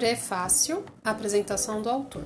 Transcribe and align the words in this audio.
Prefácio 0.00 0.82
Apresentação 1.04 1.82
do 1.82 1.90
autor. 1.90 2.24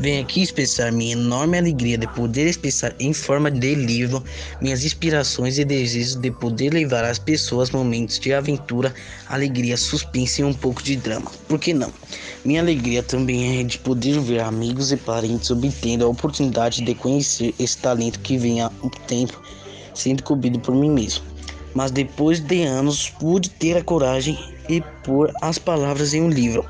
Venho 0.00 0.22
aqui 0.22 0.40
expressar 0.40 0.90
minha 0.90 1.12
enorme 1.12 1.58
alegria 1.58 1.98
de 1.98 2.06
poder 2.06 2.46
expressar 2.46 2.94
em 2.98 3.12
forma 3.12 3.50
de 3.50 3.74
livro 3.74 4.24
minhas 4.58 4.82
inspirações 4.82 5.58
e 5.58 5.64
desejos 5.64 6.14
de 6.14 6.30
poder 6.30 6.72
levar 6.72 7.04
às 7.04 7.18
pessoas 7.18 7.68
momentos 7.68 8.18
de 8.18 8.32
aventura, 8.32 8.94
alegria, 9.28 9.76
suspense 9.76 10.40
e 10.40 10.44
um 10.44 10.54
pouco 10.54 10.82
de 10.82 10.96
drama. 10.96 11.30
Por 11.46 11.58
que 11.58 11.74
não? 11.74 11.92
Minha 12.46 12.62
alegria 12.62 13.02
também 13.02 13.60
é 13.60 13.62
de 13.62 13.76
poder 13.76 14.18
ver 14.20 14.40
amigos 14.40 14.90
e 14.90 14.96
parentes 14.96 15.50
obtendo 15.50 16.06
a 16.06 16.08
oportunidade 16.08 16.80
de 16.80 16.94
conhecer 16.94 17.54
esse 17.58 17.76
talento 17.76 18.20
que 18.20 18.38
vem 18.38 18.62
há 18.62 18.72
um 18.82 18.88
tempo 19.06 19.38
sendo 19.92 20.22
cobrido 20.22 20.58
por 20.60 20.74
mim 20.74 20.90
mesmo. 20.90 21.22
Mas 21.74 21.90
depois 21.90 22.40
de 22.40 22.62
anos 22.62 23.10
pude 23.10 23.50
ter 23.50 23.76
a 23.76 23.84
coragem 23.84 24.38
e 24.66 24.80
pôr 25.04 25.30
as 25.42 25.58
palavras 25.58 26.14
em 26.14 26.22
um 26.22 26.30
livro. 26.30 26.64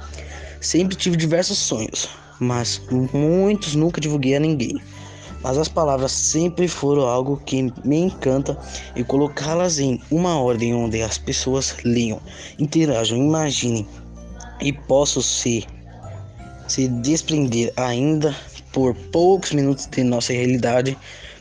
Sempre 0.60 0.96
tive 0.96 1.16
diversos 1.16 1.58
sonhos 1.58 2.08
mas 2.40 2.80
muitos 3.12 3.74
nunca 3.74 4.00
divulguei 4.00 4.34
a 4.34 4.40
ninguém. 4.40 4.80
Mas 5.42 5.56
as 5.56 5.68
palavras 5.68 6.12
sempre 6.12 6.68
foram 6.68 7.06
algo 7.06 7.40
que 7.46 7.72
me 7.84 7.96
encanta 7.96 8.58
e 8.96 9.04
colocá-las 9.04 9.78
em 9.78 10.00
uma 10.10 10.40
ordem 10.40 10.74
onde 10.74 11.00
as 11.00 11.16
pessoas 11.16 11.76
leiam, 11.84 12.20
interajam, 12.58 13.16
imaginem 13.16 13.86
e 14.60 14.72
possam 14.72 15.22
se, 15.22 15.66
se 16.68 16.88
desprender 16.88 17.72
ainda 17.76 18.34
por 18.72 18.94
poucos 18.94 19.52
minutos 19.52 19.86
de 19.86 20.02
nossa 20.02 20.32
realidade, 20.32 20.96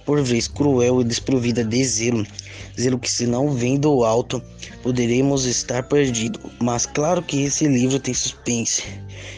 por 0.06 0.22
vezes 0.22 0.48
cruel 0.48 1.02
e 1.02 1.04
desprovida 1.04 1.64
de 1.64 1.84
zelo, 1.84 2.26
zelo 2.80 3.00
que 3.00 3.10
se 3.10 3.26
não 3.26 3.52
vem 3.52 3.80
do 3.80 4.04
alto, 4.04 4.42
poderemos 4.84 5.46
estar 5.46 5.84
perdidos. 5.84 6.42
Mas 6.60 6.86
claro 6.86 7.22
que 7.22 7.44
esse 7.44 7.68
livro 7.68 8.00
tem 8.00 8.14
suspense 8.14 8.84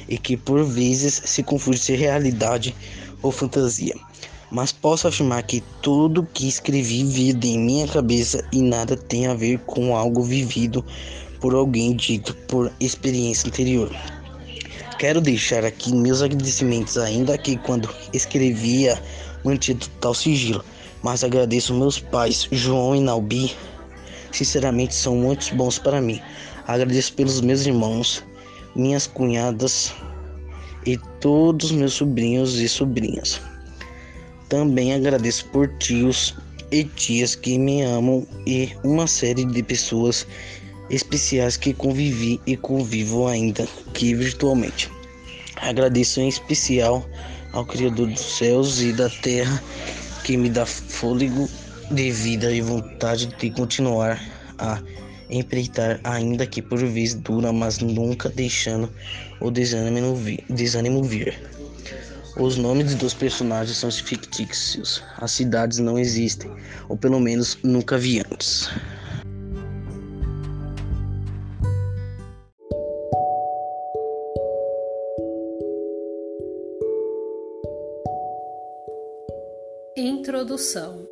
e 0.08 0.18
que 0.18 0.36
por 0.36 0.64
vezes 0.64 1.22
se 1.26 1.44
confunde 1.44 1.78
ser 1.78 1.98
realidade 1.98 2.76
ou 3.22 3.32
fantasia. 3.32 3.96
Mas 4.52 4.72
posso 4.72 5.08
afirmar 5.08 5.44
que 5.44 5.64
tudo 5.82 6.28
que 6.34 6.48
escrevi 6.48 7.04
vive 7.04 7.48
em 7.48 7.60
minha 7.60 7.88
cabeça 7.88 8.44
e 8.52 8.62
nada 8.62 8.98
tem 8.98 9.28
a 9.28 9.34
ver 9.34 9.60
com 9.60 9.96
algo 9.96 10.22
vivido 10.24 10.86
por 11.40 11.56
alguém 11.56 11.96
dito 11.96 12.36
por 12.48 12.72
experiência 12.80 13.48
anterior. 13.48 13.90
Quero 15.00 15.20
deixar 15.20 15.66
aqui 15.66 15.96
meus 15.96 16.22
agradecimentos, 16.22 16.98
ainda 16.98 17.38
que 17.38 17.58
quando 17.58 17.90
escrevia 18.14 19.02
mantinha 19.44 19.78
total 19.78 20.14
sigilo. 20.14 20.64
Mas 21.04 21.24
agradeço 21.24 21.74
meus 21.74 22.00
pais, 22.00 22.48
João 22.52 22.96
e 22.96 23.00
Naubi. 23.00 23.56
Sinceramente, 24.32 24.94
são 24.94 25.16
muito 25.16 25.54
bons 25.56 25.80
para 25.80 26.00
mim. 26.00 26.22
Agradeço 26.68 27.14
pelos 27.14 27.42
meus 27.42 27.66
irmãos, 27.66 28.24
minhas 28.76 29.08
cunhadas 29.08 29.94
e 30.86 30.98
todos 31.20 31.72
meus 31.72 31.94
sobrinhos 31.94 32.60
e 32.60 32.70
sobrinhas. 32.70 33.42
Também 34.48 34.94
agradeço 34.94 35.46
por 35.46 35.68
tios 35.80 36.36
e 36.72 36.84
tias 36.84 37.36
que 37.36 37.58
me 37.58 37.82
amam 37.82 38.26
e 38.46 38.70
uma 38.84 39.08
série 39.08 39.46
de 39.46 39.64
pessoas 39.64 40.26
especiais 40.90 41.58
que 41.58 41.74
convivi 41.74 42.40
e 42.46 42.56
convivo 42.56 43.28
ainda 43.28 43.68
que 43.94 44.14
virtualmente. 44.14 44.90
Agradeço 45.58 46.22
em 46.22 46.28
especial 46.28 47.06
ao 47.54 47.66
Criador 47.66 48.08
dos 48.08 48.38
céus 48.38 48.82
e 48.82 48.94
da 48.94 49.10
terra 49.10 49.62
que 50.24 50.38
me 50.38 50.50
dá 50.50 50.66
fôlego 50.66 51.50
de 51.90 52.12
vida 52.12 52.52
e 52.52 52.62
vontade 52.62 53.28
de 53.28 53.50
continuar 53.52 54.22
a 54.58 54.82
empreitar, 55.30 56.00
ainda 56.04 56.46
que 56.46 56.62
por 56.62 56.80
vezes 56.80 57.16
dura, 57.16 57.52
mas 57.52 57.80
nunca 57.80 58.30
deixando 58.30 58.92
o 59.40 59.50
desânimo 59.50 60.16
vir. 60.16 60.44
Desânimo 60.50 61.04
vir. 61.04 61.40
Os 62.38 62.56
nomes 62.56 62.96
dos 62.96 63.14
personagens 63.14 63.78
são 63.78 63.92
fictícios, 63.92 65.04
as 65.18 65.32
cidades 65.32 65.80
não 65.80 66.00
existem, 66.00 66.50
ou 66.88 66.96
pelo 66.96 67.20
menos 67.20 67.58
nunca 67.62 67.98
vi 67.98 68.20
antes. 68.20 68.70
Introdução 80.04 81.08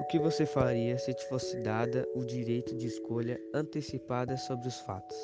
O 0.00 0.04
que 0.08 0.18
você 0.18 0.46
faria 0.46 0.96
se 0.96 1.12
te 1.12 1.22
fosse 1.26 1.60
dada 1.60 2.08
o 2.14 2.24
direito 2.24 2.74
de 2.74 2.86
escolha 2.86 3.38
antecipada 3.52 4.38
sobre 4.38 4.68
os 4.68 4.80
fatos? 4.80 5.18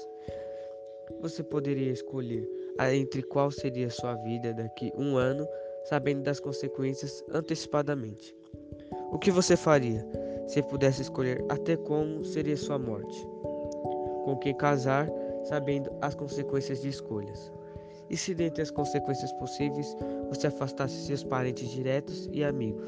Você 1.23 1.43
poderia 1.43 1.91
escolher 1.91 2.47
entre 2.93 3.23
qual 3.23 3.51
seria 3.51 3.89
sua 3.89 4.13
vida 4.17 4.53
daqui 4.53 4.93
um 4.95 5.17
ano, 5.17 5.49
sabendo 5.85 6.23
das 6.23 6.39
consequências 6.39 7.25
antecipadamente. 7.31 8.37
O 9.11 9.19
que 9.19 9.31
você 9.31 9.57
faria 9.57 10.07
se 10.47 10.63
pudesse 10.65 11.01
escolher 11.01 11.43
até 11.49 11.79
como 11.79 12.23
seria 12.27 12.59
sua 12.59 12.79
morte? 12.79 13.27
Com 14.25 14.37
quem 14.37 14.55
casar, 14.55 15.09
sabendo 15.45 15.91
as 16.01 16.15
consequências 16.15 16.81
de 16.81 16.89
escolhas? 16.89 17.53
E 18.11 18.17
se 18.17 18.35
dentre 18.35 18.63
as 18.63 18.71
consequências 18.71 19.33
possíveis 19.33 19.97
você 20.29 20.47
afastasse 20.47 21.07
seus 21.07 21.25
parentes 21.25 21.69
diretos 21.69 22.29
e 22.33 22.45
amigos? 22.45 22.87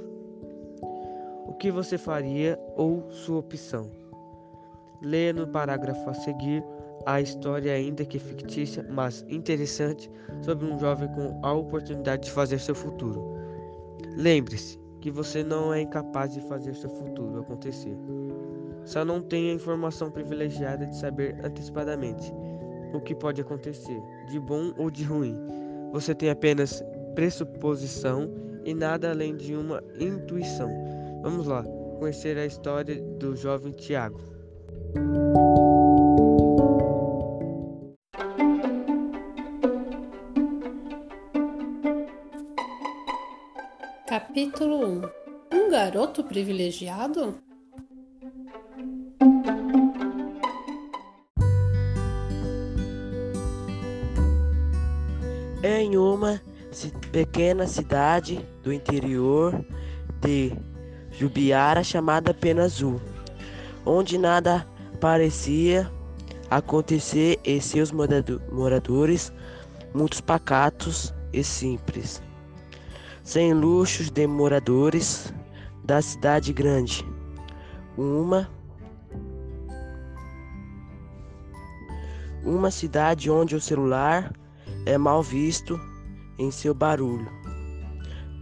O 1.47 1.55
que 1.55 1.71
você 1.71 1.97
faria 1.97 2.59
ou 2.77 3.11
sua 3.11 3.39
opção? 3.39 3.91
Leia 5.03 5.33
no 5.33 5.47
parágrafo 5.47 6.11
a 6.11 6.15
seguir 6.15 6.65
a 7.07 7.21
história, 7.21 7.73
ainda 7.73 8.05
que 8.05 8.19
fictícia, 8.19 8.85
mas 8.91 9.25
interessante, 9.29 10.11
sobre 10.43 10.67
um 10.67 10.79
jovem 10.79 11.09
com 11.09 11.39
a 11.43 11.53
oportunidade 11.53 12.25
de 12.25 12.33
fazer 12.33 12.59
seu 12.59 12.75
futuro. 12.75 13.23
Lembre-se 14.17 14.79
que 15.01 15.11
você 15.11 15.45
não 15.45 15.73
é 15.73 15.83
incapaz 15.83 16.35
de 16.35 16.41
fazer 16.43 16.75
seu 16.75 16.91
futuro 16.91 17.41
acontecer. 17.41 17.97
Só 18.87 19.05
não 19.05 19.21
tem 19.21 19.51
a 19.51 19.55
informação 19.55 20.11
privilegiada 20.11 20.87
de 20.87 20.97
saber 20.97 21.37
antecipadamente 21.45 22.33
o 22.95 23.01
que 23.01 23.17
pode 23.17 23.41
acontecer, 23.41 24.01
de 24.31 24.39
bom 24.39 24.73
ou 24.79 24.91
de 24.91 25.03
ruim. 25.03 25.37
Você 25.93 26.15
tem 26.15 26.31
apenas 26.31 26.83
pressuposição 27.15 28.33
e 28.65 28.73
nada 28.73 29.11
além 29.11 29.37
de 29.37 29.57
uma 29.57 29.83
intuição. 29.99 30.71
Vamos 31.21 31.49
lá, 31.49 31.65
conhecer 31.99 32.39
a 32.39 32.47
história 32.47 32.95
do 33.19 33.35
jovem 33.35 33.73
Tiago. 33.73 34.21
Capítulo 44.07 44.87
1 44.87 45.57
Um 45.57 45.71
garoto 45.71 46.23
privilegiado? 46.23 47.35
Uma 55.97 56.41
pequena 57.11 57.67
cidade 57.67 58.45
do 58.63 58.73
interior 58.73 59.65
de 60.21 60.53
Jubiara 61.11 61.83
chamada 61.83 62.35
Pena 62.35 62.65
Azul, 62.65 63.01
onde 63.85 64.19
nada 64.19 64.67
parecia 65.01 65.91
acontecer 66.51 67.41
e 67.45 67.61
seus 67.61 67.91
moradores, 67.91 69.33
muitos 69.95 70.21
pacatos 70.21 71.15
e 71.33 71.43
simples, 71.43 72.23
sem 73.23 73.55
luxos 73.55 74.11
de 74.11 74.27
moradores 74.27 75.33
da 75.83 76.03
cidade 76.03 76.53
grande. 76.53 77.05
Uma 77.97 78.51
uma 82.45 82.71
cidade 82.71 83.31
onde 83.31 83.57
o 83.57 83.61
celular 83.61 84.33
é 84.85 84.97
mal 84.97 85.23
visto 85.23 85.81
em 86.39 86.51
seu 86.51 86.75
barulho. 86.75 87.31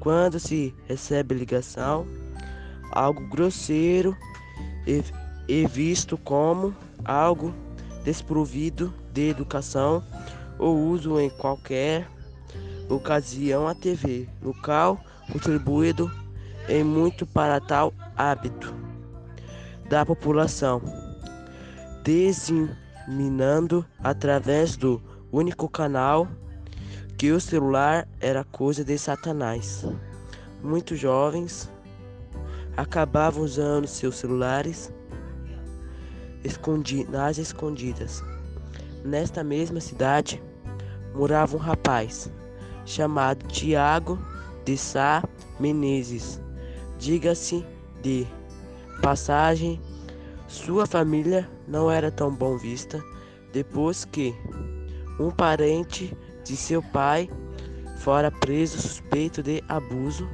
Quando 0.00 0.38
se 0.38 0.75
recebe 0.87 1.35
ligação, 1.35 2.06
algo 2.91 3.26
grosseiro 3.29 4.17
e, 4.87 5.03
e 5.49 5.67
visto 5.67 6.17
como 6.19 6.75
algo 7.05 7.55
desprovido 8.05 8.93
de 9.12 9.31
educação 9.31 10.05
ou 10.59 10.76
uso 10.76 11.19
em 11.19 11.31
qualquer 11.31 12.06
ocasião 12.88 13.67
a 13.67 13.75
TV, 13.75 14.29
local 14.43 15.00
contribuído 15.32 16.11
em 16.69 16.85
muito 16.85 17.27
para 17.27 17.61
tal 17.61 17.93
hábito 18.17 18.75
da 19.88 20.05
população. 20.05 20.82
Desin 22.03 22.69
minando 23.09 23.85
através 24.03 24.77
do 24.77 25.00
único 25.34 25.69
canal 25.69 26.28
que 27.19 27.32
o 27.32 27.40
celular 27.40 28.06
era 28.20 28.44
coisa 28.44 28.84
de 28.84 28.96
Satanás. 28.96 29.84
Muitos 30.62 30.98
jovens 30.98 31.69
acabavam 32.76 33.42
usando 33.42 33.86
seus 33.86 34.16
celulares 34.16 34.92
escondi 36.44 37.04
nas 37.10 37.38
escondidas. 37.38 38.22
Nesta 39.04 39.42
mesma 39.42 39.81
cidade 39.81 40.40
morava 41.14 41.56
um 41.56 41.60
rapaz 41.60 42.31
chamado 42.84 43.46
Tiago 43.48 44.19
de 44.64 44.76
Sá 44.76 45.22
Menezes. 45.58 46.40
Diga-se 46.98 47.66
de 48.00 48.25
passagem, 49.02 49.81
sua 50.46 50.86
família 50.86 51.50
não 51.66 51.90
era 51.90 52.10
tão 52.10 52.31
bom 52.31 52.56
vista 52.56 53.02
depois 53.52 54.04
que 54.04 54.34
um 55.19 55.31
parente 55.31 56.16
de 56.44 56.56
seu 56.56 56.82
pai 56.82 57.28
fora 57.99 58.31
preso 58.31 58.81
suspeito 58.81 59.43
de 59.43 59.62
abuso 59.69 60.28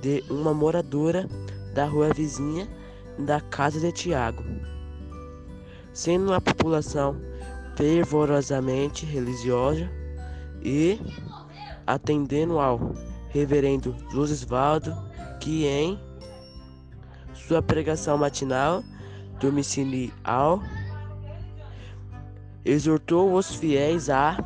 de 0.00 0.24
uma 0.30 0.54
moradora 0.54 1.28
da 1.74 1.84
rua 1.84 2.12
vizinha 2.12 2.68
da 3.18 3.40
casa 3.40 3.78
de 3.78 3.92
Tiago. 3.92 4.42
Sendo 5.92 6.28
uma 6.28 6.40
população 6.40 7.20
fervorosamente 7.76 9.04
religiosa 9.04 9.88
e 10.62 10.98
atendendo 11.86 12.58
ao 12.58 12.92
reverendo 13.28 13.94
Lucisvaldo, 14.12 14.94
que 15.40 15.66
em 15.66 15.98
sua 17.34 17.62
pregação 17.62 18.18
matinal 18.18 18.82
domiciliar 19.40 20.12
exortou 22.64 23.34
os 23.34 23.54
fiéis 23.54 24.08
a 24.10 24.36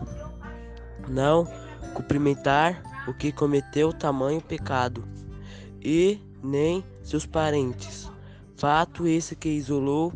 não 1.08 1.46
cumprimentar 1.94 2.82
o 3.06 3.12
que 3.12 3.31
cometeu 3.32 3.93
tamanho 3.93 4.40
pecado, 4.40 5.05
e 5.82 6.19
nem 6.43 6.84
seus 7.02 7.26
parentes. 7.26 8.11
Fato 8.56 9.06
esse 9.06 9.37
que 9.37 9.49
isolou 9.49 10.12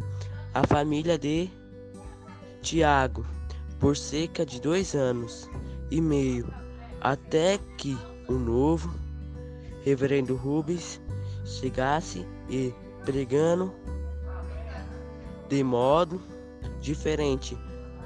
a 0.54 0.66
família 0.66 1.18
de 1.18 1.50
Tiago 2.62 3.26
por 3.78 3.96
cerca 3.96 4.44
de 4.44 4.60
dois 4.60 4.94
anos 4.94 5.48
e 5.90 6.00
meio, 6.00 6.52
até 7.00 7.58
que 7.76 7.96
o 8.28 8.32
novo 8.32 8.92
reverendo 9.84 10.36
Rubens 10.36 11.00
chegasse 11.44 12.26
e 12.48 12.72
pregando 13.04 13.72
de 15.48 15.62
modo 15.62 16.20
diferente, 16.80 17.56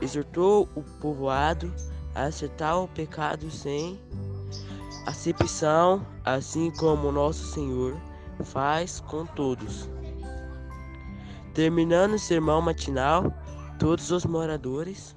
exortou 0.02 0.68
o 0.74 0.82
povoado 0.82 1.72
a 2.14 2.24
acertar 2.24 2.78
o 2.80 2.88
pecado 2.88 3.50
sem 3.50 3.98
acepção, 5.06 6.04
assim 6.24 6.70
como 6.72 7.12
nosso 7.12 7.46
Senhor 7.46 7.96
faz 8.44 9.00
com 9.00 9.24
todos. 9.24 9.88
Terminando 11.54 12.14
o 12.14 12.18
sermão 12.18 12.60
matinal, 12.60 13.32
todos 13.78 14.10
os 14.10 14.24
moradores 14.24 15.14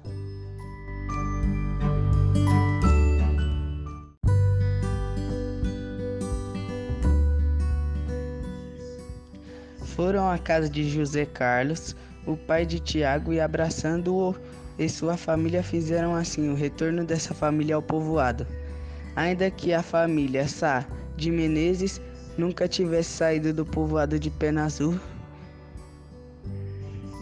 foram 9.96 10.28
à 10.28 10.38
casa 10.38 10.68
de 10.68 10.88
José 10.88 11.24
Carlos, 11.24 11.96
o 12.26 12.36
pai 12.36 12.66
de 12.66 12.78
Tiago, 12.78 13.32
e 13.32 13.40
abraçando-o 13.40 14.36
e 14.78 14.88
sua 14.88 15.16
família 15.16 15.62
fizeram 15.62 16.14
assim 16.14 16.48
o 16.50 16.54
retorno 16.54 17.04
dessa 17.04 17.34
família 17.34 17.76
ao 17.76 17.82
povoado. 17.82 18.46
Ainda 19.14 19.50
que 19.50 19.72
a 19.72 19.82
família 19.82 20.46
Sá 20.46 20.86
de 21.16 21.30
Menezes 21.30 22.00
nunca 22.36 22.68
tivesse 22.68 23.10
saído 23.10 23.52
do 23.52 23.64
povoado 23.64 24.18
de 24.18 24.30
Penazul, 24.30 25.00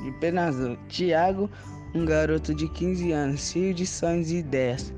de 0.02 0.12
Penazul, 0.20 0.76
Tiago, 0.88 1.48
um 1.94 2.04
garoto 2.04 2.52
de 2.52 2.68
15 2.68 3.12
anos, 3.12 3.52
cheio 3.52 3.72
de 3.72 3.86
sonhos 3.86 4.30
e 4.30 4.38
ideias, 4.38 4.92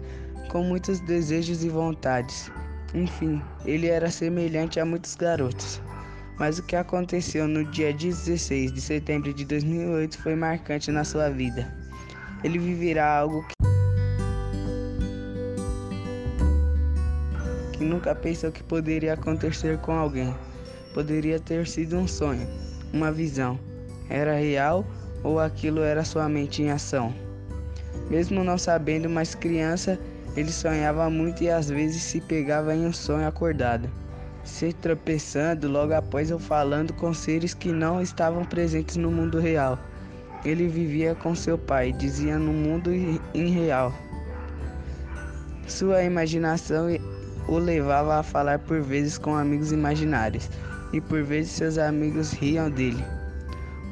com 0.48 0.62
muitos 0.62 1.00
desejos 1.00 1.62
e 1.62 1.68
vontades. 1.68 2.50
Enfim, 2.94 3.42
ele 3.66 3.88
era 3.88 4.10
semelhante 4.10 4.80
a 4.80 4.84
muitos 4.84 5.14
garotos. 5.14 5.82
Mas 6.38 6.58
o 6.58 6.62
que 6.62 6.76
aconteceu 6.76 7.46
no 7.46 7.64
dia 7.64 7.92
16 7.92 8.72
de 8.72 8.80
setembro 8.80 9.32
de 9.32 9.44
2008 9.44 10.18
foi 10.18 10.34
marcante 10.34 10.90
na 10.90 11.04
sua 11.04 11.28
vida. 11.28 11.85
Ele 12.44 12.58
viverá 12.58 13.18
algo 13.18 13.44
que, 13.44 13.54
que 17.78 17.84
nunca 17.84 18.14
pensou 18.14 18.52
que 18.52 18.62
poderia 18.62 19.14
acontecer 19.14 19.78
com 19.78 19.92
alguém. 19.92 20.34
Poderia 20.94 21.38
ter 21.38 21.66
sido 21.66 21.96
um 21.96 22.06
sonho, 22.06 22.46
uma 22.92 23.12
visão. 23.12 23.58
Era 24.08 24.34
real 24.34 24.86
ou 25.22 25.40
aquilo 25.40 25.80
era 25.80 26.04
somente 26.04 26.62
em 26.62 26.70
ação? 26.70 27.14
Mesmo 28.08 28.44
não 28.44 28.56
sabendo 28.56 29.08
mais 29.08 29.34
criança, 29.34 29.98
ele 30.36 30.52
sonhava 30.52 31.10
muito 31.10 31.42
e 31.42 31.50
às 31.50 31.68
vezes 31.68 32.02
se 32.02 32.20
pegava 32.20 32.74
em 32.74 32.86
um 32.86 32.92
sonho 32.92 33.26
acordado 33.26 33.90
se 34.46 34.72
tropeçando 34.72 35.68
logo 35.68 35.92
após 35.92 36.30
eu 36.30 36.38
falando 36.38 36.92
com 36.94 37.12
seres 37.12 37.52
que 37.52 37.72
não 37.72 38.00
estavam 38.00 38.44
presentes 38.44 38.96
no 38.96 39.10
mundo 39.10 39.38
real. 39.40 39.78
Ele 40.46 40.68
vivia 40.68 41.12
com 41.16 41.34
seu 41.34 41.58
pai, 41.58 41.92
dizia 41.92 42.38
no 42.38 42.52
mundo 42.52 42.92
irreal. 43.34 43.92
Sua 45.66 46.04
imaginação 46.04 46.86
o 47.48 47.58
levava 47.58 48.20
a 48.20 48.22
falar 48.22 48.60
por 48.60 48.80
vezes 48.80 49.18
com 49.18 49.34
amigos 49.34 49.72
imaginários, 49.72 50.48
e 50.92 51.00
por 51.00 51.24
vezes 51.24 51.50
seus 51.50 51.78
amigos 51.78 52.30
riam 52.32 52.70
dele. 52.70 53.04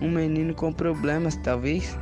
Um 0.01 0.09
menino 0.13 0.55
com 0.55 0.73
problemas, 0.73 1.35
talvez, 1.39 1.99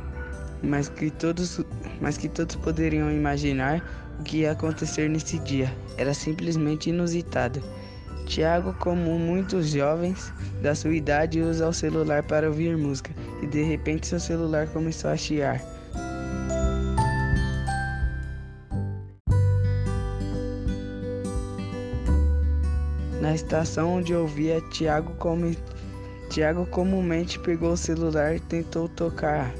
mas 0.61 0.87
que 0.87 1.09
todos, 1.09 1.59
mas 1.99 2.15
que 2.15 2.29
todos 2.29 2.55
poderiam 2.55 3.11
imaginar 3.11 3.83
o 4.19 4.23
que 4.23 4.41
ia 4.41 4.51
acontecer 4.51 5.09
nesse 5.09 5.39
dia. 5.39 5.75
Era 5.97 6.13
simplesmente 6.13 6.91
inusitado. 6.91 7.59
Tiago, 8.25 8.73
como 8.79 9.19
muitos 9.19 9.69
jovens 9.69 10.31
da 10.61 10.73
sua 10.73 10.95
idade, 10.95 11.41
usa 11.41 11.67
o 11.67 11.73
celular 11.73 12.23
para 12.23 12.47
ouvir 12.47 12.77
música 12.77 13.11
e 13.41 13.47
de 13.47 13.63
repente 13.63 14.07
seu 14.07 14.19
celular 14.19 14.67
começou 14.67 15.11
a 15.11 15.17
chiar. 15.17 15.61
Na 23.21 23.33
estação 23.33 23.95
onde 23.95 24.13
ouvia, 24.13 24.59
Tiago, 24.71 25.13
come... 25.15 25.57
Tiago 26.29 26.65
comumente 26.65 27.39
pegou 27.39 27.73
o 27.73 27.77
celular 27.77 28.35
e 28.35 28.39
tentou 28.39 28.89
tocar. 28.89 29.53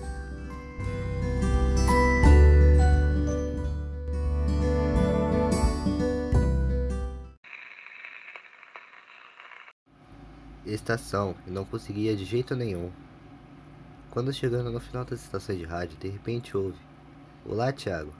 Estação 10.73 11.35
e 11.47 11.51
não 11.51 11.65
conseguia 11.65 12.15
de 12.15 12.25
jeito 12.25 12.55
nenhum. 12.55 12.91
Quando 14.11 14.33
chegando 14.33 14.71
no 14.71 14.79
final 14.79 15.05
das 15.05 15.21
estações 15.21 15.57
de 15.57 15.65
rádio, 15.65 15.97
de 15.97 16.07
repente 16.07 16.55
ouve: 16.55 16.77
Olá, 17.45 17.71
Thiago. 17.71 18.13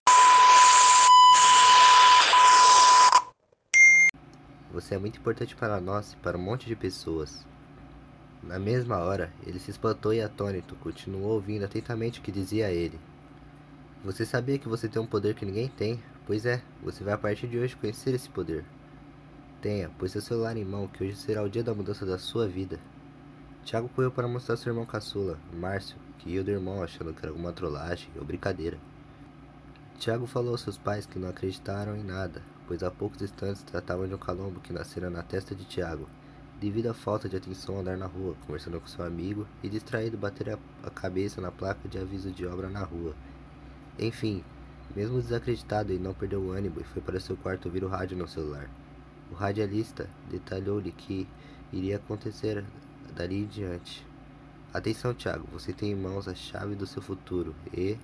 Você 4.71 4.95
é 4.95 4.97
muito 4.97 5.19
importante 5.19 5.55
para 5.55 5.79
nós 5.79 6.13
e 6.13 6.15
para 6.17 6.37
um 6.37 6.41
monte 6.41 6.65
de 6.65 6.75
pessoas. 6.75 7.45
Na 8.41 8.57
mesma 8.57 8.97
hora, 8.97 9.31
ele 9.45 9.59
se 9.59 9.71
espantou 9.71 10.13
e 10.13 10.21
atônito 10.21 10.75
continuou 10.75 11.33
ouvindo 11.33 11.63
atentamente 11.63 12.19
o 12.19 12.23
que 12.23 12.31
dizia 12.31 12.71
ele. 12.71 12.99
Você 14.03 14.25
sabia 14.25 14.59
que 14.59 14.67
você 14.67 14.89
tem 14.89 15.01
um 15.01 15.05
poder 15.05 15.35
que 15.35 15.45
ninguém 15.45 15.69
tem? 15.69 16.03
Pois 16.25 16.45
é, 16.45 16.61
você 16.83 17.03
vai 17.03 17.13
a 17.13 17.17
partir 17.17 17.47
de 17.47 17.57
hoje 17.57 17.75
conhecer 17.75 18.13
esse 18.13 18.29
poder. 18.29 18.65
Tenha, 19.63 19.89
pois 19.97 20.11
seu 20.11 20.19
celular 20.19 20.57
em 20.57 20.65
mão, 20.65 20.89
que 20.89 21.05
hoje 21.05 21.15
será 21.15 21.41
o 21.41 21.49
dia 21.49 21.63
da 21.63 21.73
mudança 21.73 22.05
da 22.05 22.17
sua 22.17 22.45
vida. 22.45 22.77
Tiago 23.63 23.87
correu 23.87 24.11
para 24.11 24.27
mostrar 24.27 24.57
seu 24.57 24.73
irmão 24.73 24.85
caçula, 24.85 25.39
Márcio, 25.53 25.95
que 26.19 26.31
ia 26.31 26.43
do 26.43 26.51
irmão 26.51 26.83
achando 26.83 27.13
que 27.13 27.19
era 27.19 27.29
alguma 27.29 27.53
trollagem 27.53 28.09
ou 28.17 28.25
brincadeira. 28.25 28.77
Tiago 29.97 30.25
falou 30.25 30.51
aos 30.51 30.59
seus 30.59 30.77
pais 30.77 31.05
que 31.05 31.17
não 31.17 31.29
acreditaram 31.29 31.95
em 31.95 32.03
nada, 32.03 32.41
pois 32.67 32.83
há 32.83 32.91
poucos 32.91 33.21
instantes 33.21 33.63
tratavam 33.63 34.05
de 34.05 34.13
um 34.13 34.17
calombo 34.17 34.59
que 34.59 34.73
nascera 34.73 35.09
na 35.09 35.23
testa 35.23 35.55
de 35.55 35.63
Tiago, 35.63 36.09
devido 36.59 36.87
à 36.87 36.93
falta 36.93 37.29
de 37.29 37.37
atenção 37.37 37.75
ao 37.75 37.79
andar 37.79 37.97
na 37.97 38.05
rua, 38.05 38.35
conversando 38.45 38.81
com 38.81 38.87
seu 38.87 39.05
amigo 39.05 39.47
e 39.63 39.69
distraído 39.69 40.17
bater 40.17 40.59
a 40.83 40.89
cabeça 40.89 41.39
na 41.39 41.53
placa 41.53 41.87
de 41.87 41.97
aviso 41.97 42.31
de 42.31 42.45
obra 42.45 42.67
na 42.67 42.83
rua. 42.83 43.15
Enfim, 43.97 44.43
mesmo 44.93 45.21
desacreditado, 45.21 45.93
ele 45.93 46.03
não 46.03 46.13
perdeu 46.13 46.41
o 46.41 46.51
ânimo 46.51 46.81
e 46.81 46.83
foi 46.83 47.01
para 47.01 47.17
seu 47.17 47.37
quarto 47.37 47.67
ouvir 47.67 47.85
o 47.85 47.87
rádio 47.87 48.17
no 48.17 48.27
celular. 48.27 48.69
O 49.31 49.35
radialista 49.35 50.09
detalhou-lhe 50.29 50.91
que 50.91 51.27
iria 51.71 51.97
acontecer 51.97 52.63
dali 53.15 53.43
em 53.43 53.47
diante. 53.47 54.05
Atenção, 54.73 55.13
Thiago, 55.13 55.47
você 55.51 55.71
tem 55.71 55.91
em 55.91 55.95
mãos 55.95 56.27
a 56.27 56.35
chave 56.35 56.75
do 56.75 56.85
seu 56.85 57.01
futuro 57.01 57.55
e. 57.71 57.97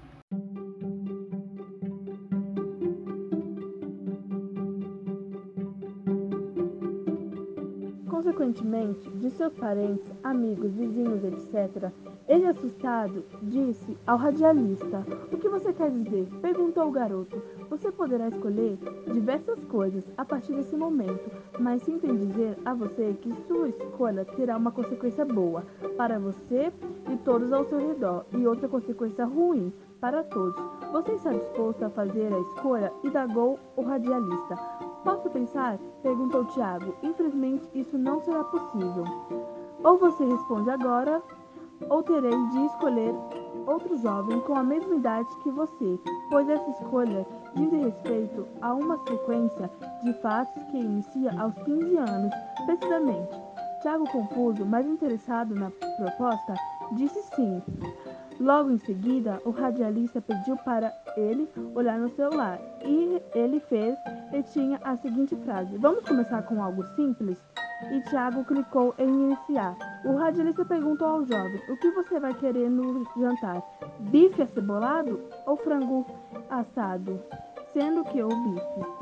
De 9.15 9.29
seus 9.31 9.53
parentes, 9.53 10.05
amigos, 10.23 10.71
vizinhos, 10.71 11.21
etc., 11.23 11.91
ele, 12.29 12.45
assustado, 12.45 13.25
disse 13.41 13.97
ao 14.05 14.15
radialista: 14.15 15.03
O 15.31 15.37
que 15.37 15.49
você 15.49 15.73
quer 15.73 15.89
dizer? 15.89 16.27
perguntou 16.41 16.87
o 16.87 16.91
garoto. 16.91 17.41
Você 17.69 17.91
poderá 17.91 18.29
escolher 18.29 18.77
diversas 19.11 19.59
coisas 19.65 20.03
a 20.15 20.23
partir 20.23 20.53
desse 20.53 20.77
momento, 20.77 21.29
mas 21.59 21.81
sinto 21.81 22.05
em 22.05 22.15
dizer 22.15 22.57
a 22.63 22.73
você 22.73 23.15
que 23.19 23.33
sua 23.47 23.69
escolha 23.69 24.23
terá 24.23 24.55
uma 24.55 24.71
consequência 24.71 25.25
boa 25.25 25.65
para 25.97 26.19
você 26.19 26.71
e 27.11 27.17
todos 27.17 27.51
ao 27.51 27.65
seu 27.65 27.79
redor, 27.79 28.25
e 28.31 28.47
outra 28.47 28.69
consequência 28.69 29.25
ruim 29.25 29.73
para 29.99 30.23
todos. 30.23 30.55
Você 30.91 31.13
está 31.13 31.33
disposto 31.33 31.83
a 31.83 31.89
fazer 31.89 32.31
a 32.31 32.39
escolha? 32.39 32.93
Indagou 33.03 33.59
o 33.75 33.81
radialista. 33.81 34.88
Posso 35.09 35.27
pensar? 35.31 35.79
perguntou 36.03 36.45
Tiago. 36.45 36.93
Infelizmente, 37.01 37.67
isso 37.73 37.97
não 37.97 38.21
será 38.21 38.43
possível. 38.43 39.03
Ou 39.83 39.97
você 39.97 40.23
responde 40.23 40.69
agora, 40.69 41.23
ou 41.89 42.03
terei 42.03 42.29
de 42.29 42.65
escolher 42.67 43.15
outro 43.65 43.97
jovem 43.97 44.39
com 44.41 44.53
a 44.53 44.61
mesma 44.61 44.93
idade 44.93 45.27
que 45.41 45.49
você, 45.49 45.99
pois 46.29 46.47
essa 46.47 46.69
escolha 46.69 47.25
diz 47.55 47.71
respeito 47.71 48.45
a 48.61 48.71
uma 48.71 48.99
sequência 48.99 49.71
de 50.03 50.13
fatos 50.21 50.63
que 50.65 50.77
inicia 50.77 51.31
aos 51.41 51.55
15 51.55 51.97
anos, 51.97 52.31
precisamente. 52.67 53.35
Tiago, 53.81 54.07
confuso, 54.11 54.63
mas 54.63 54.85
interessado 54.85 55.55
na 55.55 55.71
proposta, 55.97 56.53
disse 56.91 57.19
sim. 57.35 57.63
Logo 58.39 58.71
em 58.71 58.77
seguida, 58.77 59.41
o 59.43 59.49
radialista 59.49 60.21
pediu 60.21 60.55
para 60.57 60.93
ele 61.17 61.49
olhar 61.75 61.99
no 61.99 62.09
celular 62.15 62.57
e 62.85 63.21
ele 63.35 63.59
fez 63.59 63.97
e 64.31 64.41
tinha 64.43 64.79
a 64.81 64.95
seguinte 64.95 65.35
frase: 65.43 65.77
Vamos 65.77 66.05
começar 66.05 66.41
com 66.43 66.63
algo 66.63 66.83
simples? 66.95 67.37
E 67.91 68.01
Tiago 68.09 68.45
clicou 68.45 68.95
em 68.97 69.07
iniciar. 69.07 69.75
O 70.05 70.15
radialista 70.15 70.63
perguntou 70.63 71.07
ao 71.07 71.25
jovem: 71.25 71.61
O 71.69 71.77
que 71.77 71.91
você 71.91 72.17
vai 72.17 72.33
querer 72.33 72.69
no 72.69 73.05
jantar? 73.17 73.61
Bife 73.99 74.41
acebolado 74.41 75.19
ou 75.45 75.57
frango 75.57 76.05
assado? 76.49 77.21
Sendo 77.73 78.05
que 78.05 78.23
o 78.23 78.29
bife. 78.29 78.98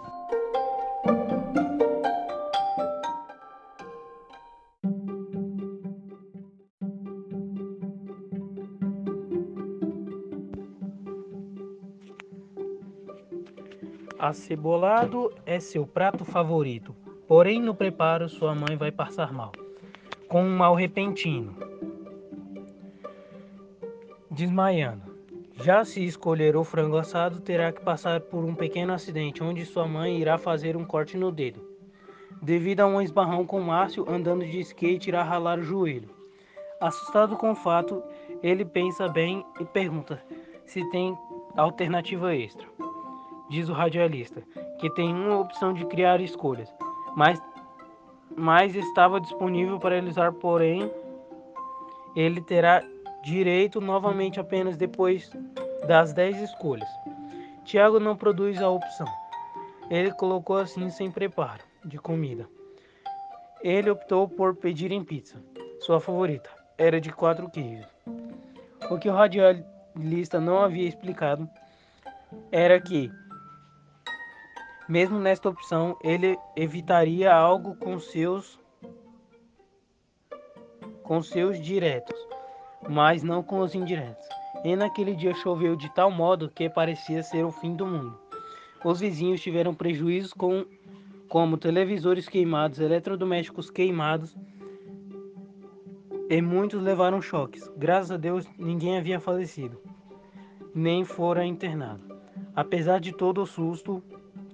Acebolado 14.28 15.32
é 15.46 15.58
seu 15.58 15.88
prato 15.88 16.26
favorito, 16.26 16.94
porém 17.30 17.62
no 17.62 17.74
preparo 17.74 18.28
sua 18.28 18.54
mãe 18.54 18.76
vai 18.76 18.92
passar 18.92 19.32
mal, 19.32 19.54
com 20.28 20.44
um 20.44 20.58
mal 20.58 20.76
repentino, 20.76 21.56
desmaiando. 24.30 25.16
Já 25.64 25.86
se 25.86 26.06
escolher 26.06 26.58
o 26.58 26.66
frango 26.66 26.98
assado, 26.98 27.40
terá 27.40 27.72
que 27.72 27.80
passar 27.80 28.20
por 28.20 28.44
um 28.44 28.54
pequeno 28.54 28.92
acidente, 28.92 29.42
onde 29.42 29.66
sua 29.66 29.88
mãe 29.88 30.20
irá 30.20 30.38
fazer 30.38 30.76
um 30.76 30.84
corte 30.84 31.16
no 31.16 31.32
dedo. 31.32 31.66
Devido 32.42 32.82
a 32.82 32.86
um 32.86 33.02
esbarrão 33.02 33.46
com 33.46 33.62
Márcio 33.62 34.06
andando 34.10 34.46
de 34.46 34.60
skate, 34.60 35.08
irá 35.08 35.24
ralar 35.24 35.58
o 35.58 35.64
joelho. 35.64 36.10
Assustado 36.82 37.38
com 37.38 37.52
o 37.52 37.56
fato, 37.56 38.04
ele 38.44 38.66
pensa 38.66 39.08
bem 39.08 39.46
e 39.58 39.64
pergunta 39.64 40.22
se 40.66 40.84
tem 40.90 41.18
alternativa 41.56 42.36
extra 42.36 42.77
diz 43.50 43.70
o 43.70 43.74
radialista, 43.74 44.42
que 44.80 44.90
tem 44.90 45.14
uma 45.14 45.40
opção 45.40 45.74
de 45.74 45.86
criar 45.86 46.22
escolhas, 46.22 46.74
mas, 47.16 47.42
mas 48.36 48.76
estava 48.76 49.20
disponível 49.20 49.80
para 49.80 49.96
realizar, 49.96 50.32
porém, 50.34 50.92
ele 52.16 52.42
terá 52.42 52.84
direito 53.24 53.82
novamente 53.82 54.40
apenas 54.40 54.78
depois 54.78 55.32
das 55.88 56.14
10 56.14 56.42
escolhas. 56.42 56.90
Tiago 57.64 58.00
não 58.00 58.16
produz 58.16 58.62
a 58.62 58.70
opção. 58.70 59.08
Ele 59.90 60.12
colocou 60.12 60.58
assim 60.58 60.90
sem 60.90 61.12
preparo 61.12 61.64
de 61.84 61.98
comida. 61.98 62.48
Ele 63.62 63.90
optou 63.90 64.28
por 64.28 64.56
pedir 64.56 64.92
em 64.92 65.04
pizza. 65.04 65.42
Sua 65.80 66.00
favorita 66.00 66.50
era 66.78 67.00
de 67.02 67.12
quatro 67.12 67.50
queijos. 67.50 67.88
O 68.90 68.98
que 68.98 69.10
o 69.10 69.14
radialista 69.14 70.40
não 70.40 70.60
havia 70.60 70.88
explicado 70.88 71.50
era 72.52 72.80
que 72.80 73.12
mesmo 74.88 75.20
nesta 75.20 75.50
opção, 75.50 75.98
ele 76.04 76.38
evitaria 76.56 77.34
algo 77.34 77.76
com 77.76 78.00
seus 78.00 78.60
com 81.04 81.22
seus 81.24 81.62
diretos, 81.62 82.18
mas 82.90 83.24
não 83.24 83.42
com 83.42 83.60
os 83.60 83.74
indiretos. 83.74 84.28
E 84.64 84.76
naquele 84.76 85.16
dia 85.16 85.34
choveu 85.34 85.76
de 85.76 85.90
tal 85.94 86.12
modo 86.12 86.50
que 86.50 86.70
parecia 86.70 87.24
ser 87.24 87.46
o 87.46 87.52
fim 87.52 87.74
do 87.76 87.86
mundo. 87.86 88.20
Os 88.84 89.00
vizinhos 89.00 89.42
tiveram 89.42 89.74
prejuízos 89.74 90.34
com, 90.34 90.66
como 91.30 91.58
televisores 91.58 92.28
queimados, 92.28 92.80
eletrodomésticos 92.80 93.70
queimados, 93.70 94.36
e 96.30 96.42
muitos 96.42 96.82
levaram 96.82 97.22
choques. 97.22 97.72
Graças 97.78 98.12
a 98.12 98.18
Deus, 98.18 98.46
ninguém 98.58 98.98
havia 98.98 99.20
falecido, 99.20 99.82
nem 100.76 101.06
fora 101.06 101.46
internado. 101.46 102.04
Apesar 102.54 103.00
de 103.00 103.14
todo 103.14 103.42
o 103.42 103.48
susto, 103.48 104.04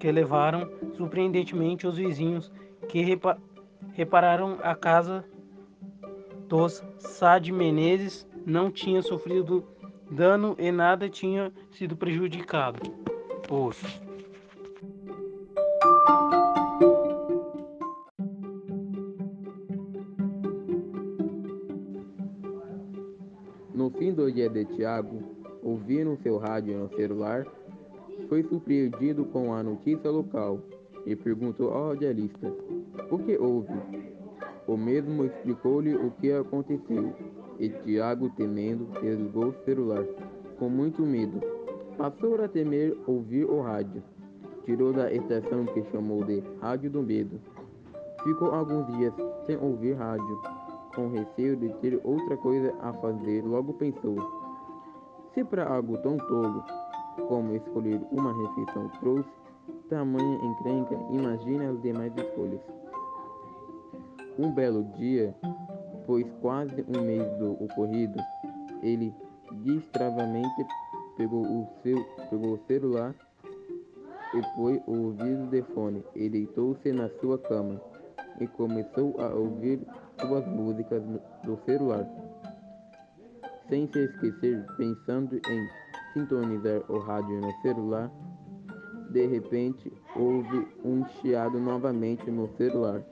que 0.03 0.12
levaram 0.12 0.69
surpreendentemente 0.98 1.88
os 1.88 1.95
vizinhos, 1.95 2.51
que 2.89 3.01
repa 3.01 3.38
repararam 3.93 4.60
a 4.62 4.75
casa 4.75 5.24
dos 6.50 6.83
Sad 6.98 7.50
Menezes 7.53 8.27
não 8.45 8.69
tinha 8.69 9.01
sofrido 9.01 9.63
dano 10.12 10.57
e 10.60 10.74
nada 10.74 11.07
tinha 11.07 11.53
sido 11.72 11.95
prejudicado. 11.95 12.81
Poxa. 13.48 13.88
No 23.74 23.89
fim 23.89 24.13
do 24.13 24.29
dia 24.29 24.50
de 24.50 24.65
Tiago, 24.65 25.24
ouvindo 25.63 26.19
seu 26.22 26.38
rádio 26.38 26.77
no 26.77 26.89
celular, 26.89 27.48
foi 28.27 28.44
surpreendido 28.44 29.25
com 29.25 29.53
a 29.53 29.63
notícia 29.63 30.10
local 30.10 30.60
e 31.06 31.15
perguntou 31.15 31.72
ao 31.72 31.89
radialista: 31.89 32.53
O 33.10 33.18
que 33.18 33.38
houve? 33.38 33.74
O 34.68 34.77
mesmo 34.77 35.25
explicou-lhe 35.25 35.96
o 35.96 36.12
que 36.12 36.32
aconteceu 36.32 37.13
e 37.60 37.70
Tiago, 37.70 38.30
temendo, 38.32 38.88
desligou 39.01 39.48
o 39.48 39.65
celular 39.65 40.06
com 40.58 40.70
muito 40.70 41.01
medo. 41.03 41.42
Passou 41.98 42.42
a 42.42 42.48
temer 42.48 42.98
ouvir 43.06 43.46
o 43.46 43.62
rádio. 43.62 44.01
Tirou 44.65 44.94
da 44.94 45.12
estação 45.12 45.65
que 45.65 45.84
chamou 45.92 46.24
de 46.24 46.42
Rádio 46.62 46.89
do 46.89 47.03
Medo. 47.03 47.39
Ficou 48.24 48.51
alguns 48.51 48.88
dias 48.96 49.13
sem 49.46 49.58
ouvir 49.58 49.94
rádio, 49.94 50.42
com 50.96 51.10
receio 51.10 51.58
de 51.58 51.70
ter 51.82 52.00
outra 52.03 52.38
coisa 52.38 52.74
a 52.82 52.94
fazer. 52.94 53.44
Logo 53.44 53.74
pensou: 53.74 54.15
se 55.34 55.44
para 55.44 55.68
algo 55.68 55.98
tão 55.98 56.18
tolo 56.18 56.63
como 57.27 57.55
escolher 57.55 58.01
uma 58.12 58.34
refeição 58.34 58.89
trouxe 59.00 59.29
tamanha 59.89 60.39
encrenca, 60.43 60.96
imagine 61.12 61.65
as 61.65 61.82
demais 61.82 62.12
escolhas. 62.17 62.62
Um 64.38 64.51
belo 64.51 64.84
dia, 64.96 65.36
pois 66.05 66.25
quase 66.41 66.84
um 66.88 67.01
mês 67.01 67.25
do 67.38 67.53
ocorrido, 67.63 68.20
ele 68.82 69.13
distravamente 69.63 70.65
pegou 71.15 71.43
o, 71.43 71.67
seu, 71.84 72.03
pegou 72.29 72.53
o 72.53 72.60
celular 72.67 73.13
e 74.34 74.55
foi 74.55 74.82
o 74.88 75.05
ouvido 75.05 75.48
de 75.51 75.62
fone 75.74 76.03
e 76.15 76.27
deitou-se 76.27 76.91
na 76.91 77.08
sua 77.22 77.38
cama 77.38 77.79
e 78.39 78.48
começou 78.48 79.15
a 79.20 79.27
ouvir 79.27 79.79
suas 80.20 80.46
músicas 80.48 81.03
do 81.43 81.58
celular, 81.65 82.08
sem 83.70 83.88
se 83.91 84.00
esquecer, 84.05 84.65
pensando 84.75 85.36
em 85.36 85.82
sintonizar 86.13 86.84
o 86.89 87.00
rádio 87.00 87.41
no 87.41 87.51
celular, 87.62 88.12
de 89.10 89.25
repente 89.25 89.91
houve 90.15 90.67
um 90.84 91.05
chiado 91.05 91.60
novamente 91.60 92.29
no 92.29 92.48
celular. 92.55 93.03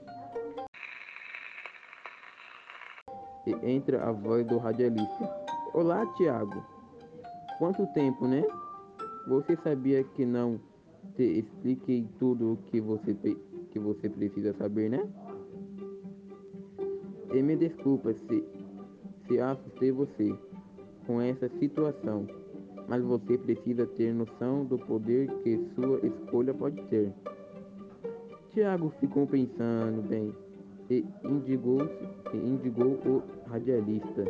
E 3.46 3.70
entra 3.70 4.08
a 4.08 4.12
voz 4.12 4.46
do 4.46 4.56
radialista. 4.58 5.30
Olá, 5.74 6.06
Tiago. 6.14 6.64
Quanto 7.58 7.86
tempo, 7.88 8.26
né? 8.26 8.42
Você 9.26 9.56
sabia 9.56 10.04
que 10.04 10.24
não 10.24 10.60
te 11.16 11.22
expliquei 11.22 12.08
tudo 12.18 12.52
o 12.52 12.56
que 12.56 12.80
você, 12.80 13.14
que 13.70 13.78
você 13.78 14.08
precisa 14.08 14.52
saber, 14.54 14.90
né? 14.90 15.08
E 17.32 17.42
me 17.42 17.56
desculpa 17.56 18.12
se, 18.12 18.44
se 19.26 19.40
assustei 19.40 19.90
você 19.90 20.36
com 21.06 21.20
essa 21.20 21.48
situação, 21.58 22.26
mas 22.88 23.02
você 23.02 23.38
precisa 23.38 23.86
ter 23.86 24.12
noção 24.12 24.64
do 24.64 24.78
poder 24.78 25.28
que 25.42 25.60
sua 25.74 26.00
escolha 26.06 26.52
pode 26.52 26.82
ter. 26.84 27.12
Tiago 28.52 28.92
ficou 29.00 29.26
pensando 29.26 30.02
bem 30.02 30.34
e 30.90 31.04
indigou, 31.24 31.80
e 32.32 32.36
indigou 32.36 33.00
o 33.06 33.22
radialista. 33.48 34.24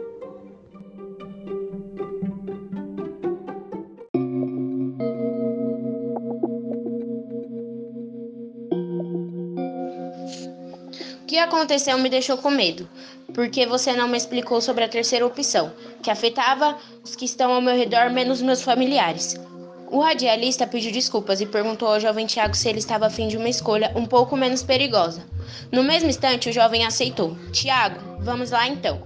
O 11.22 11.26
que 11.26 11.38
aconteceu 11.38 11.98
me 11.98 12.08
deixou 12.08 12.36
com 12.36 12.50
medo, 12.50 12.86
porque 13.34 13.66
você 13.66 13.92
não 13.94 14.06
me 14.06 14.16
explicou 14.16 14.60
sobre 14.60 14.84
a 14.84 14.88
terceira 14.88 15.26
opção, 15.26 15.72
que 16.02 16.10
afetava 16.10 16.76
os 17.02 17.16
que 17.16 17.24
estão 17.24 17.52
ao 17.52 17.60
meu 17.60 17.74
redor 17.76 18.10
menos 18.10 18.42
meus 18.42 18.62
familiares. 18.62 19.40
O 19.90 20.00
radialista 20.00 20.66
pediu 20.66 20.90
desculpas 20.90 21.40
e 21.40 21.46
perguntou 21.46 21.86
ao 21.86 22.00
jovem 22.00 22.26
Tiago 22.26 22.56
se 22.56 22.68
ele 22.68 22.78
estava 22.78 23.06
afim 23.06 23.28
de 23.28 23.36
uma 23.36 23.48
escolha 23.48 23.92
um 23.94 24.06
pouco 24.06 24.36
menos 24.36 24.62
perigosa. 24.62 25.22
No 25.70 25.82
mesmo 25.82 26.08
instante, 26.08 26.48
o 26.48 26.52
jovem 26.52 26.84
aceitou. 26.84 27.36
Tiago, 27.52 28.00
vamos 28.20 28.50
lá 28.50 28.66
então. 28.66 29.02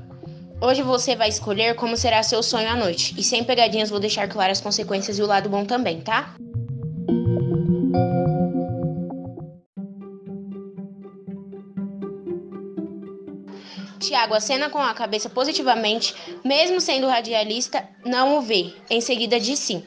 Hoje 0.60 0.82
você 0.82 1.14
vai 1.14 1.28
escolher 1.28 1.74
como 1.74 1.96
será 1.96 2.22
seu 2.22 2.42
sonho 2.42 2.70
à 2.70 2.76
noite, 2.76 3.14
e 3.18 3.22
sem 3.22 3.44
pegadinhas 3.44 3.90
vou 3.90 4.00
deixar 4.00 4.26
claras 4.28 4.58
as 4.58 4.64
consequências 4.64 5.18
e 5.18 5.22
o 5.22 5.26
lado 5.26 5.50
bom 5.50 5.64
também, 5.66 6.00
tá? 6.00 6.34
Tiago 14.16 14.32
acena 14.32 14.70
com 14.70 14.78
a 14.78 14.94
cabeça 14.94 15.28
positivamente, 15.28 16.14
mesmo 16.42 16.80
sendo 16.80 17.06
radialista, 17.06 17.86
não 18.02 18.38
o 18.38 18.40
vê. 18.40 18.72
Em 18.88 18.98
seguida 18.98 19.38
diz 19.38 19.58
sim. 19.58 19.84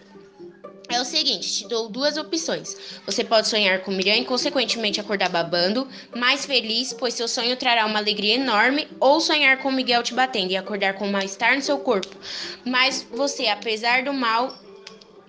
É 0.87 1.01
o 1.01 1.05
seguinte, 1.05 1.51
te 1.51 1.67
dou 1.67 1.89
duas 1.89 2.15
opções. 2.15 3.01
Você 3.07 3.23
pode 3.23 3.47
sonhar 3.47 3.81
com 3.81 3.89
Miriam 3.89 4.17
e, 4.17 4.25
consequentemente, 4.25 4.99
acordar 4.99 5.29
babando, 5.29 5.87
mais 6.15 6.45
feliz, 6.45 6.93
pois 6.93 7.15
seu 7.15 7.27
sonho 7.27 7.57
trará 7.57 7.87
uma 7.87 7.97
alegria 7.97 8.35
enorme, 8.35 8.87
ou 8.99 9.19
sonhar 9.19 9.57
com 9.57 9.71
Miguel 9.71 10.03
te 10.03 10.13
batendo 10.13 10.51
e 10.51 10.57
acordar 10.57 10.93
com 10.93 11.07
mal-estar 11.07 11.55
no 11.55 11.61
seu 11.63 11.79
corpo. 11.79 12.15
Mas 12.63 13.07
você, 13.11 13.47
apesar 13.47 14.03
do 14.03 14.13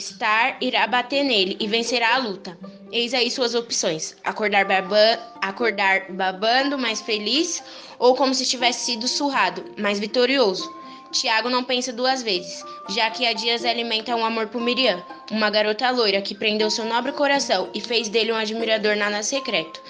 mal-estar, 0.00 0.56
irá 0.60 0.86
bater 0.86 1.22
nele 1.22 1.56
e 1.60 1.68
vencerá 1.68 2.14
a 2.14 2.18
luta. 2.18 2.56
Eis 2.90 3.12
aí 3.12 3.30
suas 3.30 3.54
opções: 3.54 4.16
acordar, 4.24 4.64
baba 4.64 5.18
acordar 5.42 6.10
babando, 6.10 6.78
mais 6.78 7.00
feliz, 7.00 7.62
ou 7.98 8.14
como 8.16 8.34
se 8.34 8.46
tivesse 8.46 8.86
sido 8.86 9.06
surrado, 9.06 9.64
mais 9.78 10.00
vitorioso. 10.00 10.80
Tiago 11.12 11.50
não 11.50 11.64
pensa 11.64 11.92
duas 11.92 12.22
vezes, 12.22 12.64
já 12.88 13.10
que 13.10 13.26
há 13.26 13.32
dias 13.32 13.64
alimenta 13.64 14.14
um 14.14 14.24
amor 14.24 14.46
por 14.46 14.60
Miriam, 14.60 15.02
uma 15.30 15.50
garota 15.50 15.90
loira 15.90 16.22
que 16.22 16.36
prendeu 16.36 16.70
seu 16.70 16.84
nobre 16.84 17.12
coração 17.12 17.68
e 17.74 17.80
fez 17.80 18.08
dele 18.08 18.32
um 18.32 18.36
admirador 18.36 18.96
nada 18.96 19.22
secreto. 19.22 19.82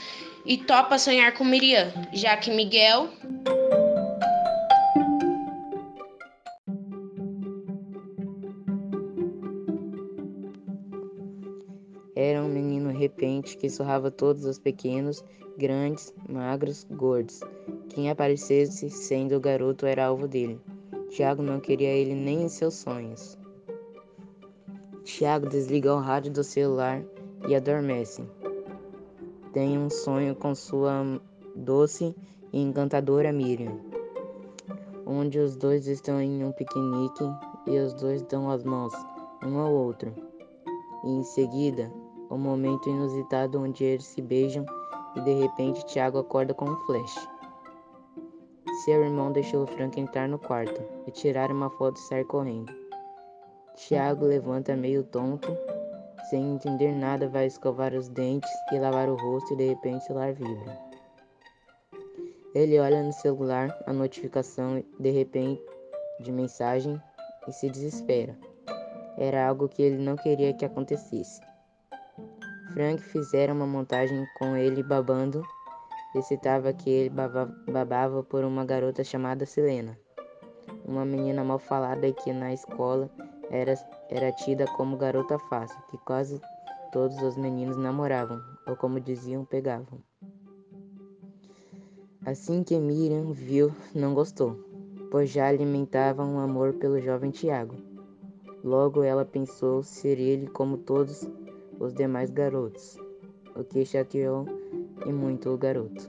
E 0.47 0.57
topa 0.57 0.99
sonhar 0.99 1.33
com 1.33 1.45
Miriam, 1.45 1.93
já 2.15 2.37
que 2.39 2.51
Miguel. 2.51 3.11
Menino 13.11 13.41
repente 13.41 13.57
que 13.57 13.69
surrava 13.69 14.11
todos 14.11 14.45
os 14.45 14.59
pequenos, 14.59 15.25
grandes, 15.59 16.15
magros, 16.29 16.87
gordos. 16.91 17.41
Quem 17.89 18.11
aparecesse 18.11 18.89
sendo 18.89 19.37
o 19.37 19.41
garoto 19.41 19.85
era 19.85 20.07
alvo 20.07 20.29
dele. 20.29 20.61
Tiago 21.11 21.43
não 21.43 21.59
queria 21.61 21.89
ele 21.89 22.15
nem 22.15 22.45
em 22.45 22.49
seus 22.49 22.75
sonhos. 22.75 23.37
Tiago 25.03 25.49
desliga 25.49 25.95
o 25.95 25.99
rádio 25.99 26.33
do 26.33 26.45
celular 26.45 27.03
e 27.49 27.55
adormece. 27.55 28.23
Tem 29.53 29.77
um 29.77 29.91
sonho 29.91 30.37
com 30.37 30.55
sua 30.55 31.21
doce 31.57 32.15
e 32.53 32.61
encantadora 32.61 33.33
Miriam, 33.33 33.77
onde 35.05 35.41
os 35.41 35.57
dois 35.57 35.89
estão 35.89 36.21
em 36.21 36.45
um 36.45 36.53
piquenique 36.53 37.25
e 37.67 37.77
os 37.79 37.93
dois 37.95 38.23
dão 38.23 38.49
as 38.49 38.63
mãos 38.63 38.95
um 39.45 39.59
ao 39.59 39.73
outro. 39.73 40.15
E 41.03 41.09
em 41.09 41.25
seguida, 41.25 41.91
o 42.31 42.37
um 42.37 42.39
momento 42.39 42.89
inusitado 42.89 43.61
onde 43.61 43.85
eles 43.85 44.07
se 44.07 44.23
beijam 44.23 44.65
e 45.17 45.21
de 45.21 45.35
repente 45.35 45.85
Tiago 45.87 46.19
acorda 46.19 46.55
com 46.55 46.65
um 46.67 46.77
flash. 46.87 47.29
Seu 48.85 49.05
irmão 49.05 49.33
deixou 49.33 49.67
Frank 49.67 50.01
entrar 50.01 50.29
no 50.29 50.39
quarto 50.39 50.81
e 51.07 51.11
tirar 51.11 51.51
uma 51.51 51.69
foto 51.69 51.97
e 51.97 52.05
sair 52.05 52.25
correndo. 52.25 52.73
Tiago 53.75 54.25
levanta 54.25 54.77
meio 54.77 55.03
tonto, 55.03 55.49
sem 56.31 56.55
entender 56.55 56.95
nada, 56.95 57.29
vai 57.29 57.47
escovar 57.47 57.93
os 57.95 58.09
dentes 58.09 58.51
e 58.73 58.79
lavar 58.79 59.09
o 59.09 59.17
rosto 59.17 59.53
e 59.53 59.57
de 59.57 59.69
repente 59.69 60.05
o 60.05 60.07
celular 60.07 60.33
vibra. 60.33 60.79
Ele 62.55 62.79
olha 62.79 63.03
no 63.03 63.13
celular 63.13 63.77
a 63.87 63.93
notificação 63.93 64.83
de 64.99 65.11
repente 65.11 65.63
de 66.21 66.31
mensagem 66.31 67.01
e 67.49 67.53
se 67.53 67.69
desespera. 67.69 68.37
Era 69.17 69.49
algo 69.49 69.69
que 69.69 69.83
ele 69.83 69.99
não 69.99 70.17
queria 70.17 70.53
que 70.53 70.65
acontecesse. 70.65 71.41
Frank 72.73 73.03
fizera 73.03 73.53
uma 73.53 73.67
montagem 73.67 74.27
com 74.39 74.57
ele 74.57 74.83
babando 74.83 75.43
e 76.15 76.23
citava 76.23 76.73
que 76.73 76.89
ele 76.89 77.11
babava 77.11 78.23
por 78.23 78.45
uma 78.45 78.65
garota 78.65 79.03
chamada 79.03 79.47
Selena, 79.47 79.99
uma 80.85 81.05
menina 81.05 81.43
mal 81.43 81.59
falada 81.59 82.07
e 82.07 82.13
que 82.13 82.33
na 82.33 82.53
escola 82.53 83.11
era, 83.51 83.75
era 84.09 84.33
tida 84.33 84.67
como 84.67 84.97
garota 84.97 85.39
fácil, 85.39 85.81
que 85.91 85.99
quase 85.99 86.41
todos 86.93 87.21
os 87.23 87.37
meninos 87.37 87.77
namoravam, 87.77 88.41
ou 88.67 88.77
como 88.77 89.01
diziam, 89.01 89.45
pegavam. 89.45 89.99
Assim 92.25 92.63
que 92.63 92.79
Miriam 92.79 93.33
viu, 93.33 93.73
não 93.95 94.15
gostou, 94.15 94.57
pois 95.11 95.31
já 95.31 95.49
alimentava 95.49 96.25
um 96.25 96.39
amor 96.39 96.75
pelo 96.75 97.01
jovem 97.01 97.31
Tiago. 97.31 97.75
Logo 98.63 99.03
ela 99.03 99.25
pensou 99.25 99.83
ser 99.83 100.19
ele 100.19 100.47
como 100.49 100.77
todos 100.77 101.27
os 101.81 101.93
demais 101.95 102.31
garotos, 102.31 102.97
o 103.57 103.65
que 103.65 103.85
chateou 103.85 104.47
e 105.05 105.13
muito 105.13 105.51
o 105.51 105.59
garoto. 105.59 106.09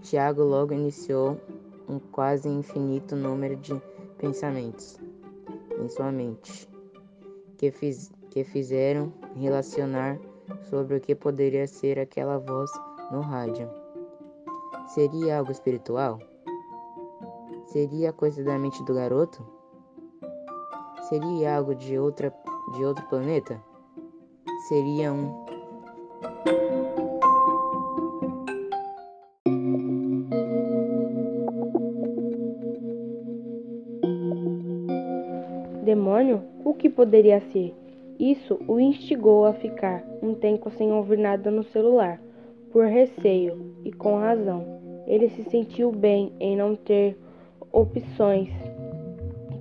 Tiago 0.00 0.42
logo 0.42 0.72
iniciou 0.72 1.38
um 1.88 1.98
quase 1.98 2.48
infinito 2.48 3.14
número 3.16 3.56
de 3.56 3.74
pensamentos 4.16 4.98
em 5.78 5.88
sua 5.88 6.10
mente 6.10 6.68
que, 7.58 7.70
fiz, 7.70 8.12
que 8.30 8.44
fizeram 8.44 9.12
relacionar 9.34 10.18
sobre 10.70 10.96
o 10.96 11.00
que 11.00 11.14
poderia 11.14 11.66
ser 11.66 11.98
aquela 11.98 12.38
voz 12.38 12.70
no 13.10 13.20
rádio. 13.20 13.68
Seria 14.88 15.38
algo 15.38 15.50
espiritual? 15.50 16.20
Seria 17.66 18.12
coisa 18.12 18.44
da 18.44 18.58
mente 18.58 18.82
do 18.84 18.94
garoto? 18.94 19.44
Seria 21.08 21.56
algo 21.56 21.74
de 21.74 21.98
outra 21.98 22.32
de 22.74 22.84
outro 22.84 23.04
planeta? 23.08 23.62
Seria 24.68 25.12
um. 25.12 25.32
Demônio? 35.84 36.42
O 36.64 36.74
que 36.74 36.90
poderia 36.90 37.40
ser? 37.52 37.74
Isso 38.18 38.58
o 38.66 38.80
instigou 38.80 39.44
a 39.44 39.52
ficar 39.52 40.02
um 40.20 40.34
tempo 40.34 40.70
sem 40.70 40.92
ouvir 40.92 41.18
nada 41.18 41.50
no 41.50 41.62
celular, 41.62 42.20
por 42.72 42.86
receio 42.86 43.76
e 43.84 43.92
com 43.92 44.18
razão. 44.18 44.64
Ele 45.06 45.28
se 45.28 45.44
sentiu 45.44 45.92
bem 45.92 46.32
em 46.40 46.56
não 46.56 46.74
ter 46.74 47.16
opções 47.70 48.48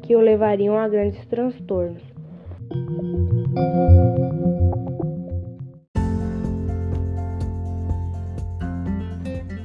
que 0.01 0.15
o 0.15 0.19
levariam 0.19 0.77
a 0.77 0.87
grandes 0.87 1.23
transtornos. 1.27 2.01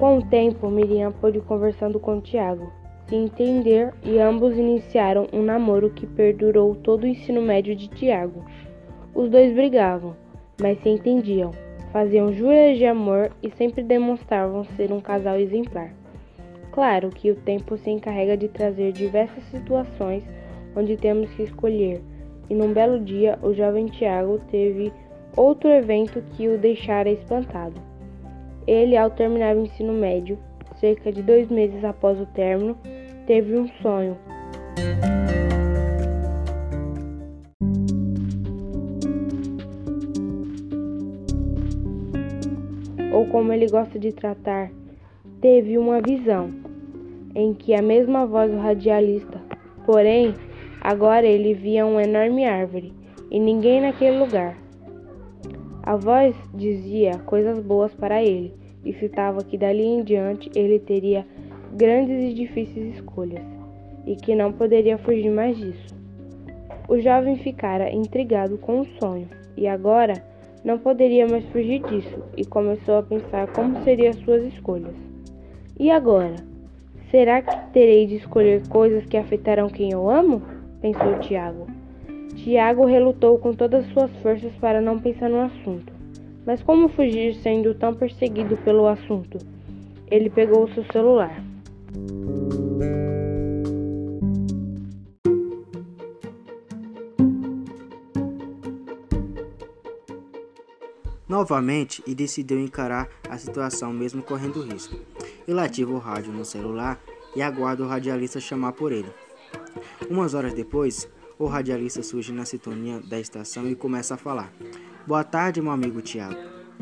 Com 0.00 0.16
o 0.16 0.22
tempo, 0.22 0.70
Miriam 0.70 1.12
pôde 1.12 1.40
conversando 1.40 2.00
com 2.00 2.22
Tiago, 2.22 2.72
se 3.06 3.14
entender 3.14 3.92
e 4.02 4.18
ambos 4.18 4.56
iniciaram 4.56 5.26
um 5.30 5.42
namoro 5.42 5.90
que 5.90 6.06
perdurou 6.06 6.74
todo 6.74 7.04
o 7.04 7.06
ensino 7.06 7.42
médio 7.42 7.76
de 7.76 7.86
Tiago. 7.86 8.42
Os 9.14 9.28
dois 9.28 9.52
brigavam, 9.52 10.16
mas 10.58 10.78
se 10.78 10.88
entendiam, 10.88 11.50
faziam 11.92 12.32
juras 12.32 12.78
de 12.78 12.86
amor 12.86 13.30
e 13.42 13.50
sempre 13.50 13.82
demonstravam 13.82 14.64
ser 14.74 14.90
um 14.90 15.02
casal 15.02 15.36
exemplar. 15.36 15.92
Claro 16.72 17.10
que 17.10 17.30
o 17.30 17.36
tempo 17.36 17.76
se 17.76 17.90
encarrega 17.90 18.38
de 18.38 18.48
trazer 18.48 18.92
diversas 18.92 19.44
situações 19.50 20.24
onde 20.74 20.96
temos 20.96 21.30
que 21.34 21.42
escolher, 21.42 22.00
e 22.48 22.54
num 22.54 22.72
belo 22.72 22.98
dia 22.98 23.38
o 23.42 23.52
jovem 23.52 23.84
Tiago 23.84 24.40
teve 24.50 24.90
outro 25.36 25.68
evento 25.68 26.22
que 26.34 26.48
o 26.48 26.56
deixara 26.56 27.10
espantado. 27.10 27.89
Ele, 28.70 28.96
ao 28.96 29.10
terminar 29.10 29.56
o 29.56 29.62
ensino 29.62 29.92
médio, 29.92 30.38
cerca 30.76 31.10
de 31.10 31.24
dois 31.24 31.50
meses 31.50 31.82
após 31.82 32.20
o 32.20 32.26
término, 32.26 32.78
teve 33.26 33.58
um 33.58 33.66
sonho. 33.82 34.16
Ou 43.12 43.26
como 43.26 43.52
ele 43.52 43.66
gosta 43.66 43.98
de 43.98 44.12
tratar, 44.12 44.70
teve 45.40 45.76
uma 45.76 46.00
visão 46.00 46.52
em 47.34 47.52
que 47.52 47.74
a 47.74 47.82
mesma 47.82 48.24
voz 48.24 48.52
do 48.52 48.58
radialista, 48.58 49.42
porém, 49.84 50.32
agora 50.80 51.26
ele 51.26 51.54
via 51.54 51.84
uma 51.84 52.04
enorme 52.04 52.44
árvore 52.44 52.92
e 53.32 53.40
ninguém 53.40 53.80
naquele 53.80 54.16
lugar. 54.16 54.56
A 55.82 55.96
voz 55.96 56.36
dizia 56.54 57.18
coisas 57.26 57.58
boas 57.58 57.92
para 57.92 58.22
ele 58.22 58.59
e 58.84 58.92
citava 58.94 59.44
que 59.44 59.58
dali 59.58 59.84
em 59.84 60.02
diante 60.02 60.50
ele 60.54 60.78
teria 60.78 61.26
grandes 61.72 62.30
e 62.30 62.34
difíceis 62.34 62.94
escolhas 62.94 63.42
e 64.06 64.16
que 64.16 64.34
não 64.34 64.52
poderia 64.52 64.98
fugir 64.98 65.30
mais 65.30 65.56
disso. 65.56 65.94
O 66.88 66.98
jovem 66.98 67.36
ficara 67.36 67.92
intrigado 67.94 68.58
com 68.58 68.80
o 68.80 68.86
sonho 68.98 69.28
e 69.56 69.66
agora 69.66 70.14
não 70.64 70.78
poderia 70.78 71.26
mais 71.26 71.44
fugir 71.46 71.82
disso 71.82 72.22
e 72.36 72.44
começou 72.44 72.98
a 72.98 73.02
pensar 73.02 73.46
como 73.52 73.82
seriam 73.84 74.12
suas 74.12 74.44
escolhas. 74.52 74.94
E 75.78 75.90
agora? 75.90 76.36
Será 77.10 77.42
que 77.42 77.72
terei 77.72 78.06
de 78.06 78.16
escolher 78.16 78.66
coisas 78.68 79.04
que 79.06 79.16
afetarão 79.16 79.68
quem 79.68 79.92
eu 79.92 80.08
amo? 80.08 80.42
pensou 80.80 81.18
Tiago. 81.20 81.66
Tiago 82.36 82.86
relutou 82.86 83.38
com 83.38 83.52
todas 83.52 83.84
as 83.84 83.92
suas 83.92 84.10
forças 84.22 84.52
para 84.60 84.80
não 84.80 84.98
pensar 84.98 85.28
no 85.28 85.40
assunto. 85.40 85.99
Mas 86.50 86.60
como 86.64 86.88
fugir 86.88 87.36
sendo 87.36 87.72
tão 87.76 87.94
perseguido 87.94 88.56
pelo 88.64 88.88
assunto? 88.88 89.38
Ele 90.10 90.28
pegou 90.28 90.68
seu 90.74 90.84
celular. 90.86 91.40
Novamente, 101.28 102.02
e 102.04 102.16
decidiu 102.16 102.58
encarar 102.58 103.08
a 103.28 103.38
situação 103.38 103.92
mesmo 103.92 104.20
correndo 104.20 104.60
risco. 104.60 104.96
Ele 105.46 105.60
ativa 105.60 105.92
o 105.92 105.98
rádio 105.98 106.32
no 106.32 106.44
celular 106.44 107.00
e 107.36 107.42
aguarda 107.42 107.84
o 107.84 107.86
radialista 107.86 108.40
chamar 108.40 108.72
por 108.72 108.90
ele. 108.90 109.14
Umas 110.10 110.34
horas 110.34 110.52
depois, 110.52 111.08
o 111.38 111.46
radialista 111.46 112.02
surge 112.02 112.32
na 112.32 112.44
sintonia 112.44 112.98
da 113.08 113.20
estação 113.20 113.70
e 113.70 113.76
começa 113.76 114.14
a 114.14 114.18
falar. 114.18 114.52
Boa 115.10 115.24
tarde, 115.24 115.60
meu 115.60 115.72
amigo 115.72 116.00
Tiago. 116.00 116.36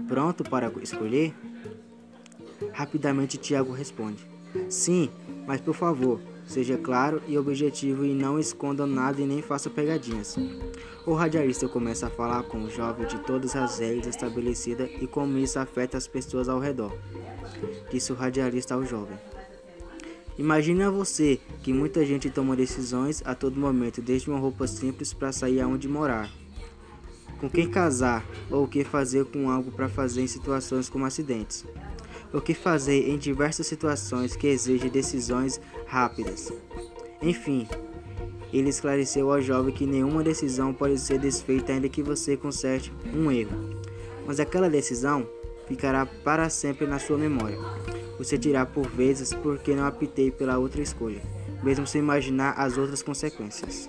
Pronto 0.07 0.45
para 0.45 0.71
escolher? 0.83 1.35
Rapidamente 2.75 3.39
Tiago 3.39 3.73
responde: 3.73 4.23
Sim, 4.69 5.09
mas 5.47 5.63
por 5.63 5.75
favor, 5.75 6.21
seja 6.45 6.77
claro 6.77 7.23
e 7.27 7.39
objetivo 7.39 8.05
e 8.05 8.13
não 8.13 8.39
esconda 8.39 8.87
nada 8.87 9.19
e 9.23 9.27
nem 9.27 9.41
faça 9.41 9.71
pegadinhas. 9.71 10.37
O 11.07 11.15
radialista 11.15 11.67
começa 11.71 12.09
a 12.09 12.11
falar 12.11 12.43
com 12.43 12.65
o 12.65 12.71
jovem 12.71 13.07
de 13.07 13.19
todas 13.21 13.57
as 13.57 13.79
regras 13.79 14.09
estabelecidas 14.09 14.91
e 15.01 15.07
como 15.07 15.39
isso 15.39 15.59
afeta 15.59 15.97
as 15.97 16.07
pessoas 16.07 16.51
ao 16.51 16.61
redor. 16.61 16.95
Disse 17.91 18.13
o 18.13 18.15
radialista 18.15 18.75
ao 18.75 18.85
jovem. 18.85 19.19
Imagina 20.37 20.91
você 20.91 21.41
que 21.63 21.73
muita 21.73 22.05
gente 22.05 22.29
toma 22.29 22.55
decisões 22.55 23.23
a 23.25 23.35
todo 23.35 23.59
momento, 23.59 24.03
desde 24.03 24.29
uma 24.29 24.39
roupa 24.39 24.67
simples 24.67 25.15
para 25.15 25.33
sair 25.33 25.63
aonde 25.63 25.89
morar, 25.89 26.31
com 27.41 27.49
quem 27.49 27.69
casar 27.69 28.25
ou 28.51 28.65
o 28.65 28.69
que 28.69 28.85
fazer 28.85 29.25
com 29.27 29.51
algo 29.51 29.71
para 29.71 29.89
fazer 29.89 30.23
em 30.23 30.27
situações 30.27 30.89
como 30.89 31.05
acidentes. 31.05 31.65
O 32.33 32.41
que 32.41 32.55
fazer 32.55 33.09
em 33.09 33.17
diversas 33.17 33.67
situações 33.67 34.37
que 34.37 34.47
exigem 34.47 34.91
decisões 34.91 35.61
rápidas. 35.87 36.53
Enfim, 37.23 37.67
ele 38.53 38.69
esclareceu 38.69 39.33
ao 39.33 39.41
jovem 39.41 39.75
que 39.75 39.87
nenhuma 39.87 40.23
decisão 40.23 40.73
pode 40.73 40.99
ser 40.99 41.19
desfeita 41.19 41.73
ainda 41.73 41.89
que 41.89 42.03
você 42.03 42.37
conserte 42.37 42.93
um 43.15 43.31
erro, 43.31 43.81
mas 44.27 44.41
aquela 44.41 44.69
decisão 44.69 45.27
ficará 45.67 46.07
para 46.07 46.49
sempre 46.49 46.87
na 46.87 46.99
sua 46.99 47.19
memória. 47.19 47.59
Você 48.19 48.37
dirá 48.37 48.67
por 48.67 48.89
vezes 48.89 49.33
porque 49.33 49.75
não 49.75 49.87
optei 49.87 50.31
pela 50.31 50.59
outra 50.59 50.83
escolha, 50.83 51.23
mesmo 51.63 51.87
sem 51.87 52.01
imaginar 52.01 52.53
as 52.53 52.77
outras 52.77 53.03
consequências. 53.03 53.89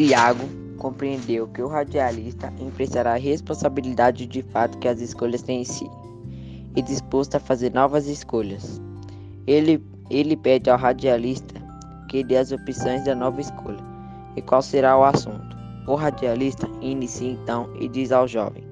Tiago 0.00 0.48
compreendeu 0.78 1.46
que 1.48 1.60
o 1.60 1.68
radialista 1.68 2.50
enfrentará 2.58 3.12
a 3.12 3.18
responsabilidade 3.18 4.24
de 4.24 4.40
fato 4.40 4.78
que 4.78 4.88
as 4.88 4.98
escolhas 4.98 5.42
têm 5.42 5.60
em 5.60 5.64
si 5.64 5.90
e 6.74 6.80
disposto 6.80 7.34
a 7.34 7.38
fazer 7.38 7.70
novas 7.74 8.06
escolhas. 8.06 8.80
Ele, 9.46 9.84
ele 10.08 10.38
pede 10.38 10.70
ao 10.70 10.78
radialista 10.78 11.54
que 12.08 12.24
dê 12.24 12.38
as 12.38 12.50
opções 12.50 13.04
da 13.04 13.14
nova 13.14 13.42
escolha 13.42 13.84
e 14.36 14.40
qual 14.40 14.62
será 14.62 14.96
o 14.96 15.04
assunto. 15.04 15.54
O 15.86 15.96
radialista 15.96 16.66
inicia 16.80 17.32
então 17.32 17.68
e 17.78 17.86
diz 17.86 18.10
ao 18.10 18.26
jovem: 18.26 18.64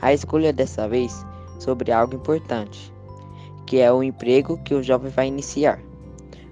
A 0.00 0.14
escolha 0.14 0.52
dessa 0.52 0.88
vez 0.88 1.26
sobre 1.58 1.90
algo 1.90 2.14
importante, 2.14 2.94
que 3.66 3.80
é 3.80 3.92
o 3.92 4.04
emprego 4.04 4.56
que 4.62 4.74
o 4.74 4.84
jovem 4.84 5.10
vai 5.10 5.26
iniciar. 5.26 5.80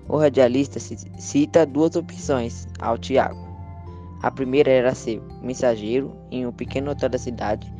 O 0.08 0.16
radialista 0.16 0.80
cita 0.80 1.64
duas 1.64 1.94
opções 1.94 2.66
ao 2.80 2.98
Tiago. 2.98 3.47
A 4.22 4.30
primeira 4.30 4.70
era 4.70 4.94
ser 4.94 5.22
mensageiro 5.42 6.16
em 6.30 6.46
um 6.46 6.52
pequeno 6.52 6.90
hotel 6.90 7.08
da 7.08 7.18
cidade. 7.18 7.72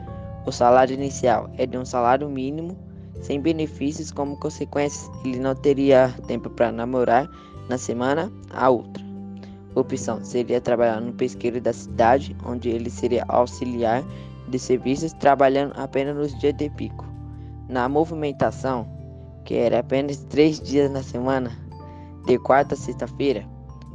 O 0.46 0.52
salário 0.52 0.94
inicial 0.94 1.50
é 1.58 1.66
de 1.66 1.76
um 1.76 1.84
salário 1.84 2.28
mínimo 2.28 2.76
sem 3.20 3.40
benefícios 3.40 4.12
como 4.12 4.36
consequência, 4.36 5.10
ele 5.24 5.38
não 5.38 5.54
teria 5.54 6.14
tempo 6.26 6.48
para 6.48 6.70
namorar 6.70 7.28
na 7.68 7.76
semana 7.76 8.32
a 8.50 8.70
outra. 8.70 9.04
Opção 9.74 10.24
seria 10.24 10.60
trabalhar 10.60 11.00
no 11.00 11.12
pesqueiro 11.12 11.60
da 11.60 11.72
cidade, 11.72 12.36
onde 12.44 12.68
ele 12.68 12.90
seria 12.90 13.24
auxiliar 13.28 14.04
de 14.48 14.58
serviços, 14.58 15.12
trabalhando 15.14 15.72
apenas 15.76 16.16
nos 16.16 16.38
dias 16.38 16.54
de 16.54 16.70
pico. 16.70 17.04
Na 17.68 17.88
movimentação, 17.88 18.88
que 19.44 19.54
era 19.54 19.80
apenas 19.80 20.24
três 20.24 20.58
dias 20.60 20.90
na 20.90 21.02
semana, 21.02 21.52
de 22.26 22.38
quarta 22.38 22.74
a 22.74 22.78
sexta-feira, 22.78 23.44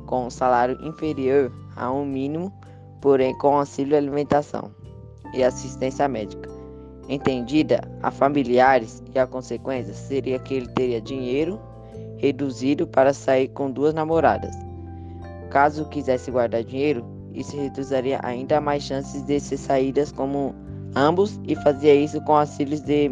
com 0.05 0.27
um 0.27 0.29
salário 0.29 0.77
inferior 0.85 1.51
a 1.75 1.91
um 1.91 2.05
mínimo, 2.05 2.53
porém 3.01 3.37
com 3.37 3.57
auxílio 3.57 3.97
alimentação 3.97 4.71
e 5.33 5.43
assistência 5.43 6.07
médica 6.07 6.53
entendida 7.07 7.81
a 8.01 8.11
familiares 8.11 9.03
e 9.13 9.19
a 9.19 9.27
consequência 9.27 9.93
seria 9.93 10.39
que 10.39 10.53
ele 10.53 10.67
teria 10.69 11.01
dinheiro 11.01 11.59
reduzido 12.17 12.87
para 12.87 13.13
sair 13.13 13.49
com 13.49 13.69
duas 13.69 13.93
namoradas. 13.93 14.55
Caso 15.49 15.85
quisesse 15.89 16.31
guardar 16.31 16.63
dinheiro, 16.63 17.05
isso 17.33 17.55
reduziria 17.57 18.19
ainda 18.23 18.61
mais 18.61 18.83
chances 18.83 19.21
de 19.23 19.39
ser 19.39 19.57
saídas 19.57 20.11
como 20.11 20.55
ambos 20.95 21.39
e 21.45 21.55
fazia 21.57 21.93
isso 21.93 22.21
com 22.21 22.35
auxílios 22.35 22.81
de, 22.81 23.09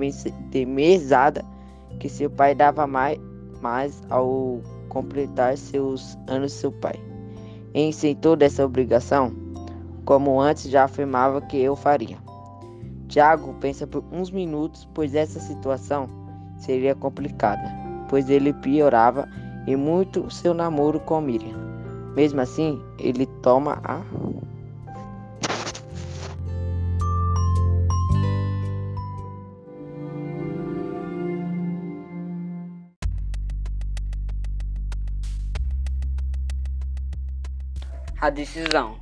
de 0.49 0.65
mesada 0.65 1.43
que 1.99 2.07
seu 2.07 2.29
pai 2.29 2.55
dava 2.55 2.87
mais, 2.87 3.19
mais 3.61 4.01
ao 4.09 4.61
completar 4.89 5.57
seus 5.57 6.17
anos 6.27 6.53
seu 6.53 6.71
pai. 6.71 7.10
E 7.73 7.89
isentou 7.89 8.35
dessa 8.35 8.65
obrigação, 8.65 9.31
como 10.05 10.39
antes 10.39 10.69
já 10.69 10.83
afirmava 10.83 11.41
que 11.41 11.57
eu 11.57 11.75
faria. 11.75 12.17
Tiago 13.07 13.53
pensa 13.59 13.85
por 13.85 14.03
uns 14.11 14.31
minutos, 14.31 14.87
pois 14.93 15.15
essa 15.15 15.39
situação 15.39 16.09
seria 16.57 16.95
complicada, 16.95 17.63
pois 18.09 18.29
ele 18.29 18.53
piorava 18.53 19.27
e 19.67 19.75
muito 19.75 20.29
seu 20.29 20.53
namoro 20.53 20.99
com 20.99 21.19
Miriam. 21.21 21.59
Mesmo 22.15 22.41
assim, 22.41 22.81
ele 22.99 23.25
toma 23.41 23.79
a 23.83 24.01
A 38.21 38.29
decisão. 38.29 38.97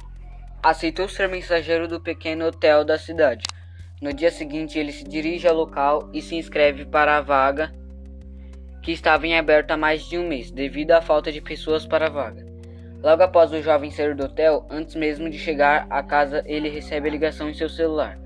Aceitou 0.64 1.08
ser 1.08 1.30
mensageiro 1.30 1.88
do 1.88 2.00
pequeno 2.00 2.48
hotel 2.48 2.84
da 2.84 2.98
cidade 2.98 3.44
no 4.02 4.14
dia 4.14 4.32
seguinte, 4.32 4.80
ele 4.80 4.94
se 4.94 5.04
dirige 5.04 5.46
ao 5.46 5.54
local 5.54 6.10
e 6.14 6.22
se 6.22 6.34
inscreve 6.34 6.86
para 6.86 7.18
a 7.18 7.22
vaga 7.22 7.70
que 8.82 8.94
estava 8.94 9.28
em 9.28 9.38
aberto 9.38 9.72
há 9.72 9.78
mais 9.78 10.04
de 10.04 10.18
um 10.18 10.26
mês, 10.26 10.50
devido 10.52 10.92
à 10.92 11.02
falta 11.02 11.34
de 11.34 11.42
pessoas 11.42 11.86
para 11.86 12.06
a 12.06 12.10
vaga. 12.10 12.46
Logo 13.04 13.22
após 13.22 13.52
o 13.52 13.62
jovem 13.62 13.92
sair 13.92 14.16
do 14.16 14.24
hotel, 14.24 14.66
antes 14.70 14.96
mesmo 14.96 15.30
de 15.30 15.38
chegar 15.38 15.86
à 15.90 16.02
casa, 16.02 16.42
ele 16.46 16.70
recebe 16.70 17.10
a 17.10 17.12
ligação 17.12 17.50
em 17.50 17.54
seu 17.54 17.68
celular. 17.68 18.18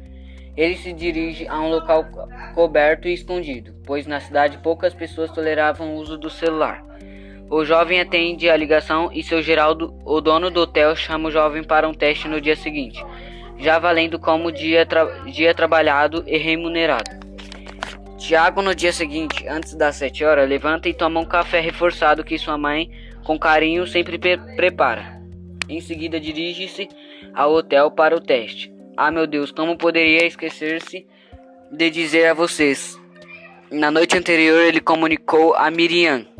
Ele 0.56 0.76
se 0.78 0.94
dirige 0.94 1.48
a 1.48 1.60
um 1.60 1.70
local 1.70 2.06
coberto 2.54 3.08
e 3.08 3.14
escondido, 3.14 3.74
pois 3.84 4.06
na 4.06 4.20
cidade 4.20 4.60
poucas 4.60 4.94
pessoas 4.94 5.32
toleravam 5.32 5.96
o 5.96 5.98
uso 5.98 6.20
do 6.20 6.30
celular. 6.30 6.86
O 7.56 7.64
jovem 7.64 8.02
atende 8.02 8.50
a 8.50 8.58
ligação 8.58 9.12
e 9.14 9.22
seu 9.22 9.40
Geraldo, 9.40 9.94
o 10.04 10.20
dono 10.20 10.50
do 10.50 10.62
hotel, 10.62 10.96
chama 10.96 11.30
o 11.30 11.32
jovem 11.32 11.64
para 11.64 11.88
um 11.88 11.94
teste 11.94 12.28
no 12.28 12.42
dia 12.42 12.56
seguinte, 12.56 13.06
já 13.60 13.78
valendo 13.78 14.18
como 14.18 14.52
dia, 14.52 14.88
tra 14.88 15.06
dia 15.26 15.54
trabalhado 15.54 16.24
e 16.26 16.36
remunerado. 16.36 17.12
Tiago, 18.18 18.64
no 18.64 18.74
dia 18.74 18.92
seguinte, 18.92 19.48
antes 19.48 19.76
das 19.76 19.98
sete 19.98 20.26
horas, 20.26 20.50
levanta 20.50 20.90
e 20.90 20.96
toma 20.96 21.20
um 21.20 21.26
café 21.26 21.60
reforçado 21.60 22.24
que 22.24 22.40
sua 22.40 22.58
mãe, 22.58 22.90
com 23.24 23.38
carinho, 23.38 23.86
sempre 23.86 24.18
pre 24.18 24.36
prepara. 24.56 25.22
Em 25.70 25.80
seguida, 25.80 26.20
dirige-se 26.20 26.90
ao 27.36 27.54
hotel 27.54 27.92
para 27.92 28.16
o 28.16 28.20
teste. 28.20 28.74
Ah, 28.98 29.12
meu 29.12 29.28
Deus, 29.28 29.52
como 29.52 29.78
poderia 29.78 30.26
esquecer-se 30.26 31.06
de 31.72 31.90
dizer 31.92 32.30
a 32.30 32.34
vocês? 32.34 33.00
Na 33.70 33.92
noite 33.92 34.18
anterior, 34.18 34.60
ele 34.60 34.80
comunicou 34.80 35.54
a 35.54 35.70
Miriam 35.70 36.33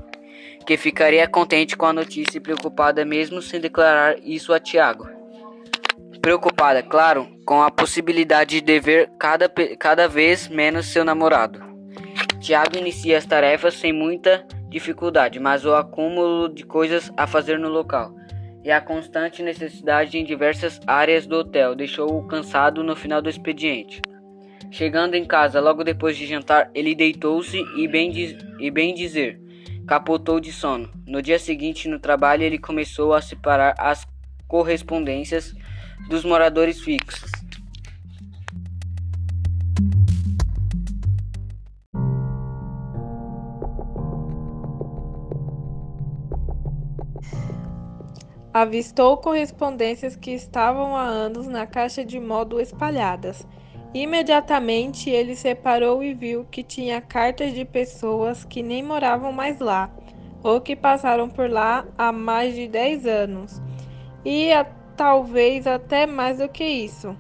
que 0.64 0.78
ficaria 0.78 1.28
contente 1.28 1.76
com 1.76 1.86
a 1.86 1.94
notícia 1.94 2.38
e 2.38 2.42
preocupada 2.42 3.04
mesmo 3.04 3.42
sem 3.42 3.60
declarar 3.60 4.16
isso 4.24 4.54
a 4.54 4.60
Tiago. 4.60 5.08
Preocupada, 6.22 6.82
claro, 6.82 7.28
com 7.46 7.62
a 7.62 7.70
possibilidade 7.70 8.62
de 8.62 8.80
ver 8.80 9.10
cada, 9.20 9.50
cada 9.78 10.08
vez 10.08 10.48
menos 10.48 10.88
seu 10.88 11.04
namorado. 11.04 11.62
Tiago 12.40 12.78
inicia 12.78 13.18
as 13.18 13.26
tarefas 13.26 13.74
sem 13.74 13.92
muita 13.92 14.46
dificuldade, 14.70 15.40
mas 15.40 15.66
o 15.66 15.76
acúmulo 15.76 16.48
de 16.48 16.64
coisas 16.66 17.12
a 17.18 17.28
fazer 17.28 17.60
no 17.60 17.70
local 17.70 18.16
e 18.64 18.72
a 18.72 18.80
constante 18.80 19.44
necessidade 19.44 20.18
em 20.18 20.24
diversas 20.24 20.80
áreas 20.88 21.28
do 21.28 21.36
hotel 21.36 21.76
deixou-o 21.76 22.26
cansado 22.28 22.84
no 22.84 22.96
final 22.96 23.22
do 23.22 23.30
expediente. 23.30 24.02
Chegando 24.72 25.16
em 25.16 25.26
casa 25.26 25.60
logo 25.60 25.84
depois 25.84 26.18
de 26.18 26.26
jantar, 26.26 26.72
ele 26.74 26.96
deitou-se 26.96 27.62
e, 27.78 27.88
bem, 27.88 28.12
e 28.60 28.72
bem 28.72 28.94
dizer, 28.94 29.40
capotou 29.88 30.40
de 30.40 30.52
sono. 30.52 30.90
No 31.06 31.22
dia 31.22 31.40
seguinte, 31.40 31.88
no 31.88 32.00
trabalho, 32.00 32.44
ele 32.44 32.58
começou 32.58 33.14
a 33.14 33.22
separar 33.22 33.76
as 33.78 34.06
correspondências 34.48 35.54
dos 36.10 36.24
moradores 36.24 36.82
fixos. 36.82 37.32
Avistou 48.54 49.18
correspondências 49.18 50.16
que 50.16 50.30
estavam 50.30 50.96
há 50.96 51.02
anos 51.02 51.48
na 51.48 51.66
caixa 51.66 52.06
de 52.06 52.20
modo 52.20 52.62
espalhadas. 52.62 53.48
Imediatamente 53.94 55.10
ele 55.10 55.36
separou 55.36 56.04
e 56.04 56.16
viu 56.16 56.46
que 56.50 56.64
tinha 56.64 57.00
cartas 57.00 57.54
de 57.54 57.64
pessoas 57.64 58.44
que 58.44 58.64
nem 58.64 58.82
moravam 58.82 59.32
mais 59.32 59.60
lá, 59.60 59.92
ou 60.42 60.60
que 60.60 60.76
passaram 60.76 61.30
por 61.30 61.48
lá 61.50 61.86
há 61.96 62.12
mais 62.12 62.56
de 62.56 62.68
10 62.68 63.06
anos, 63.06 63.62
e 64.26 64.52
a, 64.52 64.66
talvez 64.98 65.68
até 65.68 66.08
mais 66.08 66.40
do 66.40 66.50
que 66.50 66.64
isso. 66.64 67.16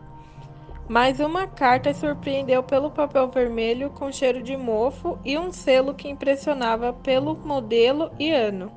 Mas 0.89 1.19
uma 1.19 1.45
carta 1.47 1.93
surpreendeu 1.93 2.63
pelo 2.63 2.89
papel 2.89 3.29
vermelho 3.29 3.91
com 3.91 4.11
cheiro 4.11 4.41
de 4.41 4.57
mofo 4.57 5.17
e 5.23 5.37
um 5.37 5.51
selo 5.51 5.93
que 5.93 6.09
impressionava 6.09 6.91
pelo 6.91 7.35
modelo 7.35 8.11
e 8.19 8.31
ano. 8.31 8.71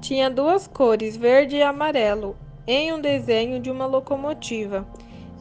Tinha 0.00 0.28
duas 0.28 0.66
cores, 0.66 1.16
verde 1.16 1.56
e 1.56 1.62
amarelo, 1.62 2.36
em 2.66 2.92
um 2.92 3.00
desenho 3.00 3.58
de 3.58 3.70
uma 3.70 3.86
locomotiva, 3.86 4.86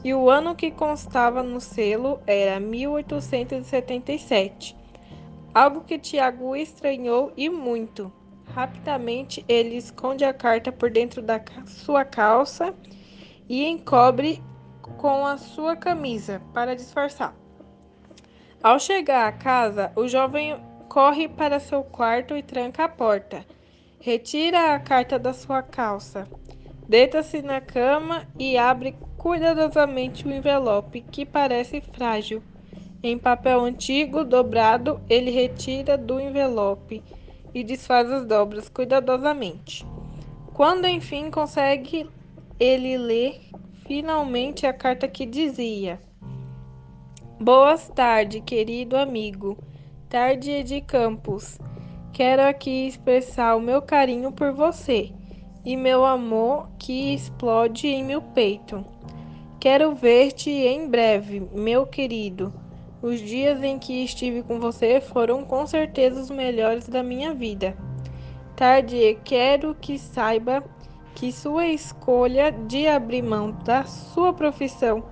e 0.04 0.14
o 0.14 0.30
ano 0.30 0.56
que 0.56 0.72
constava 0.72 1.44
no 1.44 1.62
selo 1.62 2.20
era 2.26 2.60
1877. 2.60 4.76
Algo 5.54 5.82
que 5.82 6.00
Tiago 6.00 6.56
estranhou 6.56 7.32
e 7.36 7.50
muito. 7.50 8.12
Rapidamente 8.48 9.46
ele 9.48 9.76
esconde 9.76 10.26
a 10.26 10.34
carta 10.34 10.72
por 10.72 10.90
dentro 10.90 11.22
da 11.22 11.40
sua 11.66 12.04
calça 12.04 12.74
e 13.48 13.66
encobre 13.66 14.42
com 14.98 15.26
a 15.26 15.38
sua 15.38 15.76
camisa 15.76 16.42
para 16.54 16.76
disfarçar. 16.76 17.36
Ao 18.62 18.80
chegar 18.80 19.28
à 19.28 19.32
casa, 19.32 19.92
o 19.96 20.08
jovem 20.08 20.60
corre 20.88 21.28
para 21.28 21.60
seu 21.60 21.84
quarto 21.84 22.36
e 22.36 22.44
tranca 22.44 22.86
a 22.86 22.90
porta. 22.90 23.46
Retira 24.00 24.74
a 24.74 24.80
carta 24.80 25.18
da 25.18 25.34
sua 25.34 25.62
calça, 25.62 26.28
deita-se 26.88 27.42
na 27.42 27.62
cama 27.62 28.28
e 28.38 28.58
abre 28.58 28.96
cuidadosamente 29.22 30.28
o 30.28 30.34
envelope, 30.34 31.02
que 31.12 31.28
parece 31.28 31.80
frágil. 31.80 32.42
Em 33.04 33.20
papel 33.20 33.64
antigo, 33.64 34.24
dobrado, 34.24 35.00
ele 35.08 35.30
retira 35.30 35.96
do 35.96 36.20
envelope 36.20 37.04
e 37.54 37.64
desfaz 37.64 38.10
as 38.10 38.26
dobras 38.26 38.68
cuidadosamente. 38.68 39.86
Quando 40.56 40.88
enfim 40.88 41.30
consegue, 41.30 42.10
ele 42.60 42.98
lê 42.98 43.36
finalmente 43.86 44.66
a 44.66 44.74
carta 44.74 45.08
que 45.08 45.28
dizia: 45.28 46.02
Boas 47.40 47.90
tarde, 47.90 48.42
querido 48.42 48.98
amigo. 48.98 49.56
Tarde 50.10 50.64
de 50.64 50.82
Campos. 50.82 51.60
Quero 52.12 52.42
aqui 52.42 52.88
expressar 52.88 53.56
o 53.56 53.62
meu 53.62 53.84
carinho 53.84 54.32
por 54.32 54.52
você 54.52 55.12
e 55.64 55.78
meu 55.78 56.04
amor 56.04 56.70
que 56.80 57.14
explode 57.14 57.88
em 57.88 58.04
meu 58.04 58.20
peito. 58.20 58.84
Quero 59.62 59.94
ver-te 59.94 60.50
em 60.50 60.90
breve, 60.90 61.40
meu 61.54 61.86
querido. 61.86 62.52
Os 63.00 63.20
dias 63.20 63.62
em 63.62 63.78
que 63.78 64.04
estive 64.04 64.42
com 64.42 64.60
você 64.60 65.00
foram 65.00 65.46
com 65.46 65.68
certeza 65.68 66.20
os 66.20 66.32
melhores 66.32 66.90
da 66.90 67.04
minha 67.04 67.32
vida. 67.32 67.78
Tarde, 68.56 69.20
quero 69.24 69.76
que 69.76 70.00
saiba 70.00 70.64
que 71.14 71.32
sua 71.32 71.68
escolha 71.68 72.52
de 72.52 72.88
abrir 72.88 73.22
mão 73.22 73.52
da 73.64 73.84
sua 73.84 74.34
profissão 74.34 75.04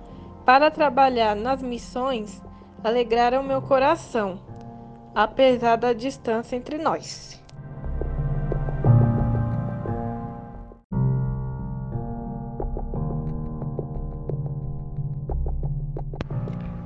para 0.44 0.68
trabalhar 0.68 1.36
nas 1.36 1.62
missões 1.62 2.42
alegraram 2.82 3.44
meu 3.44 3.62
coração 3.62 4.40
apesar 5.14 5.76
da 5.76 5.92
distância 5.92 6.56
entre 6.56 6.76
nós. 6.76 7.39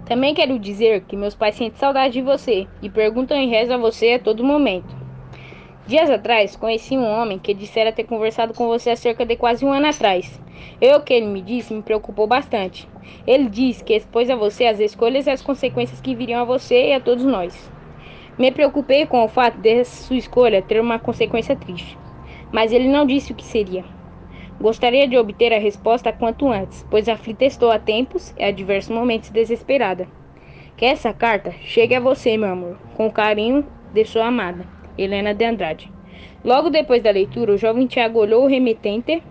Também 0.04 0.34
quero 0.34 0.58
dizer 0.58 1.02
que 1.06 1.16
meus 1.16 1.34
pais 1.34 1.54
sentem 1.54 1.78
saudade 1.78 2.14
de 2.14 2.22
você 2.22 2.66
e 2.82 2.90
perguntam 2.90 3.40
e 3.40 3.46
rezam 3.46 3.76
a 3.76 3.80
você 3.80 4.12
a 4.12 4.18
todo 4.18 4.44
momento. 4.44 4.94
Dias 5.86 6.10
atrás, 6.10 6.56
conheci 6.56 6.96
um 6.96 7.06
homem 7.06 7.38
que 7.38 7.54
dissera 7.54 7.92
ter 7.92 8.04
conversado 8.04 8.52
com 8.54 8.66
você 8.66 8.90
há 8.90 8.96
cerca 8.96 9.24
de 9.24 9.36
quase 9.36 9.64
um 9.64 9.72
ano 9.72 9.86
atrás. 9.86 10.40
Eu, 10.80 11.00
que 11.00 11.12
ele 11.12 11.26
me 11.26 11.40
disse, 11.40 11.72
me 11.72 11.82
preocupou 11.82 12.26
bastante. 12.26 12.88
Ele 13.26 13.48
disse 13.48 13.82
que 13.82 13.94
expôs 13.94 14.28
a 14.28 14.36
você 14.36 14.66
as 14.66 14.78
escolhas 14.78 15.26
e 15.26 15.30
as 15.30 15.42
consequências 15.42 16.00
que 16.00 16.14
viriam 16.14 16.40
a 16.40 16.44
você 16.44 16.88
e 16.88 16.92
a 16.92 17.00
todos 17.00 17.24
nós. 17.24 17.70
Me 18.38 18.50
preocupei 18.50 19.06
com 19.06 19.24
o 19.24 19.28
fato 19.28 19.58
de 19.60 19.84
sua 19.84 20.16
escolha 20.16 20.60
ter 20.60 20.80
uma 20.80 20.98
consequência 20.98 21.54
triste, 21.54 21.98
mas 22.50 22.72
ele 22.72 22.88
não 22.88 23.06
disse 23.06 23.32
o 23.32 23.34
que 23.34 23.44
seria. 23.44 23.93
Gostaria 24.64 25.06
de 25.06 25.18
obter 25.18 25.52
a 25.52 25.58
resposta 25.58 26.10
quanto 26.10 26.48
antes, 26.48 26.86
pois 26.90 27.06
aflita 27.06 27.44
estou 27.44 27.70
há 27.70 27.78
tempos 27.78 28.32
e 28.34 28.42
a 28.42 28.50
diversos 28.50 28.96
momentos 28.96 29.28
desesperada. 29.28 30.08
Que 30.74 30.86
essa 30.86 31.12
carta 31.12 31.52
chegue 31.60 31.94
a 31.94 32.00
você, 32.00 32.34
meu 32.38 32.48
amor, 32.48 32.78
com 32.94 33.12
carinho 33.12 33.66
de 33.92 34.06
sua 34.06 34.28
amada, 34.28 34.66
Helena 34.96 35.34
de 35.34 35.44
Andrade. 35.44 35.92
Logo 36.42 36.70
depois 36.70 37.02
da 37.02 37.10
leitura, 37.10 37.52
o 37.52 37.58
jovem 37.58 37.86
Tiago 37.86 38.18
olhou 38.18 38.44
o 38.44 38.48
remetente 38.48 39.22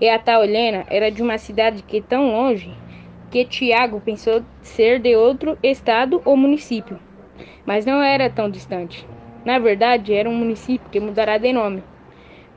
e 0.00 0.08
a 0.08 0.18
tal 0.18 0.42
Helena 0.42 0.86
era 0.88 1.10
de 1.10 1.20
uma 1.20 1.36
cidade 1.36 1.82
que 1.82 2.00
tão 2.00 2.32
longe 2.32 2.72
que 3.30 3.44
Tiago 3.44 4.00
pensou 4.00 4.42
ser 4.62 4.98
de 5.00 5.14
outro 5.14 5.58
estado 5.62 6.22
ou 6.24 6.34
município 6.34 6.98
mas 7.66 7.84
não 7.84 8.02
era 8.02 8.30
tão 8.30 8.48
distante. 8.48 9.06
Na 9.44 9.58
verdade, 9.58 10.14
era 10.14 10.30
um 10.30 10.34
município 10.34 10.88
que 10.90 10.98
mudará 10.98 11.36
de 11.36 11.52
nome. 11.52 11.82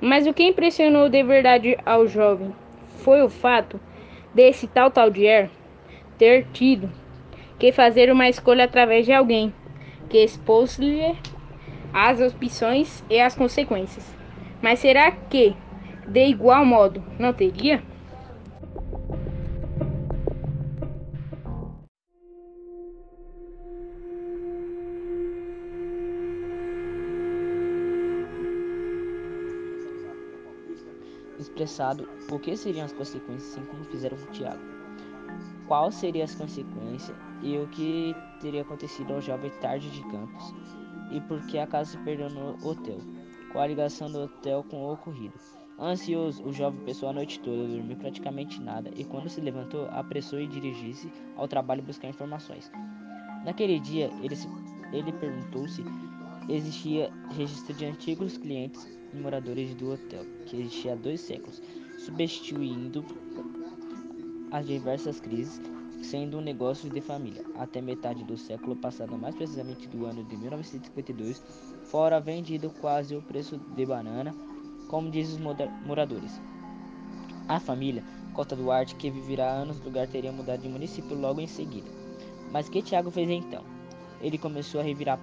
Mas 0.01 0.27
o 0.27 0.33
que 0.33 0.43
impressionou 0.43 1.09
de 1.09 1.23
verdade 1.23 1.77
ao 1.85 2.07
jovem 2.07 2.53
foi 2.97 3.21
o 3.21 3.29
fato 3.29 3.79
desse 4.33 4.67
tal 4.67 4.91
Taldier 4.91 5.49
ter 6.17 6.45
tido 6.51 6.89
que 7.57 7.71
fazer 7.71 8.11
uma 8.11 8.27
escolha 8.27 8.65
através 8.65 9.05
de 9.05 9.13
alguém 9.13 9.53
que 10.09 10.17
expôs-lhe 10.23 11.15
as 11.93 12.19
opções 12.19 13.03
e 13.09 13.19
as 13.19 13.35
consequências. 13.35 14.13
Mas 14.61 14.79
será 14.79 15.11
que, 15.11 15.55
de 16.07 16.25
igual 16.27 16.65
modo, 16.65 17.03
não 17.17 17.31
teria? 17.31 17.81
Expressado 31.55 32.07
o 32.29 32.37
que 32.37 32.55
seriam 32.57 32.85
as 32.85 32.91
consequências, 32.91 33.51
assim 33.51 33.65
como 33.65 33.85
fizeram 33.85 34.17
com 34.17 34.31
Tiago. 34.31 34.59
qual 35.67 35.89
seria 35.89 36.25
as 36.25 36.35
consequências 36.35 37.17
e 37.41 37.57
o 37.57 37.67
que 37.67 38.15
teria 38.39 38.61
acontecido 38.61 39.13
ao 39.13 39.21
jovem 39.21 39.49
tarde 39.61 39.89
de 39.89 40.01
campos 40.03 40.53
e 41.11 41.19
por 41.21 41.41
que 41.47 41.57
a 41.57 41.65
casa 41.65 41.91
se 41.91 41.97
perdeu 41.99 42.29
no 42.29 42.51
hotel, 42.67 42.99
qual 43.51 43.63
a 43.63 43.67
ligação 43.67 44.11
do 44.11 44.23
hotel 44.23 44.63
com 44.69 44.83
o 44.83 44.93
ocorrido. 44.93 45.33
Ansioso, 45.79 46.43
o 46.43 46.53
jovem 46.53 46.85
passou 46.85 47.09
a 47.09 47.13
noite 47.13 47.39
toda, 47.39 47.67
dormiu 47.67 47.97
praticamente 47.97 48.61
nada 48.61 48.91
e 48.95 49.03
quando 49.03 49.29
se 49.29 49.41
levantou, 49.41 49.87
apressou 49.91 50.39
e 50.39 50.47
dirigiu-se 50.47 51.11
ao 51.35 51.47
trabalho 51.47 51.81
buscar 51.81 52.09
informações. 52.09 52.71
Naquele 53.43 53.79
dia, 53.79 54.11
ele, 54.21 54.35
ele 54.93 55.11
perguntou 55.13 55.67
se 55.67 55.83
existia 56.47 57.11
registro 57.35 57.73
de 57.73 57.85
antigos 57.85 58.37
clientes 58.37 58.87
e 59.13 59.17
moradores 59.17 59.73
do 59.75 59.93
hotel, 59.93 60.25
que 60.45 60.57
existia 60.57 60.93
há 60.93 60.95
dois 60.95 61.21
séculos, 61.21 61.61
substituindo 61.97 63.03
as 64.51 64.65
diversas 64.65 65.19
crises, 65.19 65.61
sendo 66.01 66.37
um 66.37 66.41
negócio 66.41 66.89
de 66.89 67.01
família. 67.01 67.43
Até 67.55 67.81
metade 67.81 68.23
do 68.23 68.37
século 68.37 68.75
passado, 68.75 69.17
mais 69.17 69.35
precisamente 69.35 69.87
do 69.87 70.05
ano 70.05 70.23
de 70.23 70.37
1952, 70.37 71.41
fora 71.85 72.19
vendido 72.19 72.69
quase 72.81 73.15
o 73.15 73.21
preço 73.21 73.57
de 73.57 73.85
banana, 73.85 74.35
como 74.87 75.09
diz 75.09 75.33
os 75.33 75.39
moradores. 75.85 76.39
A 77.47 77.59
família 77.59 78.03
Costa 78.35 78.55
Duarte, 78.55 78.95
que 78.95 79.09
viverá 79.09 79.49
anos 79.49 79.79
no 79.79 79.85
lugar, 79.85 80.07
teria 80.07 80.31
mudado 80.31 80.61
de 80.61 80.67
município 80.67 81.17
logo 81.17 81.39
em 81.39 81.47
seguida. 81.47 81.89
Mas 82.51 82.67
que 82.67 82.81
Tiago 82.81 83.09
fez 83.09 83.29
então? 83.29 83.74
Ele 84.25 84.39
começou 84.39 84.81
a 84.81 84.83
revirar 84.83 85.19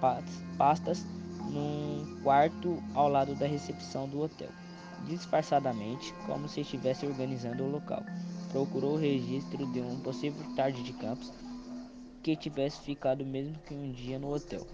pastas 0.57 1.05
num 1.51 2.21
quarto 2.23 2.81
ao 2.95 3.09
lado 3.09 3.35
da 3.35 3.45
recepção 3.45 4.07
do 4.07 4.21
hotel, 4.21 4.47
disfarçadamente, 5.05 6.13
como 6.25 6.47
se 6.47 6.61
estivesse 6.61 7.05
organizando 7.05 7.65
o 7.65 7.69
local. 7.69 8.01
Procurou 8.49 8.93
o 8.93 8.97
registro 8.97 9.69
de 9.73 9.81
um 9.81 9.99
possível 9.99 10.41
tarde 10.55 10.81
de 10.83 10.93
campos 10.93 11.33
que 12.23 12.33
tivesse 12.37 12.79
ficado 12.79 13.25
mesmo 13.25 13.59
que 13.67 13.73
um 13.73 13.91
dia 13.91 14.17
no 14.17 14.33
hotel. 14.33 14.65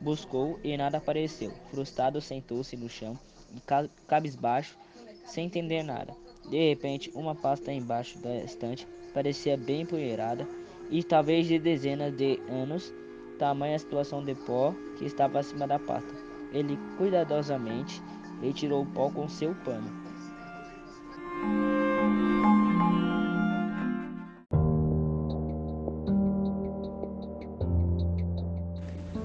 Buscou 0.00 0.58
e 0.64 0.76
nada 0.76 0.98
apareceu. 0.98 1.52
Frustrado, 1.70 2.20
sentou-se 2.20 2.76
no 2.76 2.88
chão 2.88 3.16
e 3.54 3.62
cabisbaixo, 4.08 4.76
sem 5.24 5.46
entender 5.46 5.84
nada. 5.84 6.12
De 6.50 6.70
repente, 6.70 7.08
uma 7.14 7.36
pasta 7.36 7.72
embaixo 7.72 8.18
da 8.18 8.34
estante 8.38 8.84
parecia 9.14 9.56
bem 9.56 9.82
empoeirada 9.82 10.44
e 10.90 11.04
talvez 11.04 11.46
de 11.46 11.56
dezenas 11.56 12.16
de 12.16 12.40
anos, 12.48 12.92
tamanha 13.38 13.76
a 13.76 13.78
situação 13.78 14.24
de 14.24 14.34
pó 14.34 14.74
que 14.96 15.04
estava 15.04 15.38
acima 15.38 15.66
da 15.66 15.78
pasta. 15.78 16.14
Ele 16.52 16.78
cuidadosamente 16.96 18.02
retirou 18.40 18.82
o 18.82 18.86
pó 18.86 19.10
com 19.10 19.28
seu 19.28 19.54
pano. 19.64 19.90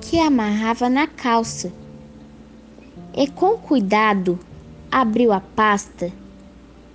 Que 0.02 0.20
amarrava 0.20 0.90
na 0.90 1.08
calça 1.08 1.72
e 3.16 3.28
com 3.28 3.58
cuidado 3.58 4.38
abriu 4.92 5.32
a 5.32 5.40
pasta 5.40 6.12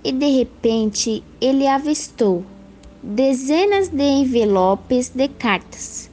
e 0.03 0.11
de 0.11 0.37
repente 0.37 1.23
ele 1.41 1.67
avistou 1.67 2.43
dezenas 3.01 3.89
de 3.89 4.03
envelopes 4.03 5.09
de 5.09 5.27
cartas, 5.27 6.06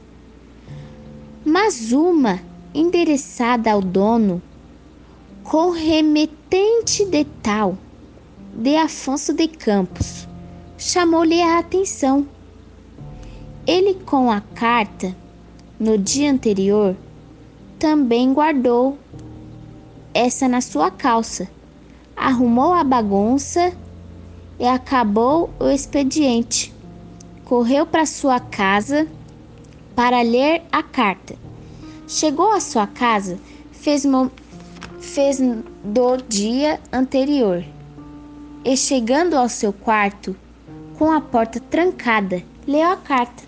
mas 1.44 1.92
uma 1.92 2.40
endereçada 2.74 3.70
ao 3.70 3.80
dono 3.80 4.40
com 5.42 5.70
remetente 5.70 7.04
de 7.04 7.24
tal 7.42 7.76
de 8.54 8.76
Afonso 8.76 9.34
de 9.34 9.46
Campos 9.48 10.26
chamou-lhe 10.78 11.42
a 11.42 11.58
atenção. 11.58 12.26
Ele, 13.66 13.94
com 13.94 14.30
a 14.30 14.40
carta, 14.40 15.14
no 15.78 15.98
dia 15.98 16.30
anterior, 16.30 16.96
também 17.78 18.32
guardou 18.32 18.98
essa 20.12 20.48
na 20.48 20.60
sua 20.60 20.90
calça, 20.90 21.48
arrumou 22.16 22.72
a 22.72 22.84
bagunça 22.84 23.72
e 24.58 24.64
acabou 24.66 25.50
o 25.58 25.68
expediente. 25.68 26.72
Correu 27.44 27.84
para 27.84 28.06
sua 28.06 28.40
casa 28.40 29.06
para 29.94 30.22
ler 30.22 30.62
a 30.72 30.82
carta. 30.82 31.36
Chegou 32.06 32.52
à 32.52 32.60
sua 32.60 32.86
casa, 32.86 33.38
fez, 33.72 34.04
fez 35.00 35.38
do 35.84 36.16
dia 36.28 36.80
anterior 36.92 37.64
e, 38.64 38.76
chegando 38.76 39.34
ao 39.34 39.48
seu 39.48 39.72
quarto, 39.72 40.36
com 40.98 41.10
a 41.10 41.20
porta 41.20 41.60
trancada, 41.60 42.42
leu 42.66 42.88
a 42.88 42.96
carta. 42.96 43.42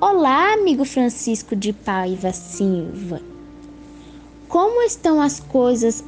Olá, 0.00 0.52
amigo 0.52 0.84
Francisco 0.84 1.56
de 1.56 1.72
Paiva 1.72 2.32
Silva. 2.32 3.20
Como 4.48 4.82
estão 4.82 5.20
as 5.20 5.40
coisas 5.40 6.04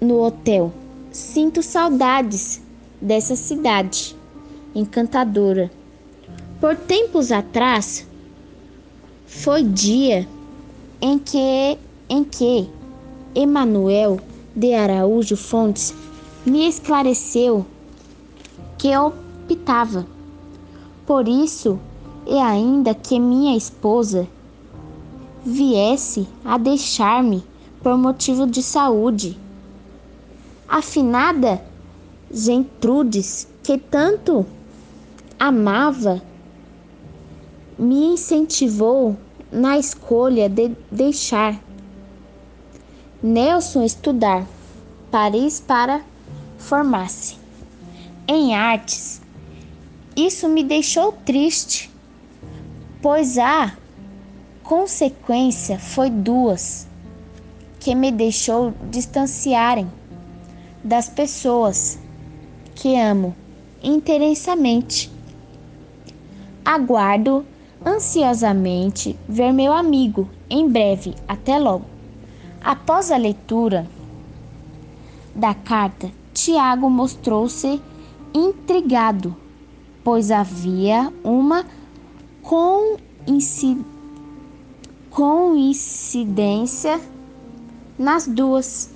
no 0.00 0.20
hotel? 0.20 0.72
Sinto 1.10 1.62
saudades 1.62 2.60
dessa 3.00 3.34
cidade 3.34 4.16
encantadora. 4.74 5.70
Por 6.60 6.74
tempos 6.74 7.30
atrás, 7.30 8.04
foi 9.26 9.62
dia 9.62 10.28
em 11.00 11.16
que 11.16 11.78
em 12.08 12.24
que 12.24 12.68
Emanuel 13.32 14.18
de 14.56 14.74
Araújo 14.74 15.36
Fontes 15.36 15.94
me 16.44 16.66
esclareceu 16.66 17.64
que 18.76 18.96
optava. 18.96 20.04
Por 21.06 21.28
isso, 21.28 21.78
e 22.26 22.36
ainda 22.38 22.92
que 22.92 23.20
minha 23.20 23.56
esposa 23.56 24.26
viesse 25.44 26.26
a 26.44 26.58
deixar-me 26.58 27.44
por 27.84 27.96
motivo 27.96 28.48
de 28.48 28.64
saúde. 28.64 29.38
Afinada 30.68 31.62
Gentrudes, 32.32 33.46
que 33.62 33.78
tanto 33.78 34.44
amava 35.38 36.20
me 37.78 38.12
incentivou 38.14 39.16
na 39.52 39.78
escolha 39.78 40.48
de 40.48 40.72
deixar 40.90 41.58
Nelson 43.22 43.84
estudar 43.84 44.46
Paris 45.10 45.60
para 45.60 46.02
formar-se 46.58 47.36
em 48.26 48.54
artes. 48.54 49.22
Isso 50.16 50.48
me 50.48 50.62
deixou 50.64 51.12
triste, 51.12 51.90
pois 53.00 53.38
a 53.38 53.76
consequência 54.62 55.78
foi 55.78 56.10
duas 56.10 56.86
que 57.80 57.94
me 57.94 58.10
deixou 58.10 58.74
distanciarem 58.90 59.90
das 60.82 61.08
pessoas 61.08 61.98
que 62.74 62.96
amo 62.96 63.34
intensamente. 63.82 65.10
Aguardo 66.64 67.46
ansiosamente 67.88 69.18
ver 69.28 69.52
meu 69.52 69.72
amigo 69.72 70.28
em 70.50 70.68
breve. 70.68 71.14
Até 71.26 71.58
logo. 71.58 71.86
Após 72.62 73.10
a 73.10 73.16
leitura 73.16 73.86
da 75.34 75.54
carta, 75.54 76.10
Tiago 76.34 76.90
mostrou-se 76.90 77.80
intrigado, 78.34 79.34
pois 80.04 80.30
havia 80.30 81.12
uma 81.24 81.64
coincidência 85.10 87.00
nas 87.98 88.26
duas. 88.26 88.90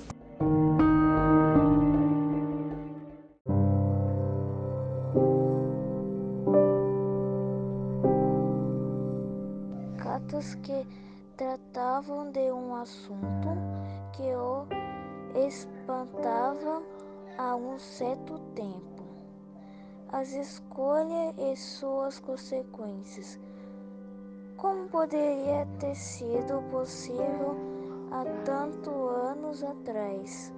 Tratavam 11.37 12.29
de 12.31 12.51
um 12.51 12.75
assunto 12.75 13.47
que 14.13 14.35
o 14.35 14.65
espantava 15.47 16.83
há 17.37 17.55
um 17.55 17.79
certo 17.79 18.37
tempo. 18.55 19.03
As 20.09 20.33
escolhas 20.33 21.33
e 21.37 21.55
suas 21.55 22.19
consequências. 22.19 23.39
Como 24.57 24.89
poderia 24.89 25.65
ter 25.79 25.95
sido 25.95 26.61
possível 26.69 27.55
há 28.11 28.25
tantos 28.45 28.93
anos 28.93 29.63
atrás? 29.63 30.53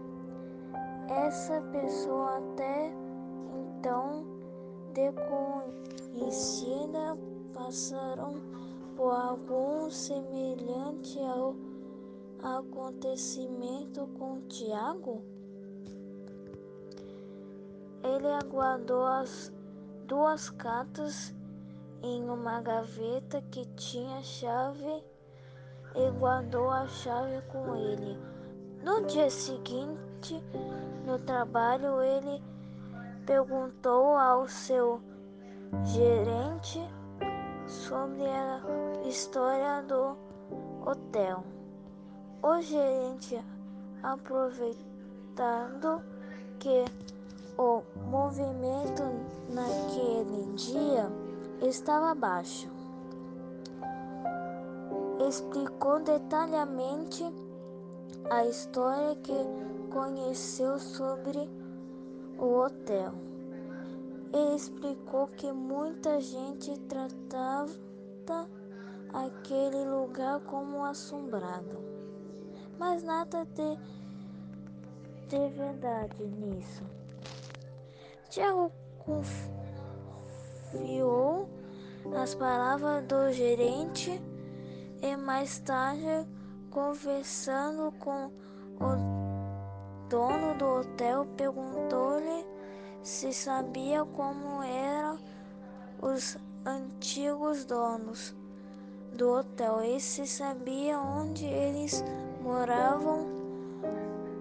Essa 1.08 1.62
pessoa 1.72 2.38
até 2.38 2.92
então 3.54 4.26
desconhecida 4.94 7.16
passaram 7.54 8.55
por 8.96 9.12
algum 9.12 9.90
semelhante 9.90 11.20
ao 11.20 11.56
acontecimento 12.42 14.08
com 14.18 14.42
Tiago? 14.48 15.22
Ele 18.04 18.28
aguardou 18.28 19.04
as 19.06 19.52
duas 20.08 20.50
cartas 20.52 21.34
em 22.04 22.30
uma 22.30 22.62
gaveta 22.62 23.42
que 23.52 23.66
tinha 23.76 24.22
chave 24.22 25.04
e 25.96 26.12
guardou 26.20 26.70
a 26.70 26.88
chave 26.88 27.42
com 27.52 27.76
ele. 27.76 28.18
No 28.84 29.06
dia 29.08 29.30
seguinte, 29.30 30.44
no 31.06 31.18
trabalho, 31.20 32.02
ele 32.02 32.44
perguntou 33.26 34.16
ao 34.16 34.48
seu 34.48 35.02
gerente 35.84 36.80
sobre 37.68 38.26
a 38.28 38.62
história 39.08 39.82
do 39.84 40.16
hotel. 40.86 41.44
O 42.42 42.62
gerente, 42.62 43.44
aproveitando 44.04 46.02
que 46.60 46.86
o 47.58 47.82
movimento 48.10 49.04
naquele 49.50 50.54
dia 50.56 51.10
estava 51.62 52.14
baixo, 52.14 52.70
explicou 55.28 56.00
detalhadamente 56.02 57.24
a 58.30 58.46
história 58.46 59.16
que 59.16 59.34
conheceu 59.92 60.78
sobre 60.78 61.50
o 62.38 62.60
hotel 62.60 63.14
e 64.36 64.56
explicou 64.56 65.28
que 65.28 65.50
muita 65.50 66.20
gente 66.20 66.78
tratava 66.82 67.72
aquele 69.14 69.86
lugar 69.86 70.42
como 70.42 70.84
assombrado. 70.84 71.80
Mas 72.78 73.02
nada 73.02 73.46
de, 73.46 73.78
de 75.30 75.50
verdade 75.56 76.22
nisso. 76.28 76.84
Tiago 78.30 78.70
confiou 80.74 81.48
nas 82.06 82.36
palavras 82.36 83.06
do 83.06 83.32
gerente 83.32 84.22
e 85.02 85.16
mais 85.16 85.60
tarde, 85.60 86.28
conversando 86.70 87.90
com 88.00 88.26
o 88.26 90.10
dono 90.10 90.58
do 90.58 90.66
hotel, 90.82 91.26
perguntou-lhe 91.38 92.55
se 93.06 93.32
sabia 93.32 94.04
como 94.04 94.62
eram 94.64 95.20
os 96.02 96.38
antigos 96.66 97.64
donos 97.64 98.36
do 99.14 99.30
hotel 99.30 99.84
e 99.84 100.00
se 100.00 100.26
sabia 100.26 101.00
onde 101.00 101.46
eles 101.46 102.04
moravam 102.42 103.28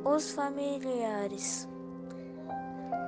os 0.02 0.30
familiares. 0.30 1.68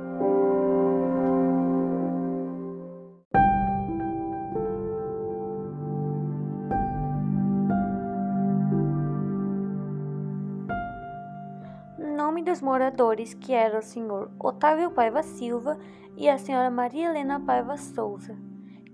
Nome 11.99 12.43
dos 12.43 12.61
moradores 12.61 13.33
que 13.33 13.55
eram 13.55 13.79
o 13.79 13.83
senhor 13.83 14.31
Otávio 14.39 14.91
Paiva 14.91 15.23
Silva 15.23 15.79
e 16.19 16.29
a 16.29 16.37
senhora 16.37 16.71
Maria 16.71 17.09
Helena 17.09 17.41
Paiva 17.41 17.79
Souza. 17.79 18.48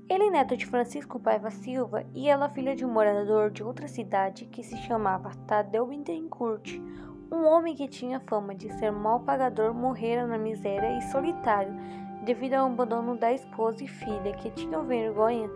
Ele 0.06 0.30
neto 0.30 0.54
de 0.54 0.66
Francisco 0.66 1.18
Paiva 1.18 1.50
Silva 1.50 2.04
e 2.14 2.28
ela 2.28 2.50
filha 2.50 2.76
de 2.76 2.84
um 2.84 2.92
morador 2.92 3.50
de 3.50 3.64
outra 3.64 3.88
cidade 3.88 4.44
que 4.44 4.62
se 4.62 4.76
chamava 4.76 5.34
Tadeu 5.46 5.86
Bittencourt, 5.86 6.78
um 7.32 7.46
homem 7.46 7.74
que 7.74 7.88
tinha 7.88 8.20
fama 8.20 8.54
de 8.54 8.70
ser 8.74 8.92
mal 8.92 9.20
pagador 9.20 9.72
morrera 9.72 10.26
na 10.26 10.36
miséria 10.36 10.98
e 10.98 11.02
solitário 11.10 11.74
devido 12.22 12.52
ao 12.52 12.66
abandono 12.66 13.16
da 13.16 13.32
esposa 13.32 13.82
e 13.82 13.88
filha 13.88 14.34
que 14.34 14.50
tinham 14.50 14.84
vergonha 14.84 15.50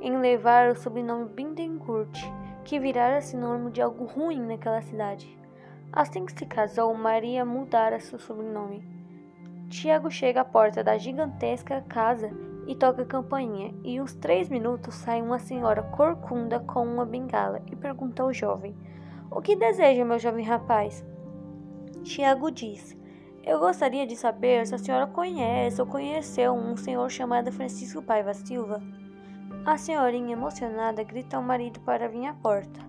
em 0.00 0.16
levar 0.16 0.70
o 0.70 0.76
sobrenome 0.76 1.28
Bittencourt, 1.28 2.18
que 2.64 2.80
virara 2.80 3.20
sinônimo 3.20 3.70
de 3.70 3.82
algo 3.82 4.06
ruim 4.06 4.40
naquela 4.40 4.80
cidade. 4.80 5.38
Assim 5.92 6.24
que 6.24 6.32
se 6.32 6.46
casou, 6.46 6.94
Maria 6.94 7.44
mudara 7.44 8.00
seu 8.00 8.18
sobrenome. 8.18 8.82
Tiago 9.68 10.10
chega 10.10 10.40
à 10.40 10.44
porta 10.44 10.82
da 10.82 10.96
gigantesca 10.96 11.84
casa 11.86 12.30
e 12.66 12.74
toca 12.74 13.02
a 13.02 13.06
campainha, 13.06 13.74
e 13.82 14.00
uns 14.00 14.14
três 14.14 14.48
minutos 14.48 14.94
sai 14.94 15.22
uma 15.22 15.38
senhora 15.38 15.82
corcunda 15.82 16.60
com 16.60 16.82
uma 16.82 17.04
bengala 17.04 17.62
e 17.70 17.76
pergunta 17.76 18.22
ao 18.22 18.32
jovem: 18.32 18.76
O 19.30 19.40
que 19.40 19.56
deseja, 19.56 20.04
meu 20.04 20.18
jovem 20.18 20.44
rapaz? 20.44 21.04
Tiago 22.02 22.50
diz: 22.50 22.96
Eu 23.44 23.58
gostaria 23.58 24.06
de 24.06 24.16
saber 24.16 24.66
se 24.66 24.74
a 24.74 24.78
senhora 24.78 25.06
conhece 25.06 25.80
ou 25.80 25.86
conheceu 25.86 26.52
um 26.52 26.76
senhor 26.76 27.10
chamado 27.10 27.52
Francisco 27.52 28.02
Paiva 28.02 28.34
Silva. 28.34 28.82
A 29.64 29.76
senhorinha, 29.76 30.32
emocionada, 30.32 31.02
grita 31.02 31.36
ao 31.36 31.42
marido 31.42 31.80
para 31.80 32.08
vir 32.08 32.26
à 32.26 32.34
porta. 32.34 32.80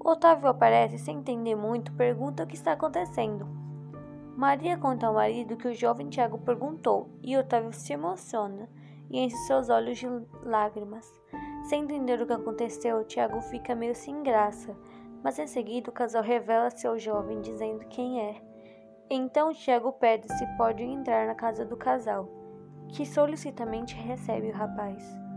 Otávio 0.00 0.48
aparece 0.48 0.98
sem 0.98 1.18
entender 1.18 1.54
muito, 1.54 1.92
pergunta 1.92 2.42
o 2.42 2.46
que 2.46 2.54
está 2.54 2.72
acontecendo. 2.72 3.46
Maria 4.36 4.78
conta 4.78 5.06
ao 5.06 5.14
marido 5.14 5.56
que 5.56 5.68
o 5.68 5.74
jovem 5.74 6.08
Tiago 6.08 6.38
perguntou 6.38 7.10
e 7.22 7.36
Otávio 7.36 7.72
se 7.72 7.92
emociona 7.92 8.68
e 9.10 9.20
enche 9.20 9.36
seus 9.46 9.68
olhos 9.68 9.98
de 9.98 10.06
lágrimas. 10.42 11.12
Sem 11.68 11.82
entender 11.82 12.20
o 12.20 12.26
que 12.26 12.32
aconteceu, 12.32 13.04
Tiago 13.04 13.40
fica 13.42 13.74
meio 13.74 13.94
sem 13.94 14.22
graça, 14.22 14.76
mas 15.22 15.38
em 15.38 15.46
seguida 15.46 15.90
o 15.90 15.92
casal 15.92 16.22
revela 16.22 16.70
seu 16.70 16.98
jovem 16.98 17.40
dizendo 17.40 17.86
quem 17.88 18.20
é. 18.20 18.42
Então 19.10 19.52
Tiago 19.52 19.92
pede 19.92 20.26
se 20.36 20.46
pode 20.56 20.82
entrar 20.82 21.26
na 21.26 21.34
casa 21.34 21.64
do 21.64 21.76
casal, 21.76 22.28
que 22.88 23.04
solicitamente 23.04 23.94
recebe 23.94 24.50
o 24.50 24.54
rapaz. 24.54 25.27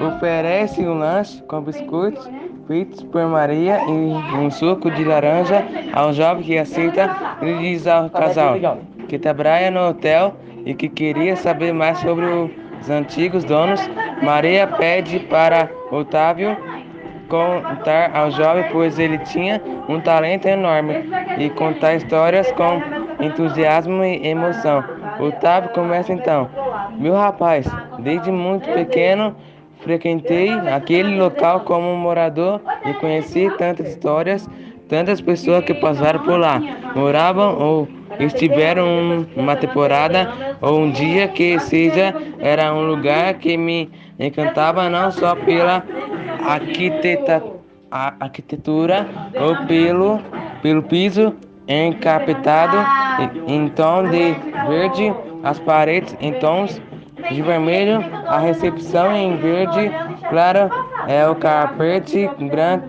Oferece 0.00 0.86
um 0.86 0.98
lanche 0.98 1.42
com 1.42 1.60
biscoitos 1.62 2.28
feitos 2.66 3.02
por 3.04 3.24
Maria 3.26 3.78
e 3.84 4.36
um 4.36 4.50
suco 4.50 4.90
de 4.90 5.04
laranja 5.04 5.64
ao 5.92 6.12
jovem 6.12 6.42
que 6.42 6.58
aceita. 6.58 7.16
Ele 7.40 7.58
diz 7.58 7.86
ao 7.86 8.10
casal 8.10 8.56
que 9.08 9.18
trabalha 9.18 9.70
no 9.70 9.88
hotel 9.88 10.34
e 10.64 10.74
que 10.74 10.88
queria 10.88 11.36
saber 11.36 11.72
mais 11.72 11.98
sobre 11.98 12.26
os 12.26 12.90
antigos 12.90 13.44
donos. 13.44 13.80
Maria 14.22 14.66
pede 14.66 15.20
para 15.20 15.70
Otávio 15.90 16.56
contar 17.28 18.16
ao 18.16 18.30
jovem, 18.30 18.64
pois 18.70 18.98
ele 18.98 19.18
tinha 19.18 19.60
um 19.88 20.00
talento 20.00 20.46
enorme 20.46 21.04
e 21.38 21.50
contar 21.50 21.94
histórias 21.94 22.50
com 22.52 22.80
entusiasmo 23.24 24.04
e 24.04 24.26
emoção. 24.26 24.84
Otávio 25.18 25.70
começa 25.70 26.12
então: 26.12 26.48
Meu 26.98 27.14
rapaz, 27.14 27.66
desde 28.00 28.30
muito 28.30 28.70
pequeno 28.72 29.34
frequentei 29.86 30.50
aquele 30.50 31.16
local 31.16 31.60
como 31.60 31.94
morador 31.96 32.60
e 32.84 32.92
conheci 32.94 33.48
tantas 33.56 33.88
histórias, 33.90 34.48
tantas 34.88 35.20
pessoas 35.20 35.64
que 35.64 35.72
passaram 35.74 36.18
por 36.24 36.36
lá, 36.40 36.60
moravam 36.96 37.56
ou 37.56 37.88
estiveram 38.18 39.24
uma 39.36 39.54
temporada 39.54 40.28
ou 40.60 40.80
um 40.80 40.90
dia 40.90 41.28
que 41.28 41.56
seja, 41.60 42.12
era 42.40 42.74
um 42.74 42.84
lugar 42.84 43.34
que 43.34 43.56
me 43.56 43.88
encantava 44.18 44.88
não 44.90 45.12
só 45.12 45.36
pela 45.36 45.84
arquiteta, 46.44 47.40
arquitetura 47.88 49.06
ou 49.40 49.66
pelo, 49.68 50.20
pelo 50.62 50.82
piso 50.82 51.32
encapetado 51.68 52.76
em 53.46 53.68
tom 53.68 54.02
de 54.04 54.34
verde, 54.68 55.14
as 55.44 55.60
paredes 55.60 56.16
em 56.20 56.32
tons 56.32 56.80
de 57.30 57.42
vermelho, 57.42 58.04
a 58.28 58.38
recepção 58.38 59.14
em 59.14 59.36
verde 59.36 59.90
claro 60.28 60.70
é 61.08 61.26
o 61.28 61.34
carpete 61.34 62.28
branco 62.50 62.86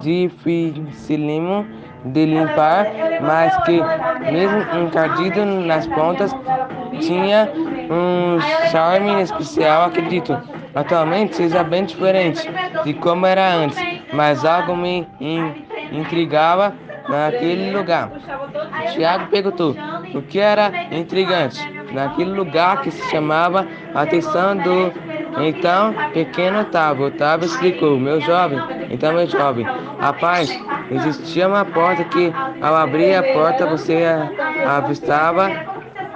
dificílimo 0.00 1.66
de 2.04 2.24
limpar, 2.26 2.86
mas 3.20 3.56
que, 3.64 3.82
mesmo 4.30 4.58
encardido 4.82 5.44
nas 5.44 5.86
pontas, 5.86 6.34
tinha 7.00 7.50
um 7.90 8.40
charme 8.70 9.22
especial, 9.22 9.86
acredito. 9.86 10.36
Atualmente 10.74 11.36
seja 11.36 11.64
bem 11.64 11.84
diferente 11.84 12.48
de 12.84 12.92
como 12.94 13.24
era 13.26 13.54
antes, 13.54 13.78
mas 14.12 14.44
algo 14.44 14.76
me 14.76 15.08
intrigava 15.90 16.74
naquele 17.08 17.70
lugar. 17.70 18.10
Tiago 18.92 19.26
perguntou 19.28 19.74
o 20.14 20.22
que 20.22 20.38
era 20.38 20.70
intrigante 20.92 21.60
naquele 21.96 22.30
lugar 22.30 22.82
que 22.82 22.90
se 22.90 23.10
chamava 23.10 23.66
atenção 23.94 24.56
do 24.56 24.92
então 25.38 25.94
pequeno 26.12 26.60
Otávio. 26.60 27.06
Otávio 27.06 27.46
explicou, 27.46 27.98
meu 27.98 28.20
jovem, 28.20 28.58
então 28.90 29.12
meu 29.12 29.26
jovem, 29.26 29.66
rapaz, 29.98 30.48
existia 30.90 31.48
uma 31.48 31.64
porta 31.64 32.04
que 32.04 32.32
ao 32.60 32.74
abrir 32.74 33.14
a 33.14 33.22
porta 33.32 33.66
você 33.66 34.04
avistava 34.66 35.50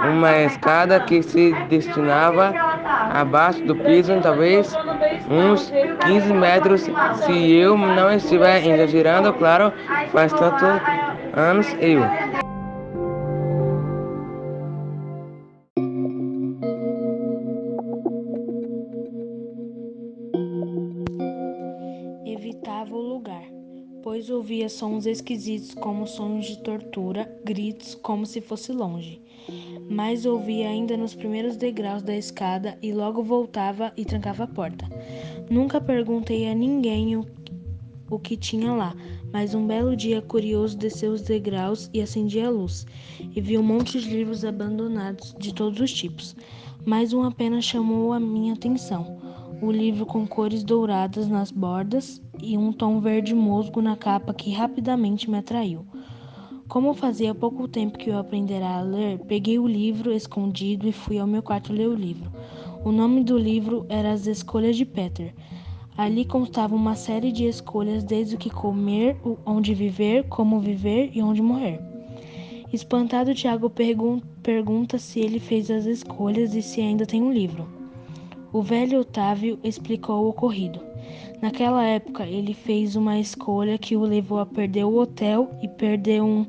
uma 0.08 0.38
escada 0.38 1.00
que 1.00 1.22
se 1.22 1.52
destinava 1.68 2.54
abaixo 3.12 3.62
do 3.64 3.76
piso, 3.76 4.18
talvez 4.22 4.74
uns 5.28 5.70
15 6.06 6.32
metros, 6.32 6.90
se 7.24 7.52
eu 7.52 7.76
não 7.76 8.10
estiver 8.12 8.66
exagerando, 8.66 9.32
claro, 9.34 9.72
faz 10.12 10.32
tanto 10.32 10.64
anos 11.34 11.76
eu. 11.80 12.00
Pois 24.02 24.30
ouvia 24.30 24.68
sons 24.68 25.04
esquisitos 25.04 25.74
como 25.74 26.06
sons 26.06 26.46
de 26.46 26.58
tortura, 26.58 27.30
gritos 27.44 27.94
como 27.94 28.24
se 28.24 28.40
fosse 28.40 28.72
longe. 28.72 29.20
Mas 29.88 30.24
ouvia 30.24 30.68
ainda 30.68 30.96
nos 30.96 31.14
primeiros 31.14 31.56
degraus 31.56 32.02
da 32.02 32.16
escada 32.16 32.78
e 32.82 32.92
logo 32.92 33.22
voltava 33.22 33.92
e 33.96 34.04
trancava 34.04 34.44
a 34.44 34.48
porta. 34.48 34.86
Nunca 35.50 35.80
perguntei 35.80 36.48
a 36.48 36.54
ninguém 36.54 37.16
o, 37.16 37.26
o 38.10 38.18
que 38.18 38.36
tinha 38.36 38.72
lá, 38.72 38.94
mas 39.32 39.54
um 39.54 39.66
belo 39.66 39.94
dia 39.94 40.22
curioso 40.22 40.78
desceu 40.78 41.12
os 41.12 41.22
degraus 41.22 41.90
e 41.92 42.00
acendia 42.00 42.46
a 42.46 42.50
luz, 42.50 42.86
e 43.34 43.40
viu 43.40 43.60
um 43.60 43.64
monte 43.64 44.00
de 44.00 44.08
livros 44.08 44.44
abandonados 44.44 45.34
de 45.38 45.52
todos 45.52 45.80
os 45.80 45.92
tipos. 45.92 46.34
Mas 46.86 47.12
um 47.12 47.22
apenas 47.22 47.64
chamou 47.64 48.12
a 48.12 48.20
minha 48.20 48.54
atenção. 48.54 49.18
O 49.60 49.70
livro 49.70 50.06
com 50.06 50.26
cores 50.26 50.64
douradas 50.64 51.28
nas 51.28 51.50
bordas 51.50 52.22
e 52.42 52.56
um 52.56 52.72
tom 52.72 53.00
verde 53.00 53.34
musgo 53.34 53.80
na 53.80 53.96
capa 53.96 54.34
que 54.34 54.50
rapidamente 54.50 55.30
me 55.30 55.38
atraiu. 55.38 55.84
Como 56.68 56.94
fazia 56.94 57.34
pouco 57.34 57.66
tempo 57.66 57.98
que 57.98 58.10
eu 58.10 58.18
aprendera 58.18 58.68
a 58.68 58.80
ler, 58.80 59.18
peguei 59.20 59.58
o 59.58 59.66
livro 59.66 60.12
escondido 60.12 60.86
e 60.86 60.92
fui 60.92 61.18
ao 61.18 61.26
meu 61.26 61.42
quarto 61.42 61.72
ler 61.72 61.88
o 61.88 61.94
livro. 61.94 62.30
O 62.84 62.92
nome 62.92 63.24
do 63.24 63.36
livro 63.36 63.84
era 63.88 64.12
As 64.12 64.26
Escolhas 64.26 64.76
de 64.76 64.84
Peter. 64.84 65.34
Ali 65.98 66.24
constava 66.24 66.74
uma 66.74 66.94
série 66.94 67.32
de 67.32 67.44
escolhas, 67.44 68.04
desde 68.04 68.36
o 68.36 68.38
que 68.38 68.48
comer, 68.48 69.16
onde 69.44 69.74
viver, 69.74 70.28
como 70.28 70.60
viver 70.60 71.10
e 71.12 71.20
onde 71.20 71.42
morrer. 71.42 71.80
Espantado, 72.72 73.34
Tiago 73.34 73.68
pergun 73.68 74.20
pergunta 74.40 74.96
se 74.96 75.18
ele 75.18 75.40
fez 75.40 75.70
as 75.70 75.86
escolhas 75.86 76.54
e 76.54 76.62
se 76.62 76.80
ainda 76.80 77.04
tem 77.04 77.20
um 77.20 77.32
livro. 77.32 77.68
O 78.52 78.62
velho 78.62 79.00
Otávio 79.00 79.58
explicou 79.64 80.24
o 80.24 80.28
ocorrido. 80.28 80.89
Naquela 81.40 81.82
época, 81.84 82.26
ele 82.26 82.52
fez 82.52 82.96
uma 82.96 83.18
escolha 83.18 83.78
que 83.78 83.96
o 83.96 84.02
levou 84.02 84.38
a 84.38 84.46
perder 84.46 84.84
o 84.84 84.98
hotel 84.98 85.50
e 85.62 85.68
perder 85.68 86.22
um 86.22 86.46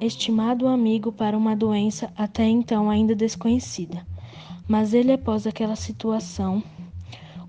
estimado 0.00 0.66
amigo 0.66 1.12
para 1.12 1.38
uma 1.38 1.54
doença 1.54 2.12
até 2.16 2.44
então 2.44 2.90
ainda 2.90 3.14
desconhecida. 3.14 4.04
Mas 4.66 4.94
ele, 4.94 5.12
após 5.12 5.46
aquela 5.46 5.76
situação, 5.76 6.60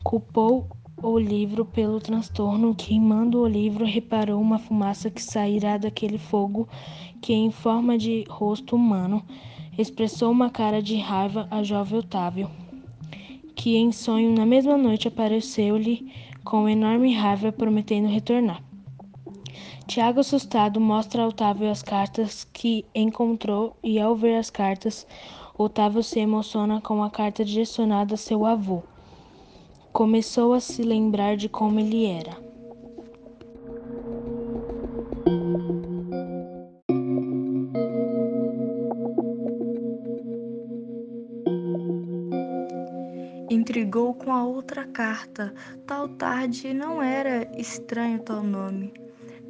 culpou 0.04 0.68
o 1.02 1.18
livro 1.18 1.66
pelo 1.66 2.00
transtorno, 2.00 2.76
queimando 2.76 3.40
o 3.40 3.48
livro, 3.48 3.84
reparou 3.84 4.40
uma 4.40 4.60
fumaça 4.60 5.10
que 5.10 5.22
sairá 5.22 5.78
daquele 5.78 6.20
fogo 6.20 6.68
que, 7.22 7.34
em 7.34 7.50
forma 7.50 7.98
de 7.98 8.24
rosto 8.30 8.76
humano, 8.76 9.24
expressou 9.78 10.32
uma 10.32 10.50
cara 10.52 10.82
de 10.82 10.98
raiva 10.98 11.48
a 11.50 11.64
jovem 11.64 12.00
Otávio, 12.00 12.50
que 13.56 13.76
em 13.78 13.92
sonho 13.92 14.36
na 14.36 14.46
mesma 14.46 14.78
noite 14.78 15.08
apareceu-lhe 15.08 16.12
com 16.44 16.68
enorme 16.68 17.14
raiva, 17.14 17.52
prometendo 17.52 18.08
retornar. 18.08 18.62
Tiago, 19.88 20.22
assustado, 20.22 20.80
mostra 20.80 21.24
a 21.24 21.28
Otávio 21.28 21.70
as 21.70 21.82
cartas 21.82 22.48
que 22.54 22.86
encontrou 22.96 23.76
e, 23.84 24.00
ao 24.00 24.16
ver 24.16 24.38
as 24.38 24.50
cartas, 24.50 25.06
Otávio 25.58 26.02
se 26.02 26.20
emociona 26.20 26.80
com 26.80 27.04
a 27.04 27.10
carta 27.10 27.44
direcionada 27.44 28.14
a 28.14 28.18
seu 28.18 28.46
avô. 28.46 28.84
Começou 29.92 30.54
a 30.54 30.60
se 30.60 30.82
lembrar 30.82 31.36
de 31.36 31.50
como 31.50 31.80
ele 31.80 32.06
era. 32.06 32.51
Intrigou 44.32 44.34
com 44.34 44.34
a 44.34 44.44
outra 44.46 44.86
carta. 44.86 45.54
Tal 45.86 46.08
tarde 46.08 46.74
não 46.74 47.04
era 47.04 47.52
estranho 47.60 48.20
tal 48.20 48.42
nome. 48.42 48.94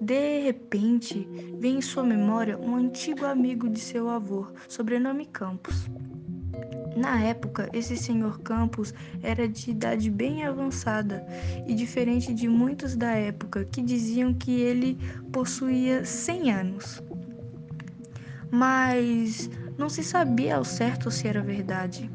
De 0.01 0.39
repente, 0.41 1.27
vem 1.59 1.77
em 1.77 1.81
sua 1.81 2.03
memória 2.03 2.57
um 2.57 2.75
antigo 2.75 3.25
amigo 3.25 3.69
de 3.69 3.79
seu 3.79 4.09
avô, 4.09 4.47
sobrenome 4.67 5.27
Campos. 5.27 5.87
Na 6.95 7.21
época, 7.21 7.69
esse 7.71 7.95
senhor 7.95 8.39
Campos 8.39 8.91
era 9.21 9.47
de 9.47 9.69
idade 9.69 10.09
bem 10.09 10.43
avançada 10.45 11.23
e 11.67 11.75
diferente 11.75 12.33
de 12.33 12.47
muitos 12.47 12.95
da 12.95 13.11
época 13.11 13.63
que 13.65 13.83
diziam 13.83 14.33
que 14.33 14.59
ele 14.59 14.97
possuía 15.31 16.03
100 16.03 16.51
anos. 16.51 17.03
Mas 18.49 19.47
não 19.77 19.89
se 19.89 20.03
sabia 20.03 20.55
ao 20.55 20.65
certo 20.65 21.11
se 21.11 21.27
era 21.27 21.41
verdade. 21.41 22.09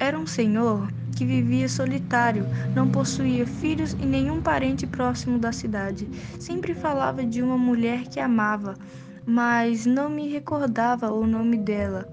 Era 0.00 0.18
um 0.18 0.26
senhor 0.26 0.88
que 1.18 1.24
vivia 1.24 1.68
solitário, 1.68 2.46
não 2.76 2.88
possuía 2.88 3.44
filhos 3.44 3.92
e 3.94 4.06
nenhum 4.06 4.40
parente 4.40 4.86
próximo 4.86 5.36
da 5.36 5.50
cidade. 5.50 6.08
Sempre 6.38 6.74
falava 6.74 7.26
de 7.26 7.42
uma 7.42 7.58
mulher 7.58 8.04
que 8.04 8.20
amava, 8.20 8.76
mas 9.26 9.84
não 9.84 10.08
me 10.08 10.28
recordava 10.28 11.10
o 11.10 11.26
nome 11.26 11.56
dela. 11.56 12.08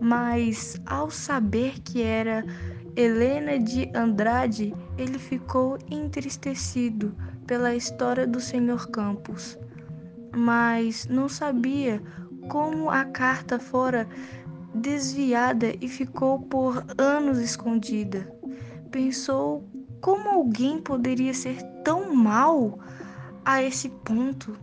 Mas 0.00 0.80
ao 0.86 1.10
saber 1.10 1.80
que 1.80 2.00
era 2.00 2.46
Helena 2.96 3.58
de 3.58 3.90
Andrade, 3.94 4.74
ele 4.96 5.18
ficou 5.18 5.76
entristecido 5.90 7.14
pela 7.46 7.74
história 7.74 8.26
do 8.26 8.40
Senhor 8.40 8.88
Campos, 8.88 9.58
mas 10.34 11.06
não 11.06 11.28
sabia 11.28 12.02
como 12.48 12.88
a 12.88 13.04
carta 13.04 13.58
fora 13.58 14.08
desviada 14.74 15.74
e 15.78 15.88
ficou 15.88 16.38
por 16.40 16.82
anos 16.96 17.38
escondida. 17.38 18.35
Pensou 18.96 19.62
como 20.00 20.26
alguém 20.26 20.80
poderia 20.80 21.34
ser 21.34 21.62
tão 21.84 22.14
mal 22.14 22.78
a 23.44 23.62
esse 23.62 23.90
ponto. 23.90 24.56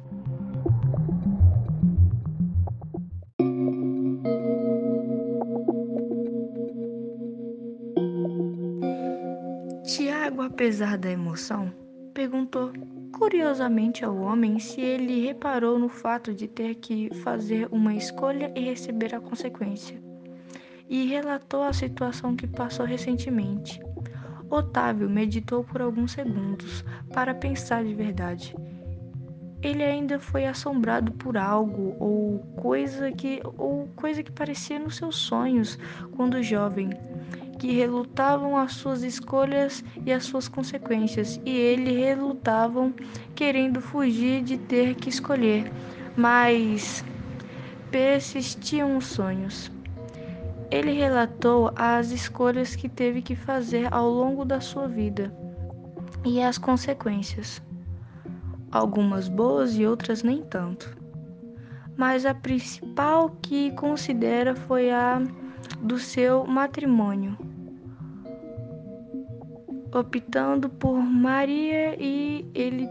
Tiago, 9.86 10.42
apesar 10.42 10.98
da 10.98 11.12
emoção, 11.12 11.72
perguntou 12.16 12.74
curiosamente 13.16 14.04
ao 14.04 14.18
homem 14.18 14.58
se 14.58 14.82
ele 14.82 15.28
reparou 15.28 15.78
no 15.78 15.90
fato 15.90 16.34
de 16.34 16.48
ter 16.48 16.74
que 16.74 17.14
fazer 17.20 17.68
uma 17.72 17.94
escolha 17.94 18.52
e 18.56 18.62
receber 18.62 19.14
a 19.14 19.20
consequência, 19.20 20.02
e 20.90 21.06
relatou 21.06 21.62
a 21.62 21.72
situação 21.72 22.36
que 22.36 22.48
passou 22.48 22.84
recentemente. 22.84 23.80
Otávio 24.54 25.10
meditou 25.10 25.64
por 25.64 25.82
alguns 25.82 26.12
segundos 26.12 26.86
para 27.12 27.34
pensar 27.34 27.84
de 27.84 27.96
verdade. 27.96 28.56
Ele 29.64 29.82
ainda 29.82 30.20
foi 30.20 30.46
assombrado 30.46 31.12
por 31.14 31.38
algo 31.38 31.96
ou 32.00 32.40
coisa 32.58 33.12
que 33.12 33.42
ou 33.58 33.88
coisa 33.96 34.22
que 34.22 34.32
parecia 34.32 34.78
nos 34.78 34.98
seus 34.98 35.16
sonhos 35.16 35.80
quando 36.16 36.44
jovem, 36.44 36.92
que 37.58 37.72
relutavam 37.72 38.56
as 38.56 38.74
suas 38.74 39.02
escolhas 39.02 39.84
e 40.06 40.12
as 40.12 40.26
suas 40.26 40.48
consequências, 40.48 41.42
e 41.44 41.50
ele 41.50 41.92
relutavam 41.94 42.94
querendo 43.34 43.82
fugir 43.82 44.44
de 44.44 44.60
ter 44.60 44.94
que 44.94 45.10
escolher. 45.10 45.72
Mas 46.16 47.04
persistiam 47.90 48.98
os 48.98 49.06
sonhos. 49.08 49.72
Ele 50.74 50.92
relatou 50.92 51.72
as 51.76 52.10
escolhas 52.10 52.76
que 52.76 52.90
teve 52.90 53.22
que 53.22 53.36
fazer 53.36 53.94
ao 53.94 54.10
longo 54.10 54.44
da 54.44 54.60
sua 54.60 54.88
vida 54.88 55.32
e 56.26 56.42
as 56.42 56.58
consequências, 56.58 57.62
algumas 58.72 59.28
boas 59.28 59.78
e 59.78 59.86
outras 59.86 60.24
nem 60.24 60.42
tanto. 60.42 60.98
Mas 61.96 62.26
a 62.26 62.34
principal 62.34 63.30
que 63.40 63.70
considera 63.74 64.56
foi 64.56 64.90
a 64.90 65.22
do 65.80 66.00
seu 66.00 66.44
matrimônio, 66.44 67.38
optando 69.94 70.70
por 70.70 70.96
Maria 70.96 71.96
e 72.02 72.50
ele 72.56 72.88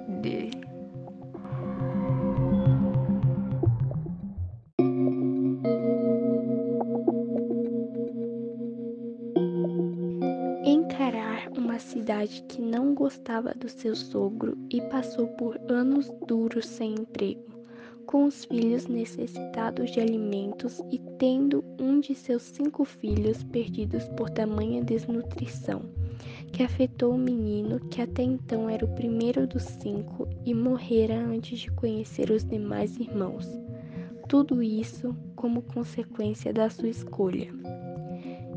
cidade 12.22 12.44
que 12.48 12.60
não 12.60 12.94
gostava 12.94 13.52
do 13.54 13.68
seu 13.68 13.94
sogro 13.94 14.56
e 14.70 14.80
passou 14.82 15.26
por 15.28 15.58
anos 15.68 16.10
duros 16.26 16.66
sem 16.66 16.94
emprego, 16.94 17.44
com 18.06 18.24
os 18.24 18.44
filhos 18.44 18.86
necessitados 18.86 19.90
de 19.90 20.00
alimentos 20.00 20.80
e 20.90 20.98
tendo 21.18 21.64
um 21.80 22.00
de 22.00 22.14
seus 22.14 22.42
cinco 22.42 22.84
filhos 22.84 23.42
perdidos 23.42 24.04
por 24.10 24.30
tamanha 24.30 24.82
desnutrição, 24.82 25.82
que 26.52 26.62
afetou 26.62 27.14
o 27.14 27.18
menino 27.18 27.80
que 27.88 28.00
até 28.00 28.22
então 28.22 28.68
era 28.68 28.84
o 28.84 28.94
primeiro 28.94 29.46
dos 29.46 29.64
cinco 29.64 30.28
e 30.44 30.54
morrera 30.54 31.16
antes 31.16 31.58
de 31.58 31.70
conhecer 31.72 32.30
os 32.30 32.44
demais 32.44 32.96
irmãos. 32.98 33.48
Tudo 34.28 34.62
isso 34.62 35.14
como 35.34 35.62
consequência 35.62 36.52
da 36.52 36.70
sua 36.70 36.88
escolha. 36.88 37.52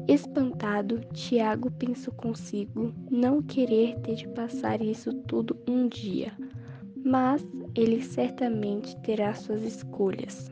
Espantado, 0.08 1.00
Tiago 1.14 1.72
pensou 1.72 2.14
consigo 2.14 2.94
não 3.10 3.42
querer 3.42 4.00
ter 4.02 4.14
de 4.14 4.28
passar 4.28 4.80
isso 4.80 5.12
tudo 5.12 5.58
um 5.68 5.88
dia, 5.88 6.32
mas 7.04 7.44
ele 7.74 8.04
certamente 8.04 8.96
terá 8.98 9.34
suas 9.34 9.64
escolhas. 9.64 10.52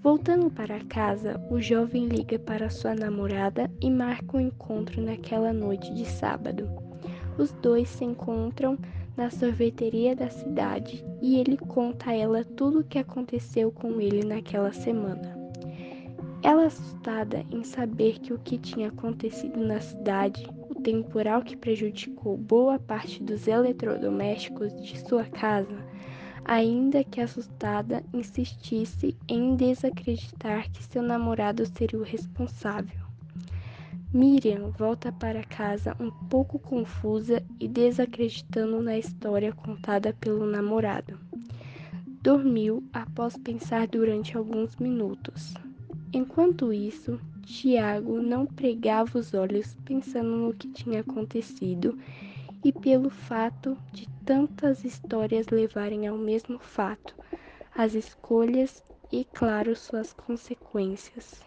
Voltando 0.00 0.48
para 0.48 0.78
casa, 0.84 1.44
o 1.50 1.60
jovem 1.60 2.06
liga 2.06 2.38
para 2.38 2.70
sua 2.70 2.94
namorada 2.94 3.68
e 3.80 3.90
marca 3.90 4.36
um 4.36 4.40
encontro 4.40 5.02
naquela 5.02 5.52
noite 5.52 5.92
de 5.92 6.06
sábado. 6.06 6.70
Os 7.36 7.50
dois 7.54 7.88
se 7.88 8.04
encontram 8.04 8.78
na 9.16 9.28
sorveteria 9.28 10.14
da 10.14 10.30
cidade 10.30 11.04
e 11.20 11.36
ele 11.36 11.56
conta 11.56 12.10
a 12.10 12.14
ela 12.14 12.44
tudo 12.44 12.78
o 12.78 12.84
que 12.84 12.98
aconteceu 12.98 13.72
com 13.72 14.00
ele 14.00 14.24
naquela 14.24 14.72
semana. 14.72 15.39
Ela, 16.42 16.66
assustada 16.66 17.44
em 17.50 17.62
saber 17.62 18.18
que 18.18 18.32
o 18.32 18.38
que 18.38 18.56
tinha 18.56 18.88
acontecido 18.88 19.60
na 19.60 19.78
cidade, 19.78 20.48
o 20.70 20.74
temporal 20.74 21.42
que 21.42 21.54
prejudicou 21.54 22.36
boa 22.36 22.78
parte 22.78 23.22
dos 23.22 23.46
eletrodomésticos 23.46 24.72
de 24.82 24.98
sua 25.00 25.24
casa, 25.24 25.84
ainda 26.44 27.04
que 27.04 27.20
assustada, 27.20 28.02
insistisse 28.12 29.14
em 29.28 29.54
desacreditar 29.54 30.70
que 30.72 30.82
seu 30.82 31.02
namorado 31.02 31.66
seria 31.66 31.98
o 31.98 32.04
responsável. 32.04 33.00
Miriam 34.12 34.70
volta 34.70 35.12
para 35.12 35.44
casa 35.44 35.94
um 36.00 36.10
pouco 36.10 36.58
confusa 36.58 37.44
e 37.60 37.68
desacreditando 37.68 38.82
na 38.82 38.98
história 38.98 39.52
contada 39.52 40.12
pelo 40.14 40.46
namorado. 40.46 41.18
Dormiu 42.22 42.82
após 42.92 43.36
pensar 43.36 43.86
durante 43.86 44.36
alguns 44.36 44.74
minutos. 44.76 45.54
Enquanto 46.12 46.72
isso, 46.72 47.20
Tiago 47.42 48.20
não 48.20 48.44
pregava 48.44 49.16
os 49.16 49.32
olhos 49.32 49.76
pensando 49.84 50.28
no 50.28 50.52
que 50.52 50.68
tinha 50.68 51.00
acontecido 51.00 51.96
e 52.64 52.72
pelo 52.72 53.08
fato 53.08 53.78
de 53.92 54.08
tantas 54.24 54.84
histórias 54.84 55.46
levarem 55.48 56.08
ao 56.08 56.18
mesmo 56.18 56.58
fato, 56.58 57.14
as 57.74 57.94
escolhas 57.94 58.84
e, 59.12 59.24
claro, 59.24 59.74
suas 59.76 60.12
consequências. 60.12 61.40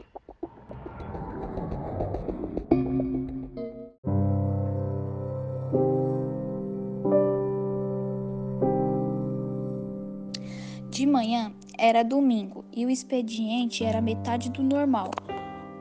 De 10.90 11.06
manhã 11.06 11.52
era 11.78 12.04
domingo 12.04 12.64
e 12.72 12.86
o 12.86 12.90
expediente 12.90 13.84
era 13.84 14.02
metade 14.02 14.50
do 14.50 14.62
normal, 14.62 15.12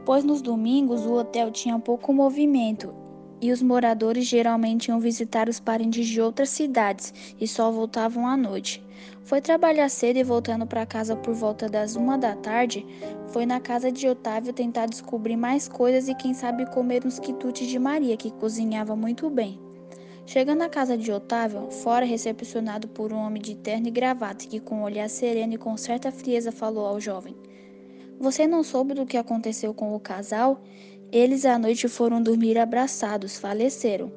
pois 0.04 0.24
nos 0.24 0.40
domingos 0.40 1.04
o 1.06 1.14
hotel 1.14 1.50
tinha 1.50 1.78
pouco 1.78 2.12
movimento 2.12 2.94
e 3.40 3.50
os 3.50 3.60
moradores 3.60 4.24
geralmente 4.24 4.86
iam 4.86 5.00
visitar 5.00 5.48
os 5.48 5.58
parentes 5.58 6.06
de 6.06 6.20
outras 6.20 6.48
cidades 6.48 7.12
e 7.40 7.46
só 7.46 7.70
voltavam 7.72 8.26
à 8.26 8.36
noite. 8.36 8.82
Foi 9.24 9.40
trabalhar 9.40 9.88
cedo 9.88 10.18
e 10.18 10.22
voltando 10.22 10.64
para 10.64 10.86
casa 10.86 11.16
por 11.16 11.34
volta 11.34 11.68
das 11.68 11.96
uma 11.96 12.16
da 12.16 12.36
tarde, 12.36 12.86
foi 13.28 13.44
na 13.44 13.58
casa 13.58 13.90
de 13.90 14.08
Otávio 14.08 14.52
tentar 14.52 14.86
descobrir 14.86 15.36
mais 15.36 15.66
coisas 15.66 16.08
e 16.08 16.14
quem 16.14 16.32
sabe 16.32 16.70
comer 16.70 17.04
uns 17.04 17.18
quitutes 17.18 17.66
de 17.66 17.78
Maria, 17.80 18.16
que 18.16 18.30
cozinhava 18.30 18.94
muito 18.94 19.28
bem. 19.28 19.58
Chegando 20.24 20.60
na 20.60 20.68
casa 20.68 20.96
de 20.96 21.10
Otávio, 21.10 21.70
fora 21.70 22.06
recepcionado 22.06 22.86
por 22.88 23.12
um 23.12 23.18
homem 23.18 23.42
de 23.42 23.56
terno 23.56 23.88
e 23.88 23.90
gravata 23.90 24.46
que, 24.46 24.60
com 24.60 24.76
um 24.76 24.82
olhar 24.84 25.08
sereno 25.08 25.54
e 25.54 25.58
com 25.58 25.76
certa 25.76 26.12
frieza, 26.12 26.52
falou 26.52 26.86
ao 26.86 27.00
jovem: 27.00 27.36
Você 28.20 28.46
não 28.46 28.62
soube 28.62 28.94
do 28.94 29.04
que 29.04 29.16
aconteceu 29.16 29.74
com 29.74 29.94
o 29.94 30.00
casal? 30.00 30.62
Eles 31.10 31.44
à 31.44 31.58
noite 31.58 31.88
foram 31.88 32.22
dormir 32.22 32.56
abraçados, 32.56 33.36
faleceram. 33.36 34.10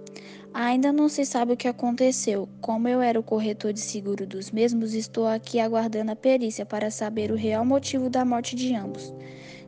Ainda 0.53 0.93
não 0.93 1.09
se 1.09 1.25
sabe 1.25 1.51
o 1.51 1.57
que 1.57 1.67
aconteceu. 1.67 2.47
Como 2.61 2.87
eu 2.87 3.01
era 3.01 3.19
o 3.19 3.23
corretor 3.23 3.73
de 3.73 3.81
seguro 3.81 4.25
dos 4.25 4.51
mesmos, 4.51 4.93
estou 4.93 5.27
aqui 5.27 5.59
aguardando 5.59 6.11
a 6.11 6.15
perícia 6.15 6.65
para 6.65 6.89
saber 6.89 7.31
o 7.31 7.35
real 7.35 7.65
motivo 7.65 8.09
da 8.09 8.23
morte 8.23 8.55
de 8.55 8.73
ambos. 8.73 9.13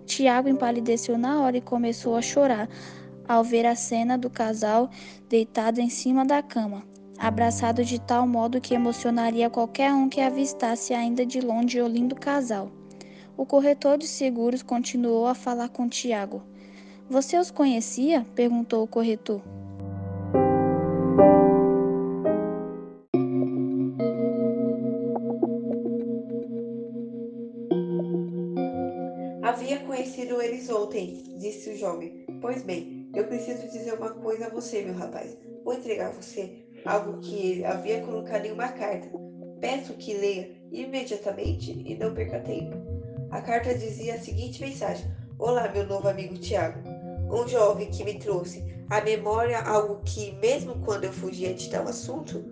Tiago 0.06 0.48
empalideceu 0.48 1.18
na 1.18 1.42
hora 1.42 1.58
e 1.58 1.62
começou 1.62 2.16
a 2.16 2.22
chorar, 2.22 2.70
ao 3.28 3.43
ver 3.43 3.65
a 3.65 3.75
cena 3.75 4.17
do 4.17 4.30
casal 4.30 4.89
deitado 5.28 5.80
em 5.80 5.89
cima 5.89 6.25
da 6.25 6.41
cama, 6.41 6.84
abraçado 7.17 7.84
de 7.84 7.99
tal 7.99 8.28
modo 8.28 8.61
que 8.61 8.73
emocionaria 8.73 9.49
qualquer 9.49 9.93
um 9.93 10.07
que 10.07 10.21
avistasse 10.21 10.93
ainda 10.93 11.25
de 11.25 11.41
longe 11.41 11.82
o 11.82 11.88
lindo 11.88 12.15
casal. 12.15 12.71
O 13.36 13.45
corretor 13.45 13.97
de 13.97 14.07
seguros 14.07 14.63
continuou 14.63 15.28
a 15.28 15.36
falar 15.36 15.69
com 15.69 15.88
Tiago. 15.88 16.41
Você 17.09 17.38
os 17.38 17.51
conhecia? 17.51 18.25
perguntou 18.34 18.84
o 18.84 18.88
corretor. 18.88 19.41
Havia 29.43 29.80
conhecido 29.80 30.41
eles 30.41 30.69
ontem, 30.69 31.23
disse 31.39 31.69
o 31.69 31.78
jovem. 31.78 32.25
Pois 32.41 32.63
bem, 32.63 32.97
eu 33.18 33.26
preciso 33.26 33.68
dizer 33.68 33.95
uma 33.95 34.11
coisa 34.11 34.45
a 34.45 34.49
você, 34.49 34.84
meu 34.84 34.93
rapaz. 34.93 35.36
Vou 35.63 35.74
entregar 35.74 36.09
a 36.09 36.11
você 36.11 36.53
algo 36.86 37.20
que 37.20 37.36
ele 37.36 37.65
havia 37.65 38.01
colocado 38.01 38.45
em 38.45 38.51
uma 38.51 38.68
carta. 38.70 39.09
Peço 39.59 39.95
que 39.95 40.13
leia 40.13 40.51
imediatamente 40.72 41.72
e 41.84 41.95
não 41.95 42.13
perca 42.13 42.39
tempo. 42.41 42.78
A 43.32 43.41
carta 43.41 43.74
dizia 43.74 44.13
a 44.13 44.20
seguinte 44.20 44.61
mensagem: 44.61 45.11
Olá, 45.39 45.68
meu 45.70 45.88
novo 45.88 46.07
amigo 46.07 46.38
Tiago. 46.38 46.88
Um 47.34 47.47
jovem 47.47 47.89
que 47.89 48.03
me 48.03 48.20
trouxe 48.20 48.63
à 48.88 49.01
memória 49.01 49.61
algo 49.61 49.99
que, 50.05 50.34
mesmo 50.34 50.80
quando 50.86 51.05
eu 51.05 51.11
fugia 51.11 51.55
de 51.55 51.72
tal 51.72 51.88
assunto, 51.88 52.45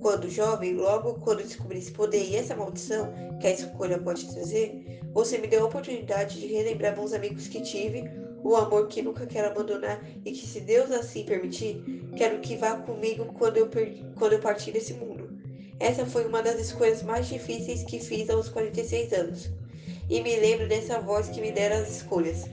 quando 0.00 0.30
jovem, 0.30 0.76
logo 0.76 1.20
quando 1.20 1.42
descobri 1.42 1.78
esse 1.78 1.92
poder 1.92 2.24
e 2.24 2.36
essa 2.36 2.56
maldição 2.56 3.12
que 3.38 3.46
a 3.46 3.52
escolha 3.52 3.98
pode 3.98 4.32
trazer, 4.32 4.98
você 5.12 5.36
me 5.36 5.46
deu 5.46 5.64
a 5.64 5.66
oportunidade 5.66 6.40
de 6.40 6.46
relembrar 6.46 6.96
bons 6.96 7.12
amigos 7.12 7.48
que 7.48 7.60
tive 7.60 8.10
o 8.42 8.56
amor 8.56 8.88
que 8.88 9.02
nunca 9.02 9.26
quero 9.26 9.48
abandonar 9.48 10.02
e 10.24 10.32
que, 10.32 10.46
se 10.46 10.60
Deus 10.60 10.90
assim 10.90 11.24
permitir, 11.24 11.82
quero 12.16 12.40
que 12.40 12.56
vá 12.56 12.76
comigo 12.76 13.26
quando 13.38 13.56
eu, 13.56 13.68
quando 14.16 14.32
eu 14.34 14.40
partir 14.40 14.72
desse 14.72 14.94
mundo. 14.94 15.28
Essa 15.78 16.06
foi 16.06 16.24
uma 16.24 16.42
das 16.42 16.58
escolhas 16.58 17.02
mais 17.02 17.28
difíceis 17.28 17.82
que 17.82 17.98
fiz 17.98 18.30
aos 18.30 18.48
46 18.48 19.12
anos. 19.12 19.50
E 20.08 20.22
me 20.22 20.36
lembro 20.36 20.68
dessa 20.68 21.00
voz 21.00 21.28
que 21.28 21.40
me 21.40 21.50
dera 21.50 21.78
as 21.78 21.96
escolhas. 21.96 22.44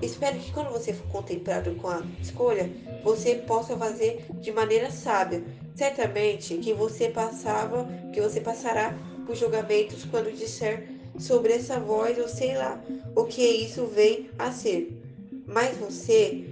Espero 0.00 0.38
que 0.38 0.52
quando 0.52 0.70
você 0.70 0.92
for 0.92 1.08
contemplado 1.08 1.74
com 1.76 1.88
a 1.88 2.02
escolha, 2.22 2.70
você 3.02 3.34
possa 3.34 3.76
fazer 3.76 4.24
de 4.40 4.52
maneira 4.52 4.90
sábia. 4.90 5.42
Certamente 5.74 6.58
que 6.58 6.72
você 6.72 7.08
passava, 7.08 7.88
que 8.12 8.20
você 8.20 8.40
passará 8.40 8.96
por 9.26 9.34
julgamentos 9.34 10.04
quando 10.04 10.32
disser 10.32 10.88
sobre 11.18 11.52
essa 11.52 11.80
voz 11.80 12.16
ou 12.18 12.28
sei 12.28 12.56
lá 12.56 12.80
o 13.16 13.24
que 13.24 13.42
isso 13.42 13.86
vem 13.86 14.30
a 14.38 14.52
ser. 14.52 14.97
Mas 15.60 15.76
você 15.76 16.44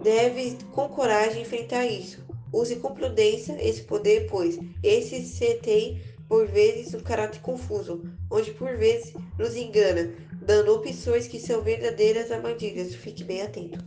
deve 0.00 0.56
com 0.70 0.88
coragem 0.88 1.42
enfrentar 1.42 1.84
isso. 1.86 2.24
Use 2.52 2.76
com 2.76 2.94
prudência 2.94 3.58
esse 3.60 3.82
poder, 3.82 4.28
pois 4.30 4.60
esse 4.80 5.24
você 5.24 5.54
tem 5.54 6.00
por 6.28 6.46
vezes 6.46 6.94
um 6.94 7.00
caráter 7.00 7.40
confuso, 7.40 8.04
onde 8.30 8.52
por 8.52 8.76
vezes 8.76 9.12
nos 9.36 9.56
engana, 9.56 10.14
dando 10.40 10.72
opções 10.72 11.26
que 11.26 11.40
são 11.40 11.60
verdadeiras 11.60 12.30
armadilhas. 12.30 12.94
Fique 12.94 13.24
bem 13.24 13.42
atento. 13.42 13.84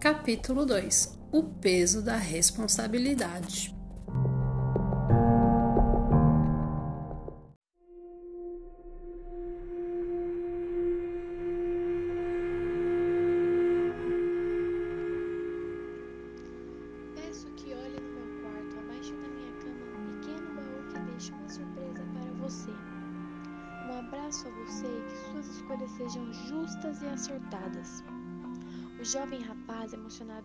Capítulo 0.00 0.66
2 0.66 1.21
O 1.32 1.42
peso 1.42 2.02
da 2.02 2.14
responsabilidade. 2.14 3.74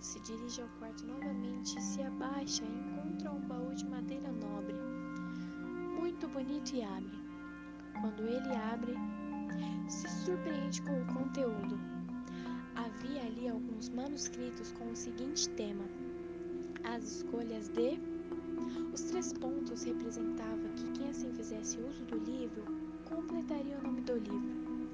Se 0.07 0.21
dirige 0.21 0.61
ao 0.61 0.69
quarto 0.79 1.05
novamente 1.05 1.81
se 1.81 2.01
abaixa 2.01 2.63
e 2.63 2.67
encontra 2.67 3.29
um 3.29 3.41
baú 3.41 3.73
de 3.75 3.85
madeira 3.85 4.31
nobre, 4.31 4.73
muito 5.99 6.29
bonito 6.29 6.73
e 6.73 6.81
abre. 6.81 7.19
Quando 7.99 8.21
ele 8.21 8.55
abre, 8.55 8.93
se 9.89 10.07
surpreende 10.23 10.81
com 10.83 11.01
o 11.01 11.13
conteúdo. 11.13 11.77
Havia 12.73 13.21
ali 13.23 13.49
alguns 13.49 13.89
manuscritos 13.89 14.71
com 14.71 14.89
o 14.89 14.95
seguinte 14.95 15.49
tema: 15.49 15.83
As 16.85 17.03
escolhas 17.03 17.67
de. 17.67 17.99
Os 18.93 19.01
três 19.01 19.33
pontos 19.33 19.83
representavam 19.83 20.69
que 20.77 20.89
quem 20.91 21.09
assim 21.09 21.33
fizesse 21.33 21.79
uso 21.81 22.05
do 22.05 22.17
livro 22.17 22.63
completaria 23.03 23.77
o 23.77 23.83
nome 23.83 24.01
do 24.01 24.13
livro. 24.13 24.87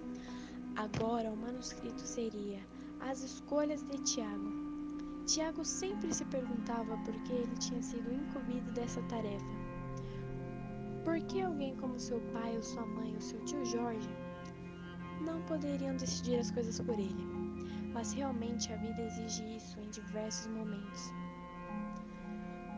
Agora 0.76 1.32
o 1.32 1.38
manuscrito 1.38 2.02
seria 2.02 2.66
as 3.00 3.22
escolhas 3.22 3.84
de 3.84 3.98
Tiago. 4.02 4.63
Tiago 5.26 5.64
sempre 5.64 6.14
se 6.14 6.26
perguntava 6.26 6.98
por 6.98 7.14
que 7.24 7.32
ele 7.32 7.56
tinha 7.56 7.82
sido 7.82 8.14
incumbido 8.14 8.70
dessa 8.74 9.02
tarefa. 9.04 9.46
Por 11.06 11.18
que 11.22 11.42
alguém 11.42 11.76
como 11.78 11.98
seu 11.98 12.20
pai 12.34 12.56
ou 12.56 12.62
sua 12.62 12.86
mãe 12.86 13.16
ou 13.16 13.22
seu 13.22 13.40
tio 13.46 13.64
Jorge 13.66 14.10
não 15.26 15.42
poderiam 15.44 15.96
decidir 15.96 16.40
as 16.40 16.52
coisas 16.52 16.80
por 16.82 17.00
ele? 17.00 17.26
Mas 17.94 18.12
realmente 18.12 18.72
a 18.74 18.76
vida 18.76 19.02
exige 19.02 19.44
isso 19.56 19.80
em 19.80 19.90
diversos 19.90 20.48
momentos. 20.48 21.14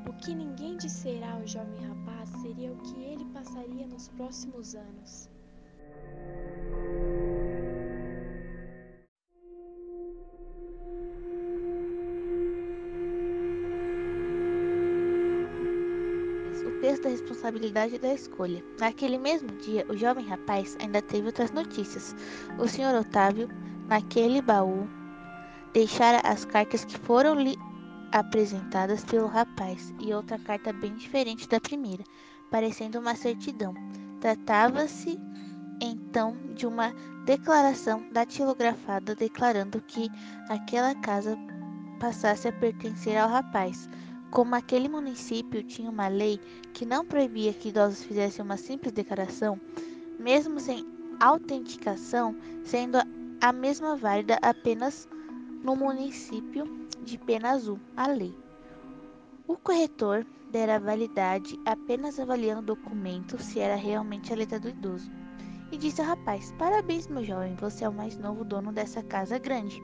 O 0.08 0.14
que 0.14 0.36
ninguém 0.36 0.78
disserá 0.78 1.34
ao 1.34 1.48
jovem 1.48 1.84
rapaz 1.88 2.30
seria 2.42 2.72
o 2.72 2.78
que 2.78 3.02
ele 3.02 3.26
passaria 3.26 3.88
nos 3.88 4.08
próximos 4.10 4.76
anos. 4.76 5.30
Da 17.06 17.12
responsabilidade 17.12 18.00
da 18.00 18.14
escolha. 18.14 18.64
Naquele 18.80 19.18
mesmo 19.18 19.48
dia, 19.60 19.86
o 19.88 19.96
jovem 19.96 20.26
rapaz 20.26 20.76
ainda 20.82 21.02
teve 21.02 21.28
outras 21.28 21.52
notícias. 21.52 22.16
O 22.58 22.68
senhor 22.68 22.96
Otávio, 22.96 23.48
naquele 23.88 24.42
baú, 24.42 24.88
deixara 25.72 26.20
as 26.28 26.44
cartas 26.46 26.84
que 26.84 26.98
foram 26.98 27.36
lhe 27.36 27.56
apresentadas 28.12 29.06
pelo 29.06 29.28
rapaz 29.28 29.94
e 30.00 30.14
outra 30.14 30.40
carta 30.40 30.74
bem 30.74 30.96
diferente 30.96 31.48
da 31.48 31.60
primeira, 31.60 32.04
parecendo 32.50 33.00
uma 33.00 33.16
certidão. 33.16 33.74
Tratava-se 34.20 35.20
então 35.80 36.36
de 36.56 36.66
uma 36.66 36.92
declaração 37.26 38.04
datilografada 38.12 39.14
declarando 39.14 39.82
que 39.82 40.10
aquela 40.50 40.96
casa 40.96 41.38
passasse 42.00 42.48
a 42.48 42.54
pertencer 42.54 43.18
ao 43.18 43.30
rapaz. 43.30 43.88
Como 44.32 44.56
aquele 44.56 44.90
município 44.90 45.64
tinha 45.64 45.90
uma 45.90 46.08
lei 46.08 46.40
que 46.74 46.86
não 46.86 47.06
proibia 47.06 47.54
que 47.54 47.70
idosos 47.70 48.04
fizessem 48.04 48.44
uma 48.44 48.58
simples 48.58 48.92
declaração, 48.92 49.60
mesmo 50.20 50.60
sem 50.60 50.86
autenticação, 51.20 52.36
sendo 52.64 52.98
a 53.42 53.54
mesma 53.54 53.96
válida 53.96 54.38
apenas 54.42 55.08
no 55.64 55.76
município 55.76 56.66
de 57.04 57.18
Pena 57.18 57.52
Azul, 57.52 57.80
a 57.96 58.08
lei. 58.08 58.36
O 59.48 59.56
corretor 59.58 60.26
dera 60.52 60.80
validade 60.80 61.60
apenas 61.66 62.20
avaliando 62.20 62.62
o 62.62 62.76
documento 62.76 63.42
se 63.42 63.60
era 63.60 63.76
realmente 63.76 64.34
a 64.34 64.36
letra 64.36 64.60
do 64.60 64.70
idoso. 64.70 65.12
E 65.72 65.78
disse 65.78 66.02
ao 66.02 66.08
rapaz: 66.08 66.54
Parabéns, 66.58 67.08
meu 67.08 67.24
jovem, 67.24 67.56
você 67.56 67.84
é 67.84 67.90
o 67.90 67.94
mais 67.94 68.18
novo 68.18 68.44
dono 68.44 68.72
dessa 68.72 69.04
casa 69.04 69.38
grande. 69.38 69.82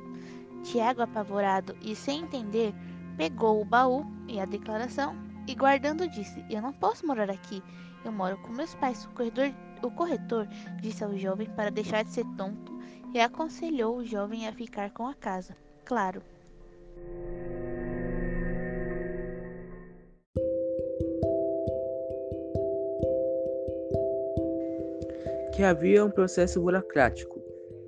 Tiago, 0.64 1.02
apavorado 1.02 1.76
e 1.82 1.96
sem 1.96 2.22
entender, 2.22 2.74
pegou 3.22 3.62
o 3.62 3.66
baú 3.66 4.04
e 4.28 4.40
a 4.40 4.46
declaração 4.46 5.16
e, 5.48 5.54
guardando, 5.54 6.08
disse: 6.08 6.44
Eu 6.50 6.60
não 6.60 6.74
posso 6.74 7.06
morar 7.06 7.30
aqui. 7.30 7.62
Eu 8.04 8.12
moro 8.12 8.36
com 8.40 8.52
meus 8.52 8.74
pais. 8.74 9.06
O 9.06 9.10
corretor, 9.10 9.54
o 9.84 9.92
corretor 9.92 10.48
disse 10.82 11.04
ao 11.04 11.16
jovem 11.16 11.48
para 11.56 11.70
deixar 11.70 12.04
de 12.04 12.10
ser 12.10 12.26
tonto 12.36 12.80
e 13.14 13.20
aconselhou 13.20 13.98
o 13.98 14.04
jovem 14.04 14.48
a 14.48 14.54
ficar 14.54 14.90
com 14.90 15.06
a 15.06 15.14
casa. 15.14 15.56
Claro. 15.86 16.24
Que 25.54 25.62
havia 25.62 26.04
um 26.04 26.10
processo 26.10 26.60
burocrático 26.60 27.40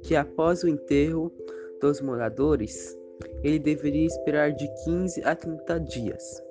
que, 0.03 0.15
após 0.15 0.61
o 0.61 0.67
enterro 0.67 1.33
dos 1.81 2.01
moradores, 2.01 2.95
ele 3.43 3.59
deveria 3.59 4.05
esperar 4.05 4.51
de 4.51 4.67
15 4.83 5.21
a 5.23 5.35
30 5.35 5.79
dias. 5.79 6.43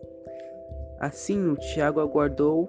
Assim, 0.99 1.49
o 1.49 1.57
Tiago 1.57 2.01
aguardou 2.01 2.69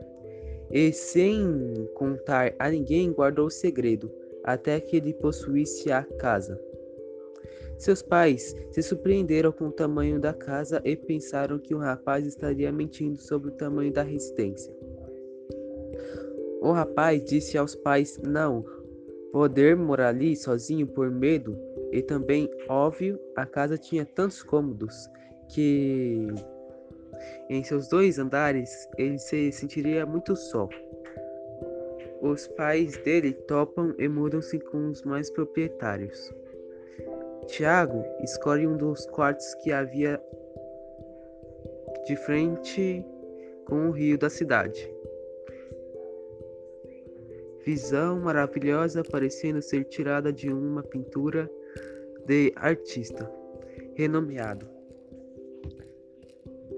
e, 0.72 0.92
sem 0.92 1.88
contar 1.96 2.54
a 2.58 2.70
ninguém, 2.70 3.12
guardou 3.12 3.48
o 3.48 3.52
segredo 3.52 4.12
até 4.44 4.80
que 4.80 4.98
ele 4.98 5.14
possuísse 5.14 5.92
a 5.92 6.04
casa. 6.18 6.60
Seus 7.78 8.02
pais 8.02 8.56
se 8.72 8.82
surpreenderam 8.82 9.52
com 9.52 9.68
o 9.68 9.72
tamanho 9.72 10.20
da 10.20 10.34
casa 10.34 10.82
e 10.86 10.96
pensaram 10.96 11.60
que 11.60 11.76
o 11.76 11.80
rapaz 11.80 12.26
estaria 12.26 12.72
mentindo 12.72 13.20
sobre 13.20 13.50
o 13.50 13.54
tamanho 13.54 13.92
da 13.92 14.04
residência. 14.04 14.74
O 16.62 16.72
rapaz 16.72 17.24
disse 17.24 17.58
aos 17.58 17.76
pais 17.76 18.18
não 18.24 18.64
poder 19.32 19.76
morar 19.76 20.10
ali 20.10 20.36
sozinho 20.36 20.88
por 20.88 21.12
medo 21.12 21.58
e 21.94 22.02
também, 22.02 22.50
óbvio, 22.68 23.20
a 23.36 23.46
casa 23.46 23.78
tinha 23.78 24.04
tantos 24.04 24.42
cômodos 24.42 25.08
que 25.48 26.26
em 27.48 27.64
seus 27.64 27.88
dois 27.88 28.18
andares 28.18 28.90
ele 28.98 29.20
se 29.20 29.52
sentiria 29.52 30.04
muito 30.04 30.36
só. 30.36 30.68
Os 32.20 32.48
pais 32.48 32.98
dele 32.98 33.34
topam 33.34 33.94
e 34.00 34.08
mudam-se 34.08 34.60
com 34.60 34.90
os 34.90 35.04
mais 35.04 35.30
proprietários. 35.30 36.34
Tiago 37.46 38.04
escolhe 38.24 38.66
um 38.66 38.76
dos 38.76 39.06
quartos 39.06 39.54
que 39.56 39.72
havia 39.72 40.20
de 42.08 42.16
frente 42.16 43.06
com 43.66 43.90
o 43.90 43.92
rio 43.92 44.18
da 44.18 44.32
cidade. 44.32 44.92
Visão 47.64 48.20
maravilhosa 48.20 49.04
parecendo 49.04 49.62
ser 49.62 49.84
tirada 49.86 50.34
de 50.34 50.52
uma 50.52 50.82
pintura 50.82 51.48
de 52.26 52.54
artista 52.56 53.30
renomeado. 53.96 54.68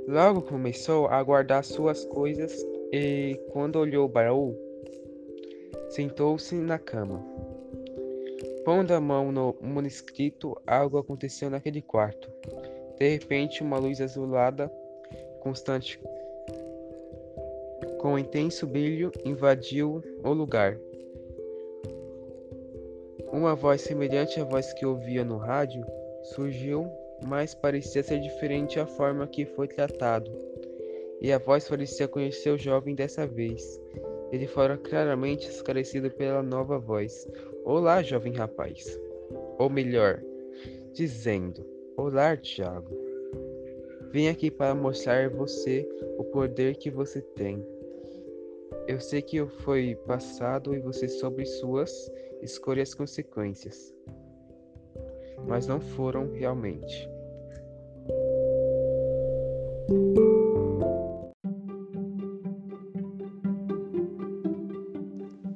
Logo 0.08 0.42
começou 0.42 1.08
a 1.08 1.22
guardar 1.24 1.64
suas 1.64 2.06
coisas 2.06 2.66
e, 2.92 3.40
quando 3.52 3.78
olhou 3.78 4.06
o 4.06 4.10
baú, 4.10 4.56
sentou-se 5.90 6.54
na 6.56 6.78
cama. 6.78 7.26
Pondo 8.64 8.94
a 8.94 9.02
mão 9.02 9.32
no 9.32 9.56
manuscrito, 9.62 10.56
algo 10.66 10.98
aconteceu 10.98 11.50
naquele 11.50 11.82
quarto. 11.82 12.30
De 13.00 13.10
repente, 13.10 13.62
uma 13.62 13.78
luz 13.78 14.00
azulada, 14.00 14.72
constante, 15.42 16.00
com 18.00 18.18
intenso 18.18 18.68
brilho, 18.68 19.12
invadiu 19.24 20.04
o 20.24 20.34
lugar. 20.34 20.78
Uma 23.36 23.54
voz 23.54 23.82
semelhante 23.82 24.40
à 24.40 24.46
voz 24.46 24.72
que 24.72 24.86
ouvia 24.86 25.26
no 25.26 25.36
rádio 25.36 25.86
surgiu, 26.24 26.90
mas 27.28 27.54
parecia 27.54 28.02
ser 28.02 28.22
diferente 28.22 28.80
a 28.80 28.86
forma 28.86 29.28
que 29.28 29.46
foi 29.46 29.68
tratado. 29.68 30.32
E 31.20 31.34
a 31.34 31.38
voz 31.38 31.68
parecia 31.68 32.08
conhecer 32.08 32.52
o 32.52 32.58
jovem 32.58 32.96
dessa 32.96 33.28
vez. 33.28 33.78
Ele 34.32 34.48
fora 34.48 34.78
claramente 34.78 35.50
esclarecido 35.50 36.10
pela 36.12 36.42
nova 36.42 36.80
voz. 36.80 37.28
Olá, 37.66 38.02
jovem 38.02 38.32
rapaz. 38.32 38.98
Ou 39.60 39.70
melhor, 39.70 40.24
dizendo: 40.94 41.68
Olá, 41.98 42.38
Tiago. 42.38 42.98
Vim 44.14 44.30
aqui 44.30 44.50
para 44.50 44.74
mostrar 44.74 45.26
a 45.26 45.30
você 45.30 45.86
o 46.18 46.24
poder 46.24 46.78
que 46.78 46.90
você 46.90 47.20
tem. 47.20 47.62
Eu 48.88 49.02
sei 49.02 49.22
que 49.22 49.46
foi 49.64 49.94
passado 50.08 50.74
e 50.74 50.80
você 50.80 51.10
sobre 51.10 51.46
suas 51.46 52.10
escolhas 52.46 52.94
consequências, 52.94 53.94
mas 55.48 55.68
não 55.68 55.82
foram 55.82 56.32
realmente. 56.32 57.10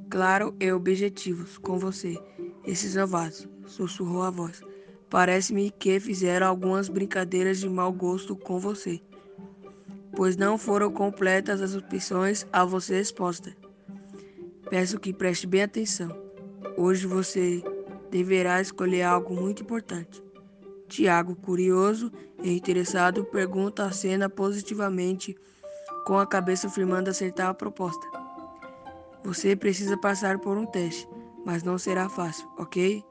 Claro 0.10 0.54
e 0.60 0.72
objetivos 0.72 1.58
com 1.58 1.80
você, 1.80 2.18
esses 2.66 2.96
novatos, 2.96 3.48
sussurrou 3.66 4.24
a 4.24 4.30
voz. 4.30 4.62
Parece-me 5.10 5.72
que 5.72 6.00
fizeram 6.00 6.48
algumas 6.48 6.90
brincadeiras 6.90 7.60
de 7.60 7.70
mau 7.70 7.92
gosto 7.92 8.36
com 8.36 8.60
você, 8.60 9.02
pois 10.16 10.36
não 10.36 10.58
foram 10.58 10.92
completas 10.92 11.62
as 11.62 11.76
opções 11.76 12.46
a 12.52 12.66
você 12.66 13.00
exposta. 13.00 13.56
Peço 14.70 15.00
que 15.00 15.14
preste 15.14 15.48
bem 15.48 15.64
atenção. 15.64 16.29
Hoje 16.78 17.08
você 17.08 17.64
deverá 18.10 18.62
escolher 18.62 19.04
algo 19.04 19.34
muito 19.34 19.64
importante. 19.64 20.24
Tiago, 20.88 21.36
curioso 21.36 22.12
e 22.42 22.52
interessado, 22.52 23.24
pergunta 23.26 23.86
a 23.86 23.92
cena 23.92 24.30
positivamente, 24.30 25.36
com 26.06 26.18
a 26.18 26.26
cabeça 26.26 26.68
afirmando 26.68 27.10
acertar 27.10 27.50
a 27.50 27.54
proposta. 27.54 28.08
Você 29.24 29.56
precisa 29.56 29.98
passar 29.98 30.40
por 30.40 30.58
um 30.58 30.66
teste, 30.66 31.08
mas 31.46 31.62
não 31.62 31.78
será 31.78 32.10
fácil, 32.10 32.50
ok? 32.58 33.04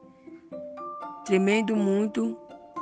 Tremendo 1.25 1.77
muito 1.77 2.37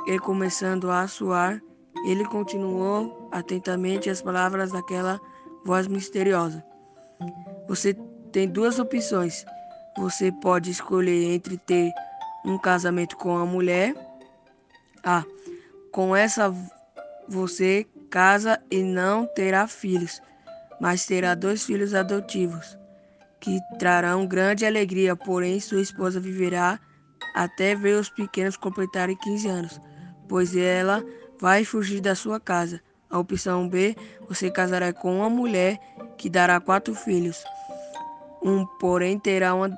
e 0.07 0.17
começando 0.17 0.89
a 0.89 1.07
suar, 1.07 1.61
ele 2.05 2.25
continuou 2.25 3.29
atentamente 3.31 4.09
as 4.09 4.21
palavras 4.21 4.71
daquela 4.71 5.19
voz 5.65 5.87
misteriosa. 5.87 6.63
Você 7.67 7.93
tem 8.31 8.47
duas 8.47 8.79
opções. 8.79 9.45
Você 9.97 10.31
pode 10.31 10.71
escolher 10.71 11.33
entre 11.33 11.57
ter 11.57 11.91
um 12.45 12.57
casamento 12.57 13.17
com 13.17 13.37
a 13.37 13.45
mulher. 13.45 13.93
Ah, 15.03 15.23
com 15.91 16.15
essa 16.15 16.53
você 17.27 17.85
casa 18.09 18.59
e 18.71 18.81
não 18.81 19.25
terá 19.25 19.67
filhos, 19.67 20.21
mas 20.79 21.05
terá 21.05 21.35
dois 21.35 21.63
filhos 21.63 21.93
adotivos, 21.93 22.77
que 23.39 23.59
trarão 23.77 24.25
grande 24.25 24.65
alegria, 24.65 25.15
porém 25.15 25.59
sua 25.59 25.81
esposa 25.81 26.19
viverá 26.19 26.79
até 27.35 27.75
ver 27.75 27.99
os 27.99 28.09
pequenos 28.09 28.57
completarem 28.57 29.15
15 29.15 29.47
anos, 29.47 29.81
pois 30.27 30.55
ela 30.55 31.03
vai 31.39 31.65
fugir 31.65 32.01
da 32.01 32.15
sua 32.15 32.39
casa. 32.39 32.81
A 33.09 33.19
opção 33.19 33.69
B, 33.69 33.95
você 34.27 34.51
casará 34.51 34.91
com 34.91 35.19
uma 35.19 35.29
mulher 35.29 35.79
que 36.17 36.29
dará 36.29 36.59
quatro 36.59 36.93
filhos. 36.93 37.41
Um, 38.43 38.65
porém, 38.79 39.17
terá 39.19 39.53
uma, 39.53 39.69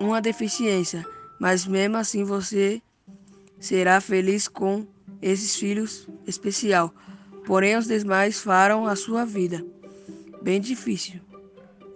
uma 0.00 0.20
deficiência, 0.20 1.04
mas 1.40 1.66
mesmo 1.66 1.96
assim 1.96 2.24
você 2.24 2.82
será 3.58 4.00
feliz 4.00 4.48
com 4.48 4.86
esses 5.20 5.56
filhos 5.56 6.08
especial. 6.26 6.94
Porém, 7.46 7.76
os 7.76 7.86
demais 7.86 8.40
farão 8.40 8.86
a 8.86 8.96
sua 8.96 9.24
vida 9.24 9.64
bem 10.42 10.60
difícil. 10.60 11.20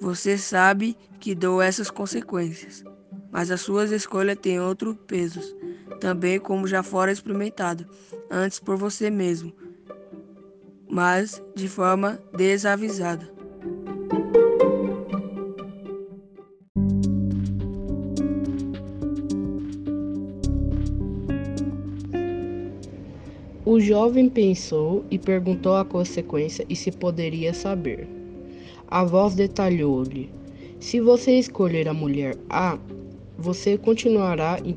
Você 0.01 0.39
sabe 0.39 0.97
que 1.19 1.35
dou 1.35 1.61
essas 1.61 1.91
consequências 1.91 2.85
mas 3.31 3.51
as 3.51 3.61
suas 3.61 3.91
escolhas 3.91 4.39
têm 4.41 4.61
outro 4.61 4.95
peso, 4.95 5.41
também 6.01 6.39
como 6.39 6.67
já 6.67 6.83
fora 6.83 7.13
experimentado 7.13 7.87
antes 8.31 8.59
por 8.59 8.77
você 8.77 9.11
mesmo, 9.11 9.53
mas 10.89 11.43
de 11.55 11.69
forma 11.69 12.19
desavisada. 12.33 13.29
O 23.79 23.81
jovem 23.81 24.29
pensou 24.29 25.05
e 25.09 25.17
perguntou 25.17 25.77
a 25.77 25.85
consequência 25.85 26.67
e 26.69 26.75
se 26.75 26.91
poderia 26.91 27.55
saber. 27.55 28.09
A 28.89 29.05
voz 29.05 29.37
detalhou-lhe: 29.37 30.29
Se 30.81 31.01
você 31.01 31.39
escolher 31.39 31.87
a 31.87 31.95
mulher 31.95 32.37
A, 32.51 32.77
você 33.39 33.79
continuará 33.79 34.59
em, 34.65 34.77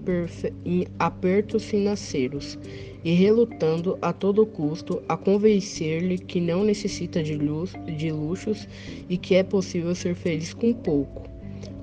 em 0.64 0.86
apertos 1.00 1.64
financeiros 1.64 2.60
e 3.04 3.12
relutando 3.14 3.98
a 4.04 4.14
todo 4.14 4.46
custo 4.46 5.02
a 5.10 5.18
convencer-lhe 5.18 6.20
que 6.20 6.40
não 6.40 6.64
necessita 6.64 7.24
de, 7.24 7.34
luz, 7.34 7.74
de 7.98 8.12
luxos 8.12 8.68
e 9.10 9.18
que 9.18 9.34
é 9.34 9.42
possível 9.42 9.96
ser 9.96 10.14
feliz 10.14 10.54
com 10.54 10.72
pouco. 10.74 11.28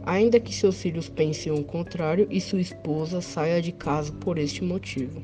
Ainda 0.07 0.39
que 0.39 0.55
seus 0.55 0.81
filhos 0.81 1.09
pensem 1.09 1.51
o 1.53 1.64
contrário 1.64 2.29
e 2.31 2.41
sua 2.41 2.61
esposa 2.61 3.21
saia 3.21 3.61
de 3.61 3.73
casa 3.73 4.12
por 4.12 4.39
este 4.39 4.62
motivo. 4.62 5.21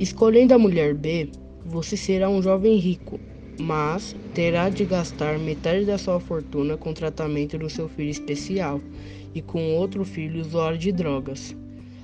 Escolhendo 0.00 0.54
a 0.54 0.58
mulher 0.58 0.94
B, 0.94 1.28
você 1.62 1.94
será 1.94 2.26
um 2.26 2.40
jovem 2.40 2.78
rico, 2.78 3.20
mas 3.60 4.16
terá 4.32 4.70
de 4.70 4.86
gastar 4.86 5.38
metade 5.38 5.84
da 5.84 5.98
sua 5.98 6.18
fortuna 6.18 6.74
com 6.74 6.94
tratamento 6.94 7.58
do 7.58 7.68
seu 7.68 7.86
filho 7.86 8.08
especial 8.08 8.80
e 9.34 9.42
com 9.42 9.74
outro 9.74 10.02
filho 10.02 10.40
usuário 10.40 10.78
de 10.78 10.90
drogas. 10.90 11.54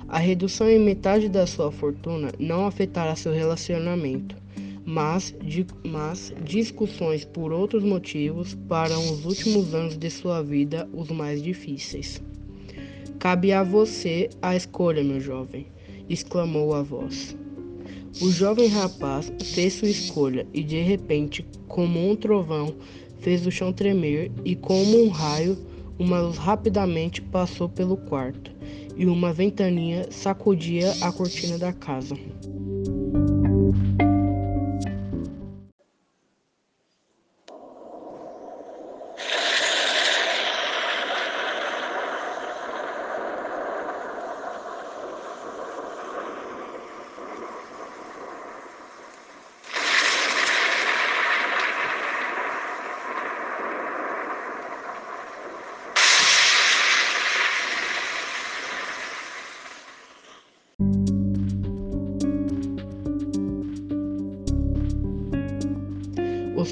A 0.08 0.18
redução 0.18 0.68
em 0.68 0.78
metade 0.78 1.30
da 1.30 1.46
sua 1.46 1.72
fortuna 1.72 2.32
não 2.38 2.66
afetará 2.66 3.16
seu 3.16 3.32
relacionamento, 3.32 4.36
mas, 4.84 5.34
di 5.42 5.66
mas 5.82 6.34
discussões 6.44 7.24
por 7.24 7.50
outros 7.50 7.82
motivos 7.82 8.54
para 8.68 8.92
os 8.98 9.24
últimos 9.24 9.74
anos 9.74 9.96
de 9.96 10.10
sua 10.10 10.42
vida 10.42 10.86
os 10.92 11.10
mais 11.10 11.42
difíceis. 11.42 12.22
Cabe 13.18 13.54
a 13.54 13.62
você 13.62 14.28
a 14.42 14.54
escolha, 14.54 15.02
meu 15.02 15.18
jovem, 15.18 15.66
exclamou 16.10 16.74
a 16.74 16.82
voz. 16.82 17.34
O 18.18 18.30
jovem 18.30 18.66
rapaz 18.68 19.30
fez 19.52 19.74
sua 19.74 19.90
escolha 19.90 20.46
e 20.54 20.62
de 20.62 20.80
repente, 20.80 21.46
como 21.68 22.10
um 22.10 22.16
trovão, 22.16 22.74
fez 23.20 23.46
o 23.46 23.50
chão 23.50 23.74
tremer 23.74 24.32
e 24.42 24.56
como 24.56 25.04
um 25.04 25.08
raio 25.08 25.58
uma 25.98 26.20
luz 26.20 26.38
rapidamente 26.38 27.20
passou 27.20 27.68
pelo 27.68 27.96
quarto 27.96 28.50
e 28.96 29.04
uma 29.04 29.34
ventania 29.34 30.06
sacudia 30.10 30.94
a 31.02 31.12
cortina 31.12 31.58
da 31.58 31.74
casa. 31.74 32.16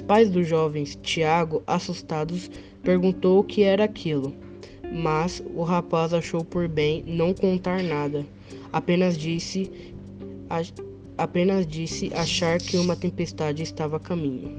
Pais 0.07 0.31
dos 0.31 0.47
jovens 0.47 0.97
Tiago, 1.03 1.63
assustados, 1.67 2.51
perguntou 2.83 3.41
o 3.41 3.45
que 3.45 3.63
era 3.63 3.85
aquilo, 3.85 4.35
mas 4.93 5.43
o 5.55 5.63
rapaz 5.63 6.13
achou 6.13 6.45
por 6.45 6.69
bem 6.69 7.03
não 7.07 7.33
contar 7.33 7.83
nada. 7.83 8.25
Apenas 8.73 9.17
disse, 9.17 9.71
apenas 11.17 11.67
disse 11.67 12.13
achar 12.15 12.59
que 12.59 12.77
uma 12.77 12.97
tempestade 12.97 13.63
estava 13.63 13.97
a 13.97 14.01
caminho. 14.01 14.59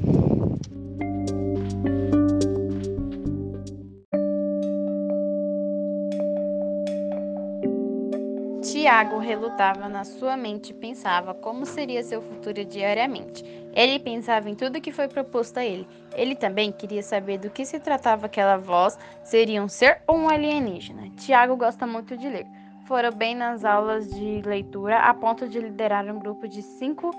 Tiago 8.62 9.18
relutava 9.18 9.90
na 9.90 10.04
sua 10.04 10.38
mente 10.38 10.70
e 10.70 10.74
pensava 10.74 11.34
como 11.34 11.66
seria 11.66 12.04
seu 12.04 12.22
futuro 12.22 12.64
diariamente. 12.64 13.44
Ele 13.76 14.00
pensava 14.00 14.50
em 14.50 14.56
tudo 14.56 14.80
que 14.80 14.94
foi 14.94 15.10
proposto 15.10 15.58
a 15.58 15.66
ele. 15.66 15.86
Ele 16.16 16.34
também 16.34 16.72
queria 16.72 17.04
saber 17.04 17.38
do 17.38 17.50
que 17.50 17.66
se 17.66 17.78
tratava 17.78 18.28
aquela 18.28 18.56
voz, 18.56 18.98
seria 19.22 19.62
um 19.62 19.68
ser 19.68 20.02
ou 20.08 20.18
um 20.18 20.30
alienígena. 20.30 21.10
Tiago 21.18 21.58
gosta 21.58 21.86
muito 21.86 22.16
de 22.16 22.30
ler. 22.30 22.48
Fora 22.86 23.12
bem 23.12 23.36
nas 23.36 23.66
aulas 23.66 24.10
de 24.10 24.42
leitura 24.46 25.00
a 25.00 25.14
ponto 25.14 25.48
de 25.50 25.60
liderar 25.60 26.06
um 26.06 26.20
grupo 26.20 26.48
de 26.48 26.62
cinco 26.62 27.12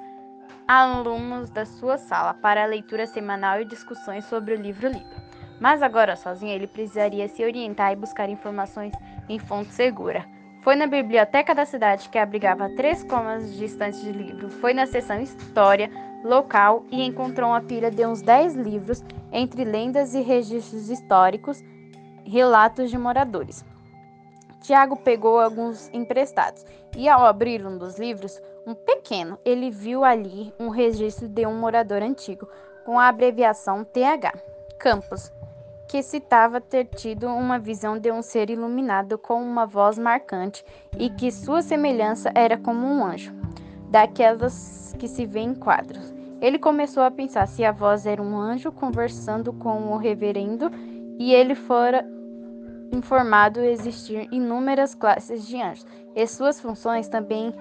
alunos 0.67 1.51
da 1.51 1.67
sua 1.67 1.99
sala 1.99 2.33
para 2.33 2.63
a 2.63 2.67
leitura 2.67 3.07
semanal 3.07 3.61
e 3.61 3.65
discussões 3.65 4.25
sobre 4.25 4.55
o 4.55 4.61
livro 4.61 4.89
lido. 4.89 5.27
Mas 5.61 5.83
agora 5.83 6.17
sozinho 6.17 6.53
ele 6.53 6.67
precisaria 6.67 7.29
se 7.29 7.45
orientar 7.45 7.93
e 7.93 7.97
buscar 7.97 8.29
informações 8.31 8.93
em 9.29 9.39
fonte 9.39 9.73
segura. 9.73 10.25
Foi 10.63 10.75
na 10.75 10.87
biblioteca 10.87 11.55
da 11.55 11.65
cidade, 11.65 12.09
que 12.09 12.19
abrigava 12.19 12.69
três 12.71 13.05
cômodas 13.05 13.55
distantes 13.55 14.01
de 14.03 14.11
livro. 14.11 14.49
Foi 14.49 14.75
na 14.75 14.85
seção 14.85 15.21
História 15.21 15.89
local 16.27 16.85
e 16.91 17.03
encontrou 17.03 17.51
uma 17.51 17.61
pilha 17.61 17.91
de 17.91 18.05
uns 18.07 18.21
dez 18.21 18.55
livros, 18.55 19.03
entre 19.33 19.65
lendas 19.65 20.15
e 20.15 20.21
registros 20.21 20.91
históricos, 20.91 21.63
relatos 22.25 22.91
de 22.91 22.99
moradores. 22.99 23.65
Tiago 24.61 24.97
pegou 24.97 25.39
alguns 25.39 25.89
emprestados 25.93 26.65
e, 26.97 27.09
ao 27.09 27.25
abrir 27.25 27.65
um 27.65 27.79
dos 27.79 27.99
livros, 27.99 28.41
um 28.67 28.75
pequeno, 28.75 29.39
ele 29.45 29.71
viu 29.71 30.03
ali 30.03 30.53
um 30.59 30.71
registro 30.71 31.29
de 31.29 31.47
um 31.47 31.55
morador 31.55 32.03
antigo, 32.03 32.49
com 32.85 32.99
a 32.99 33.09
abreviação 33.09 33.85
TH, 33.85 34.33
Campos, 34.79 35.33
que 35.89 36.03
citava 36.03 36.61
ter 36.61 36.87
tido 36.87 37.29
uma 37.29 37.59
visão 37.59 37.97
de 37.97 38.11
um 38.11 38.23
ser 38.23 38.51
iluminado 38.51 39.17
com 39.17 39.41
uma 39.41 39.67
voz 39.67 39.99
marcante 39.99 40.65
e 40.99 41.11
que 41.11 41.31
sua 41.31 41.63
semelhança 41.63 42.33
era 42.35 42.57
como 42.57 42.87
um 42.87 43.05
anjo, 43.05 43.33
daquelas 43.89 44.93
que 44.99 45.07
se 45.07 45.25
vê 45.27 45.41
em 45.41 45.55
quadros. 45.55 46.16
Ele 46.41 46.59
começou 46.59 47.03
a 47.03 47.11
pensar 47.11 47.47
se 47.47 47.65
a 47.65 47.73
voz 47.73 48.07
era 48.07 48.23
um 48.23 48.37
anjo 48.37 48.71
conversando 48.71 49.53
com 49.53 49.93
o 49.93 49.97
reverendo 49.97 50.71
e 51.19 51.33
ele 51.33 51.55
fora 51.55 52.07
informado 52.93 53.61
existir 53.61 54.29
inúmeras 54.31 54.95
classes 54.95 55.47
de 55.47 55.61
anjos 55.61 55.87
e 56.15 56.27
suas 56.27 56.61
funções 56.61 57.09
também 57.09 57.53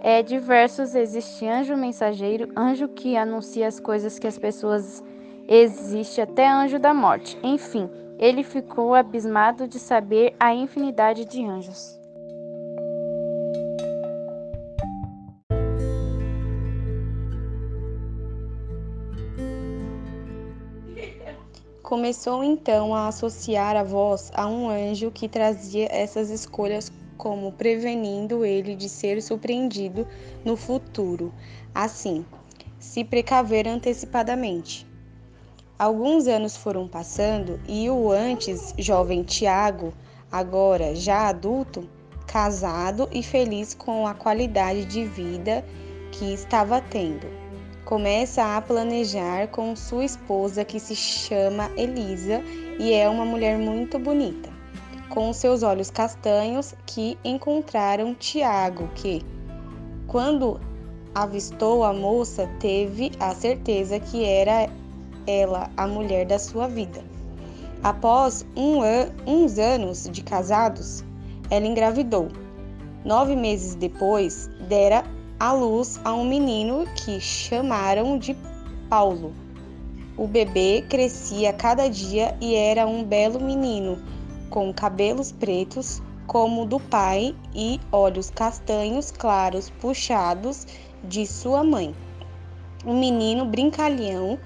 é 0.00 0.20
diversos 0.20 0.96
existe 0.96 1.46
anjo 1.46 1.76
mensageiro, 1.76 2.50
anjo 2.56 2.88
que 2.88 3.16
anuncia 3.16 3.68
as 3.68 3.78
coisas 3.78 4.18
que 4.18 4.26
as 4.26 4.36
pessoas 4.36 5.02
existe 5.46 6.20
até 6.20 6.48
anjo 6.48 6.80
da 6.80 6.92
morte. 6.92 7.38
Enfim, 7.40 7.88
ele 8.18 8.42
ficou 8.42 8.96
abismado 8.96 9.68
de 9.68 9.78
saber 9.78 10.34
a 10.40 10.52
infinidade 10.52 11.24
de 11.24 11.44
anjos. 11.44 12.01
Começou 21.92 22.42
então 22.42 22.94
a 22.94 23.08
associar 23.08 23.76
a 23.76 23.84
voz 23.84 24.32
a 24.32 24.46
um 24.46 24.70
anjo 24.70 25.10
que 25.10 25.28
trazia 25.28 25.86
essas 25.90 26.30
escolhas 26.30 26.90
como 27.18 27.52
prevenindo 27.52 28.46
ele 28.46 28.74
de 28.74 28.88
ser 28.88 29.20
surpreendido 29.20 30.08
no 30.42 30.56
futuro. 30.56 31.34
Assim, 31.74 32.24
se 32.78 33.04
precaver 33.04 33.68
antecipadamente. 33.68 34.86
Alguns 35.78 36.26
anos 36.26 36.56
foram 36.56 36.88
passando 36.88 37.60
e 37.68 37.90
o 37.90 38.10
antes 38.10 38.72
jovem 38.78 39.22
Tiago, 39.22 39.92
agora 40.30 40.94
já 40.94 41.28
adulto, 41.28 41.86
casado 42.26 43.06
e 43.12 43.22
feliz 43.22 43.74
com 43.74 44.06
a 44.06 44.14
qualidade 44.14 44.86
de 44.86 45.04
vida 45.04 45.62
que 46.10 46.32
estava 46.32 46.80
tendo, 46.80 47.26
começa 47.84 48.56
a 48.56 48.62
planejar 48.62 49.48
com 49.48 49.74
sua 49.74 50.04
esposa 50.04 50.64
que 50.64 50.78
se 50.78 50.94
chama 50.94 51.70
Elisa 51.76 52.42
e 52.78 52.92
é 52.92 53.08
uma 53.08 53.24
mulher 53.24 53.58
muito 53.58 53.98
bonita, 53.98 54.48
com 55.08 55.32
seus 55.32 55.62
olhos 55.62 55.90
castanhos 55.90 56.74
que 56.86 57.18
encontraram 57.24 58.14
Tiago, 58.14 58.88
que, 58.94 59.22
quando 60.06 60.60
avistou 61.14 61.84
a 61.84 61.92
moça, 61.92 62.48
teve 62.60 63.12
a 63.18 63.34
certeza 63.34 63.98
que 63.98 64.24
era 64.24 64.68
ela 65.26 65.70
a 65.76 65.86
mulher 65.86 66.26
da 66.26 66.38
sua 66.38 66.68
vida. 66.68 67.02
Após 67.82 68.46
um 68.56 68.80
an 68.80 69.10
uns 69.26 69.58
anos 69.58 70.08
de 70.10 70.22
casados, 70.22 71.04
ela 71.50 71.66
engravidou. 71.66 72.28
Nove 73.04 73.34
meses 73.34 73.74
depois, 73.74 74.48
dera 74.68 75.04
à 75.42 75.50
luz 75.50 76.00
a 76.04 76.14
um 76.14 76.24
menino 76.24 76.86
que 76.94 77.18
chamaram 77.18 78.16
de 78.16 78.32
Paulo. 78.88 79.34
O 80.16 80.24
bebê 80.24 80.84
crescia 80.88 81.52
cada 81.52 81.90
dia 81.90 82.38
e 82.40 82.54
era 82.54 82.86
um 82.86 83.02
belo 83.02 83.40
menino, 83.40 84.00
com 84.48 84.72
cabelos 84.72 85.32
pretos 85.32 86.00
como 86.28 86.62
o 86.62 86.64
do 86.64 86.78
pai 86.78 87.34
e 87.52 87.80
olhos 87.90 88.30
castanhos 88.30 89.10
claros 89.10 89.68
puxados 89.68 90.64
de 91.02 91.26
sua 91.26 91.64
mãe. 91.64 91.92
Um 92.86 93.00
menino 93.00 93.44
brincalhão 93.44 94.38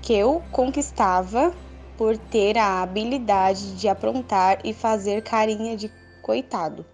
que 0.00 0.14
eu 0.14 0.42
conquistava 0.50 1.52
por 1.98 2.16
ter 2.16 2.56
a 2.56 2.80
habilidade 2.80 3.74
de 3.74 3.88
aprontar 3.90 4.60
e 4.64 4.72
fazer 4.72 5.22
carinha 5.22 5.76
de 5.76 5.92
coitado. 6.22 6.86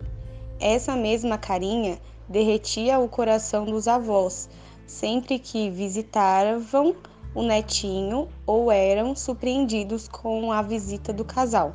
Essa 0.58 0.96
mesma 0.96 1.38
carinha 1.38 1.96
derretia 2.30 2.98
o 2.98 3.08
coração 3.08 3.64
dos 3.64 3.88
avós 3.88 4.48
sempre 4.86 5.38
que 5.38 5.68
visitavam 5.68 6.94
o 7.34 7.42
netinho 7.42 8.28
ou 8.46 8.72
eram 8.72 9.14
surpreendidos 9.14 10.08
com 10.08 10.50
a 10.50 10.62
visita 10.62 11.12
do 11.12 11.24
casal. 11.24 11.72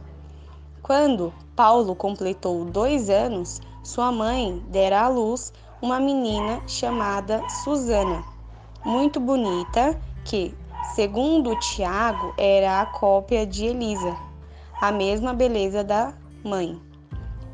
Quando 0.82 1.34
Paulo 1.56 1.96
completou 1.96 2.66
dois 2.66 3.10
anos, 3.10 3.62
sua 3.84 4.12
mãe 4.12 4.62
dera 4.70 5.02
à 5.02 5.08
luz 5.08 5.54
uma 5.82 6.00
menina 6.00 6.62
chamada 6.68 7.42
Susana, 7.64 8.24
muito 8.84 9.20
bonita, 9.20 10.00
que, 10.24 10.54
Segundo 10.94 11.60
Tiago, 11.60 12.34
era 12.38 12.80
a 12.80 12.86
cópia 12.86 13.46
de 13.46 13.66
Elisa, 13.66 14.16
a 14.80 14.94
mesma 14.94 15.34
beleza 15.34 15.84
da 15.84 16.14
mãe. 16.42 16.80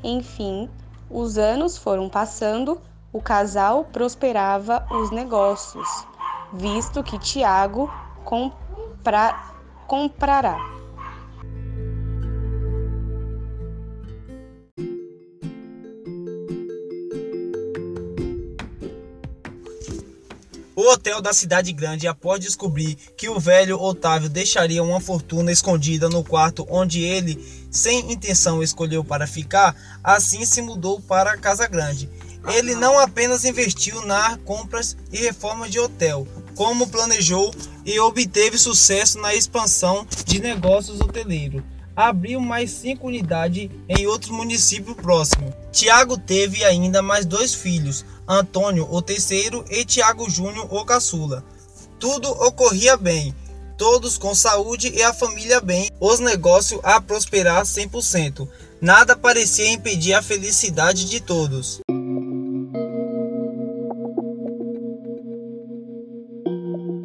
Enfim, 0.04 0.70
os 1.10 1.40
anos 1.40 1.76
foram 1.76 2.08
passando, 2.08 2.80
o 3.14 3.22
casal 3.22 3.86
prosperava 3.86 4.86
os 4.90 5.12
negócios, 5.12 5.88
visto 6.54 7.04
que 7.04 7.20
Tiago 7.20 7.92
compra, 8.24 9.54
comprará 9.88 10.82
O 20.82 20.90
hotel 20.90 21.22
da 21.22 21.32
cidade 21.32 21.72
grande, 21.72 22.08
após 22.08 22.40
descobrir 22.40 22.96
que 23.16 23.30
o 23.30 23.40
velho 23.40 23.80
Otávio 23.80 24.28
deixaria 24.28 24.82
uma 24.82 25.00
fortuna 25.00 25.52
escondida 25.52 26.10
no 26.10 26.24
quarto 26.24 26.66
onde 26.68 27.04
ele, 27.04 27.38
sem 27.70 28.12
intenção, 28.12 28.64
escolheu 28.64 29.04
para 29.04 29.28
ficar, 29.28 29.76
assim 30.04 30.44
se 30.44 30.60
mudou 30.60 31.00
para 31.00 31.34
a 31.34 31.38
Casa 31.38 31.68
Grande. 31.68 32.10
Ele 32.48 32.76
não 32.76 32.98
apenas 33.00 33.46
investiu 33.46 34.06
na 34.06 34.38
compras 34.38 34.98
e 35.12 35.18
reformas 35.18 35.70
de 35.70 35.80
hotel, 35.80 36.28
como 36.56 36.88
planejou 36.88 37.54
e 37.86 38.00
obteve 38.00 38.58
sucesso 38.58 39.20
na 39.20 39.34
expansão 39.34 40.06
de 40.26 40.40
negócios 40.40 41.00
hoteleiros. 41.00 41.64
Abriu 41.96 42.40
mais 42.40 42.72
cinco 42.72 43.08
unidades 43.08 43.70
em 43.88 44.08
outros 44.08 44.32
municípios 44.32 44.96
próximos. 44.96 45.54
Tiago 45.72 46.18
teve 46.18 46.64
ainda 46.64 47.02
mais 47.02 47.26
dois 47.26 47.54
filhos, 47.54 48.06
Antônio 48.28 48.88
o 48.90 49.02
terceiro 49.02 49.64
e 49.70 49.86
Tiago 49.86 50.30
Júnior 50.30 50.68
o 50.74 50.86
caçula. 50.86 51.44
Tudo 52.00 52.30
ocorria 52.30 52.98
bem, 52.98 53.36
todos 53.78 54.18
com 54.18 54.34
saúde 54.34 54.92
e 54.96 55.04
a 55.04 55.14
família 55.14 55.60
bem, 55.60 55.90
os 56.00 56.20
negócios 56.20 56.80
a 56.84 57.00
prosperar 57.02 57.64
100%. 57.64 58.48
Nada 58.80 59.16
parecia 59.16 59.72
impedir 59.72 60.14
a 60.14 60.24
felicidade 60.24 61.06
de 61.06 61.20
todos. 61.20 61.82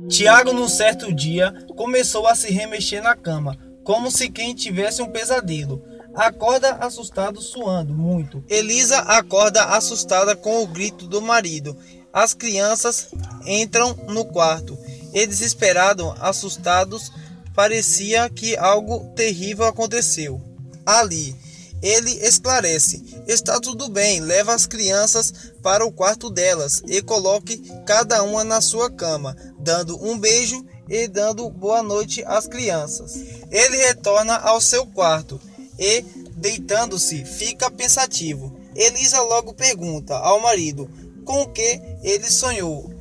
Tiago, 0.09 0.53
num 0.53 0.69
certo 0.69 1.13
dia, 1.13 1.53
começou 1.77 2.27
a 2.27 2.35
se 2.35 2.51
remexer 2.53 3.03
na 3.03 3.15
cama, 3.15 3.57
como 3.83 4.11
se 4.11 4.29
quem 4.29 4.55
tivesse 4.55 5.03
um 5.03 5.11
pesadelo 5.11 5.83
acorda 6.17 6.71
assustado, 6.77 7.41
suando 7.43 7.93
muito. 7.93 8.43
Elisa 8.49 8.99
acorda 9.01 9.63
assustada 9.67 10.35
com 10.35 10.63
o 10.63 10.67
grito 10.67 11.07
do 11.07 11.21
marido. 11.21 11.77
As 12.13 12.33
crianças 12.33 13.09
entram 13.45 13.95
no 14.09 14.25
quarto 14.25 14.79
e, 15.13 15.27
desesperados, 15.27 16.15
assustados, 16.19 17.13
parecia 17.55 18.31
que 18.31 18.57
algo 18.57 19.13
terrível 19.15 19.67
aconteceu. 19.67 20.41
Ali, 20.85 21.37
ele 21.83 22.11
esclarece: 22.27 23.23
está 23.27 23.61
tudo 23.61 23.89
bem, 23.89 24.21
leva 24.21 24.55
as 24.55 24.67
crianças 24.67 25.33
para 25.63 25.85
o 25.85 25.93
quarto 25.93 26.31
delas 26.31 26.83
e 26.87 27.03
coloque 27.03 27.59
cada 27.85 28.23
uma 28.23 28.43
na 28.45 28.61
sua 28.61 28.91
cama, 28.91 29.37
dando 29.59 30.03
um 30.03 30.19
beijo 30.19 30.65
e 30.89 31.07
dando 31.09 31.49
boa 31.51 31.83
noite 31.83 32.25
às 32.27 32.47
crianças. 32.47 33.15
Ele 33.51 33.77
retorna 33.77 34.37
ao 34.37 34.61
seu 34.61 34.87
quarto 34.87 35.41
e, 35.79 36.03
deitando-se, 36.37 37.25
fica 37.25 37.71
pensativo. 37.71 38.57
Elisa 38.75 39.21
logo 39.23 39.55
pergunta 39.55 40.15
ao 40.15 40.41
marido 40.41 40.89
com 41.25 41.47
que 41.47 41.81
ele 42.03 42.31
sonhou, 42.31 42.93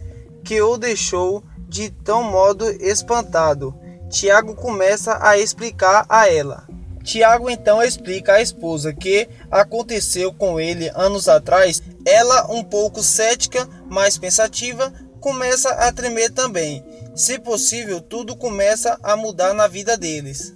que 0.43 0.61
o 0.61 0.77
deixou 0.77 1.43
de 1.67 1.89
tão 1.89 2.23
modo 2.23 2.69
espantado. 2.81 3.73
Tiago 4.09 4.55
começa 4.55 5.17
a 5.21 5.37
explicar 5.37 6.05
a 6.07 6.29
ela 6.31 6.65
Tiago 7.05 7.51
então 7.51 7.83
explica 7.83 8.33
à 8.33 8.41
esposa 8.41 8.91
que 8.91 9.29
aconteceu 9.51 10.33
com 10.33 10.59
ele 10.59 10.91
anos 10.95 11.29
atrás. 11.29 11.81
Ela, 12.03 12.51
um 12.51 12.63
pouco 12.63 13.03
cética, 13.03 13.69
mas 13.87 14.17
pensativa, 14.17 14.91
começa 15.21 15.69
a 15.69 15.91
tremer 15.91 16.31
também. 16.31 16.83
Se 17.15 17.37
possível, 17.37 18.01
tudo 18.01 18.35
começa 18.35 18.97
a 19.03 19.15
mudar 19.15 19.53
na 19.53 19.67
vida 19.67 19.95
deles. 19.95 20.53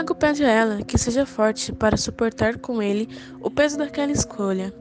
Tiago 0.00 0.14
pede 0.14 0.42
a 0.46 0.48
ela 0.48 0.82
que 0.82 0.96
seja 0.96 1.26
forte 1.26 1.74
para 1.74 1.94
suportar 1.94 2.56
com 2.56 2.80
ele 2.80 3.06
o 3.38 3.50
peso 3.50 3.76
daquela 3.76 4.10
escolha. 4.10 4.72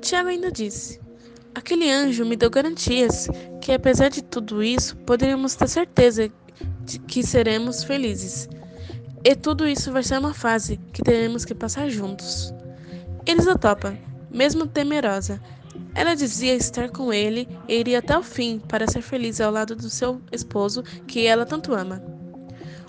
Tiago 0.00 0.30
ainda 0.30 0.50
disse: 0.50 1.00
Aquele 1.54 1.88
anjo 1.88 2.26
me 2.26 2.34
deu 2.34 2.50
garantias 2.50 3.28
que, 3.60 3.70
apesar 3.70 4.08
de 4.08 4.20
tudo 4.20 4.60
isso, 4.60 4.96
poderíamos 4.96 5.54
ter 5.54 5.68
certeza 5.68 6.28
de 6.84 6.98
que 6.98 7.22
seremos 7.22 7.84
felizes. 7.84 8.48
E 9.22 9.36
tudo 9.36 9.64
isso 9.68 9.92
vai 9.92 10.02
ser 10.02 10.18
uma 10.18 10.34
fase 10.34 10.76
que 10.92 11.04
teremos 11.04 11.44
que 11.44 11.54
passar 11.54 11.88
juntos. 11.88 12.52
Elisa 13.26 13.56
topa, 13.56 13.96
mesmo 14.28 14.66
temerosa. 14.66 15.40
Ela 15.94 16.16
dizia 16.16 16.56
estar 16.56 16.90
com 16.90 17.12
ele 17.12 17.48
e 17.68 17.78
iria 17.78 18.00
até 18.00 18.18
o 18.18 18.24
fim 18.24 18.58
para 18.58 18.90
ser 18.90 19.02
feliz 19.02 19.40
ao 19.40 19.52
lado 19.52 19.76
do 19.76 19.88
seu 19.88 20.20
esposo 20.32 20.82
que 21.06 21.28
ela 21.28 21.46
tanto 21.46 21.74
ama. 21.74 22.17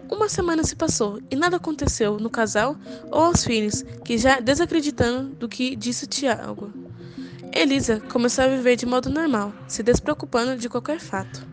Uma 0.10 0.28
semana 0.28 0.64
se 0.64 0.76
passou 0.76 1.20
e 1.30 1.36
nada 1.36 1.58
aconteceu 1.58 2.20
no 2.20 2.30
casal 2.30 2.76
ou 3.12 3.22
aos 3.22 3.44
filhos, 3.44 3.84
que 4.04 4.18
já 4.18 4.40
desacreditando 4.40 5.36
do 5.36 5.48
que 5.48 5.76
disse 5.76 6.08
Tiago. 6.08 6.74
Elisa 7.54 8.00
começou 8.12 8.44
a 8.44 8.48
viver 8.48 8.76
de 8.76 8.86
modo 8.86 9.10
normal, 9.10 9.54
se 9.68 9.84
despreocupando 9.84 10.58
de 10.58 10.68
qualquer 10.68 11.00
fato. 11.00 11.48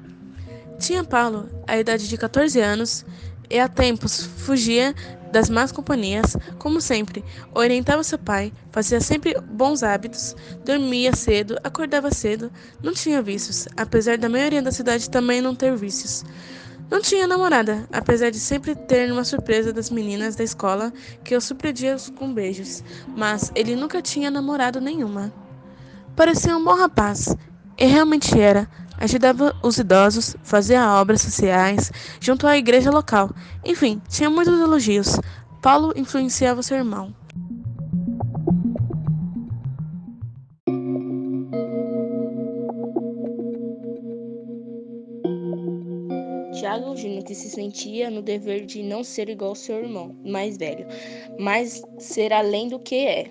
Tinha 0.79 1.05
Paulo 1.05 1.49
a 1.67 1.79
idade 1.79 2.09
de 2.09 2.17
14 2.17 2.59
anos 2.61 3.05
e 3.51 3.59
há 3.59 3.69
tempos 3.69 4.25
fugia 4.39 4.95
das 5.31 5.51
más 5.51 5.71
companhias, 5.71 6.37
como 6.59 6.81
sempre, 6.81 7.23
orientava 7.55 8.03
seu 8.03 8.19
pai, 8.19 8.53
fazia 8.71 9.01
sempre 9.01 9.39
bons 9.41 9.83
hábitos, 9.83 10.35
dormia 10.65 11.15
cedo, 11.15 11.59
acordava 11.63 12.11
cedo, 12.11 12.51
não 12.83 12.93
tinha 12.93 13.21
vícios, 13.21 13.69
apesar 13.77 14.17
da 14.17 14.29
maioria 14.29 14.63
da 14.63 14.73
cidade 14.73 15.11
também 15.11 15.41
não 15.41 15.55
ter 15.55 15.77
vícios. 15.77 16.25
Não 16.89 17.01
tinha 17.03 17.27
namorada, 17.27 17.85
apesar 17.93 18.31
de 18.31 18.39
sempre 18.39 18.75
ter 18.75 19.11
uma 19.11 19.25
surpresa 19.25 19.73
das 19.73 19.91
meninas 19.91 20.37
da 20.37 20.45
escola 20.45 20.93
que 21.25 21.35
eu 21.35 21.41
surpreendia 21.41 21.97
com 22.17 22.33
beijos, 22.33 22.85
mas 23.17 23.51
ele 23.57 23.75
nunca 23.75 24.01
tinha 24.01 24.31
namorado 24.31 24.81
nenhuma. 24.81 25.33
Parecia 26.15 26.57
um 26.57 26.63
bom 26.63 26.77
rapaz, 26.77 27.37
e 27.77 27.87
realmente 27.87 28.39
era. 28.41 28.69
Ajudava 28.99 29.55
os 29.63 29.77
idosos, 29.79 30.37
fazia 30.43 30.89
obras 30.93 31.21
sociais 31.21 31.93
junto 32.21 32.47
à 32.47 32.57
igreja 32.57 32.91
local. 32.91 33.31
Enfim, 33.65 34.01
tinha 34.09 34.31
muitos 34.31 34.59
elogios. 34.59 35.21
Paulo 35.61 35.93
influenciava 35.97 36.63
seu 36.63 36.77
irmão. 36.79 37.13
Júnior 46.97 47.23
que 47.23 47.35
se 47.35 47.51
sentia 47.51 48.11
no 48.11 48.23
dever 48.23 48.65
de 48.67 48.83
não 48.83 49.05
ser 49.05 49.29
igual 49.29 49.51
ao 49.51 49.55
seu 49.55 49.79
irmão 49.79 50.17
mais 50.25 50.57
velho, 50.57 50.87
mas 51.39 51.83
ser 51.99 52.33
além 52.33 52.69
do 52.69 52.79
que 52.79 52.95
é. 53.07 53.31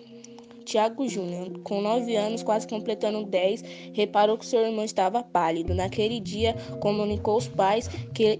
Tiago 0.65 1.07
Júnior, 1.07 1.59
com 1.59 1.79
nove 1.79 2.15
anos, 2.15 2.41
quase 2.41 2.67
completando 2.67 3.23
dez, 3.23 3.63
reparou 3.93 4.37
que 4.37 4.45
seu 4.45 4.65
irmão 4.65 4.83
estava 4.83 5.21
pálido. 5.21 5.75
Naquele 5.75 6.19
dia, 6.19 6.55
comunicou 6.79 7.35
aos 7.35 7.47
pais 7.47 7.87
que, 8.13 8.39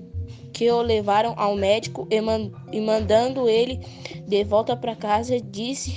que 0.51 0.69
o 0.71 0.81
levaram 0.81 1.35
ao 1.37 1.55
médico 1.55 2.07
e, 2.09 2.19
man, 2.19 2.51
e 2.71 2.81
mandando 2.81 3.47
ele 3.47 3.79
de 4.27 4.43
volta 4.43 4.75
para 4.75 4.95
casa, 4.95 5.39
disse 5.39 5.95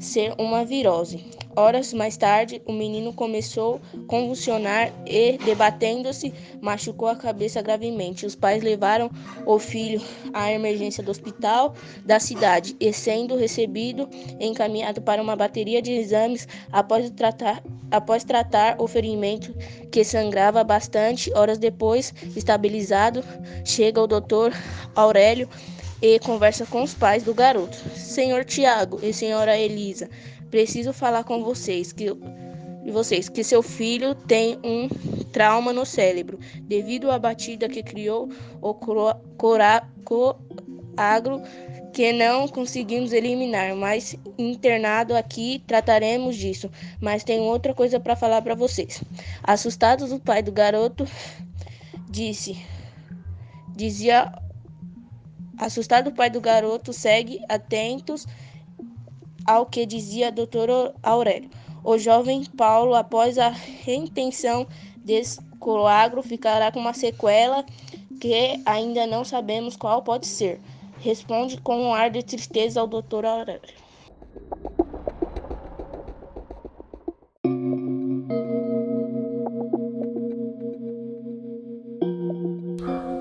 ser 0.00 0.34
uma 0.38 0.64
virose. 0.64 1.24
Horas 1.54 1.92
mais 1.92 2.16
tarde, 2.16 2.62
o 2.66 2.72
menino 2.72 3.12
começou 3.12 3.80
a 3.94 4.06
convulsionar 4.06 4.90
e, 5.06 5.36
debatendo-se, 5.38 6.32
machucou 6.62 7.08
a 7.08 7.16
cabeça 7.16 7.60
gravemente. 7.60 8.24
Os 8.24 8.34
pais 8.34 8.62
levaram 8.62 9.10
o 9.44 9.58
filho 9.58 10.00
à 10.32 10.50
emergência 10.50 11.02
do 11.02 11.10
hospital 11.10 11.74
da 12.04 12.18
cidade 12.18 12.74
e, 12.80 12.90
sendo 12.92 13.36
recebido, 13.36 14.08
encaminhado 14.40 15.02
para 15.02 15.20
uma 15.20 15.36
bateria 15.36 15.82
de 15.82 15.92
exames 15.92 16.48
após 16.70 17.10
tratar, 17.10 17.62
após 17.90 18.24
tratar 18.24 18.80
o 18.80 18.88
ferimento 18.88 19.54
que 19.90 20.04
sangrava 20.04 20.64
bastante. 20.64 21.30
Horas 21.34 21.58
depois, 21.58 22.14
estabilizado, 22.34 23.22
chega 23.62 24.00
o 24.00 24.06
doutor 24.06 24.52
Aurélio 24.94 25.48
e 26.00 26.18
conversa 26.18 26.66
com 26.66 26.82
os 26.82 26.94
pais 26.94 27.22
do 27.22 27.32
garoto. 27.32 27.76
Senhor 27.94 28.44
Tiago 28.44 28.98
e 29.02 29.12
senhora 29.12 29.56
Elisa, 29.56 30.10
preciso 30.52 30.92
falar 30.92 31.24
com 31.24 31.42
vocês 31.42 31.92
que 31.92 32.06
vocês 32.92 33.28
que 33.28 33.42
seu 33.42 33.62
filho 33.62 34.14
tem 34.14 34.58
um 34.62 34.86
trauma 35.32 35.72
no 35.72 35.86
cérebro 35.86 36.38
devido 36.64 37.10
à 37.10 37.18
batida 37.18 37.70
que 37.70 37.82
criou 37.82 38.28
o 38.60 38.74
coagro 40.04 40.36
que 41.94 42.12
não 42.12 42.46
conseguimos 42.48 43.12
eliminar, 43.12 43.74
mas 43.76 44.14
internado 44.38 45.16
aqui 45.16 45.62
trataremos 45.66 46.36
disso. 46.36 46.70
Mas 46.98 47.22
tem 47.22 47.38
outra 47.40 47.74
coisa 47.74 48.00
para 48.00 48.16
falar 48.16 48.40
para 48.40 48.54
vocês. 48.54 49.04
Assustados, 49.42 50.10
o 50.10 50.18
pai 50.18 50.42
do 50.42 50.50
garoto 50.50 51.06
disse, 52.08 52.56
dizia 53.76 54.32
Assustado, 55.58 56.08
o 56.08 56.12
pai 56.12 56.28
do 56.28 56.40
garoto 56.40 56.92
segue 56.92 57.40
atentos 57.48 58.26
ao 59.46 59.66
que 59.66 59.86
dizia 59.86 60.32
Dr. 60.32 60.92
Aurélio. 61.02 61.50
O 61.84 61.98
jovem 61.98 62.44
Paulo, 62.44 62.94
após 62.94 63.38
a 63.38 63.48
reintenção 63.48 64.66
desse 64.96 65.40
coagro, 65.58 66.22
ficará 66.22 66.70
com 66.70 66.80
uma 66.80 66.94
sequela 66.94 67.64
que 68.20 68.60
ainda 68.64 69.06
não 69.06 69.24
sabemos 69.24 69.76
qual 69.76 70.02
pode 70.02 70.26
ser. 70.26 70.60
Responde 71.00 71.60
com 71.60 71.76
um 71.76 71.92
ar 71.92 72.10
de 72.10 72.22
tristeza 72.22 72.80
ao 72.80 72.86
Dr. 72.86 73.24
Aurélio. 73.24 73.60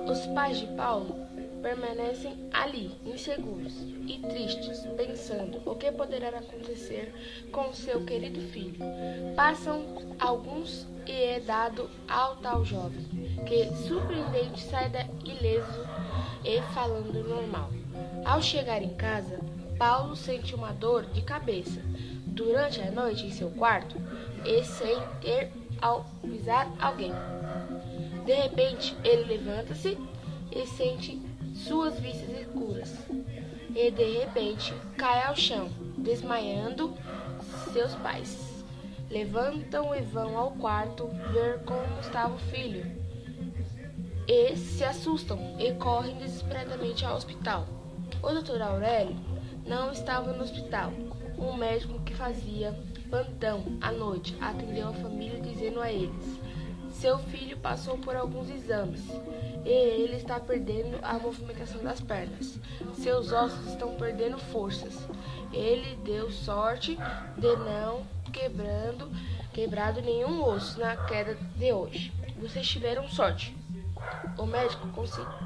Os 0.07 0.27
pais 0.27 0.59
de 0.59 0.67
Paulo 0.75 1.30
permanecem 1.61 2.49
ali, 2.51 2.91
inseguros 3.05 3.73
e 4.07 4.19
tristes, 4.19 4.85
pensando 4.97 5.61
o 5.65 5.75
que 5.75 5.91
poderá 5.91 6.29
acontecer 6.29 7.13
com 7.51 7.73
seu 7.73 8.03
querido 8.05 8.41
filho. 8.41 8.77
Passam 9.35 9.83
alguns 10.19 10.87
e 11.05 11.11
é 11.11 11.39
dado 11.39 11.89
ao 12.07 12.35
tal 12.37 12.65
jovem, 12.65 13.05
que 13.45 13.65
surpreendente 13.87 14.61
sai 14.61 14.89
da 14.89 15.05
ileso 15.23 15.87
e 16.43 16.61
falando 16.73 17.27
normal. 17.27 17.69
Ao 18.25 18.41
chegar 18.41 18.81
em 18.81 18.93
casa, 18.95 19.39
Paulo 19.77 20.15
sente 20.15 20.53
uma 20.53 20.71
dor 20.71 21.05
de 21.07 21.21
cabeça 21.21 21.81
durante 22.25 22.79
a 22.81 22.91
noite 22.91 23.25
em 23.25 23.31
seu 23.31 23.49
quarto 23.51 23.97
e 24.45 24.63
sem 24.63 24.95
ter 25.21 25.51
avisar 25.81 26.71
alguém. 26.79 27.11
De 28.25 28.33
repente, 28.33 28.95
ele 29.03 29.37
levanta-se 29.37 29.97
e 30.51 30.65
sente 30.67 31.19
suas 31.53 31.99
vistas 31.99 32.29
escuras, 32.29 32.93
e 33.75 33.91
de 33.91 34.19
repente 34.19 34.73
cai 34.97 35.23
ao 35.23 35.35
chão, 35.35 35.69
desmaiando 35.97 36.93
seus 37.71 37.93
pais. 37.95 38.63
Levantam 39.09 39.93
e 39.93 40.01
vão 40.01 40.37
ao 40.37 40.51
quarto 40.51 41.07
ver 41.33 41.59
como 41.65 41.99
estava 41.99 42.33
o 42.33 42.39
filho. 42.39 42.85
E 44.27 44.55
se 44.55 44.83
assustam 44.83 45.37
e 45.59 45.73
correm 45.73 46.17
desesperadamente 46.17 47.05
ao 47.05 47.17
hospital. 47.17 47.67
O 48.23 48.29
doutor 48.29 48.61
Aurélio 48.61 49.15
não 49.65 49.91
estava 49.91 50.31
no 50.31 50.43
hospital. 50.43 50.91
Um 51.37 51.53
médico 51.57 51.99
que 52.01 52.13
fazia 52.13 52.77
plantão 53.09 53.63
à 53.81 53.91
noite 53.91 54.35
atendeu 54.39 54.89
a 54.89 54.93
família 54.93 55.41
dizendo 55.41 55.81
a 55.81 55.91
eles: 55.91 56.39
seu 56.91 57.17
filho 57.17 57.57
passou 57.57 57.97
por 57.97 58.15
alguns 58.15 58.49
exames 58.49 59.01
e 59.65 59.69
ele 59.69 60.15
está 60.15 60.39
perdendo 60.39 60.99
a 61.01 61.13
movimentação 61.19 61.83
das 61.83 62.01
pernas. 62.01 62.59
Seus 62.95 63.31
ossos 63.31 63.67
estão 63.67 63.95
perdendo 63.95 64.37
forças. 64.37 65.07
Ele 65.53 65.95
deu 65.97 66.31
sorte 66.31 66.97
de 67.37 67.55
não 67.57 68.05
quebrando, 68.31 69.11
quebrado 69.53 70.01
nenhum 70.01 70.43
osso 70.43 70.79
na 70.79 70.95
queda 70.95 71.35
de 71.55 71.71
hoje. 71.71 72.11
Vocês 72.39 72.67
tiveram 72.67 73.07
sorte. 73.07 73.55
O 74.37 74.45
médico 74.45 74.87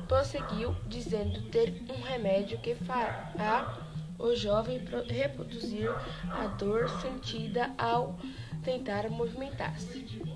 prosseguiu 0.07 0.75
dizendo 0.87 1.41
ter 1.49 1.83
um 1.89 2.01
remédio 2.01 2.57
que 2.59 2.75
fará 2.75 3.77
o 4.17 4.33
jovem 4.35 4.81
reproduzir 5.09 5.89
a 6.31 6.47
dor 6.47 6.89
sentida 7.01 7.73
ao 7.77 8.17
tentar 8.63 9.09
movimentar-se. 9.09 10.34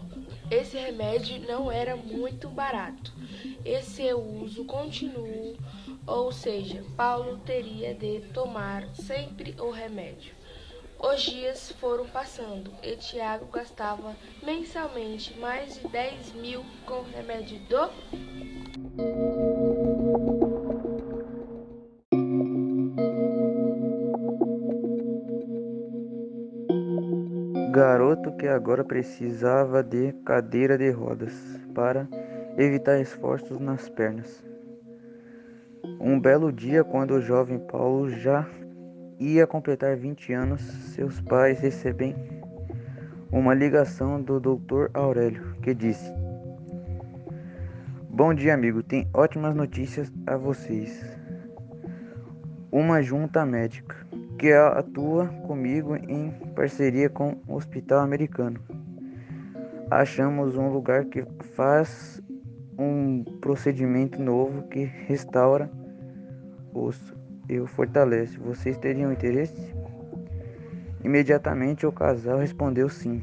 Esse 0.51 0.77
remédio 0.77 1.39
não 1.47 1.71
era 1.71 1.95
muito 1.95 2.49
barato 2.49 3.13
e 3.63 3.81
seu 3.83 4.19
uso 4.19 4.65
continuou, 4.65 5.55
ou 6.07 6.31
seja, 6.31 6.83
Paulo 6.97 7.37
teria 7.45 7.93
de 7.93 8.21
tomar 8.33 8.87
sempre 8.95 9.55
o 9.59 9.69
remédio. 9.69 10.33
Os 10.99 11.21
dias 11.21 11.71
foram 11.79 12.05
passando 12.07 12.73
e 12.83 12.95
Tiago 12.97 13.45
gastava 13.45 14.15
mensalmente 14.43 15.37
mais 15.37 15.75
de 15.75 15.87
10 15.87 16.33
mil 16.33 16.65
com 16.85 16.99
o 16.99 17.09
remédio 17.09 17.59
do. 17.69 19.48
Garoto 27.71 28.31
que 28.31 28.47
agora 28.47 28.83
precisava 28.83 29.83
de 29.83 30.11
cadeira 30.25 30.75
de 30.75 30.89
rodas 30.89 31.33
para 31.75 32.07
evitar 32.57 32.99
esforços 32.99 33.59
nas 33.59 33.87
pernas. 33.87 34.43
Um 35.99 36.19
belo 36.19 36.51
dia, 36.51 36.83
quando 36.83 37.11
o 37.11 37.21
jovem 37.21 37.59
Paulo 37.59 38.09
já 38.09 38.49
ia 39.19 39.45
completar 39.45 39.95
20 39.95 40.33
anos, 40.33 40.61
seus 40.95 41.21
pais 41.21 41.59
recebem 41.59 42.15
uma 43.31 43.53
ligação 43.53 44.19
do 44.19 44.39
Dr. 44.39 44.89
Aurélio 44.95 45.55
que 45.61 45.75
disse: 45.75 46.11
Bom 48.09 48.33
dia, 48.33 48.55
amigo. 48.55 48.81
Tem 48.81 49.07
ótimas 49.13 49.55
notícias 49.55 50.11
a 50.25 50.35
vocês. 50.35 51.05
Uma 52.71 53.03
junta 53.03 53.45
médica 53.45 53.95
que 54.39 54.53
atua 54.53 55.27
comigo 55.45 55.97
em 55.97 56.31
parceria 56.55 57.09
com 57.09 57.35
o 57.45 57.55
Hospital 57.55 57.99
Americano. 57.99 58.57
Achamos 59.91 60.55
um 60.55 60.69
lugar 60.69 61.03
que 61.05 61.25
faz 61.55 62.21
um 62.77 63.21
procedimento 63.41 64.21
novo 64.21 64.63
que 64.69 64.85
restaura 64.85 65.69
osso 66.73 67.17
e 67.49 67.59
o 67.59 67.67
fortalece. 67.67 68.37
Vocês 68.37 68.77
teriam 68.77 69.11
interesse? 69.11 69.75
Imediatamente 71.03 71.85
o 71.85 71.91
casal 71.91 72.39
respondeu 72.39 72.87
sim. 72.87 73.21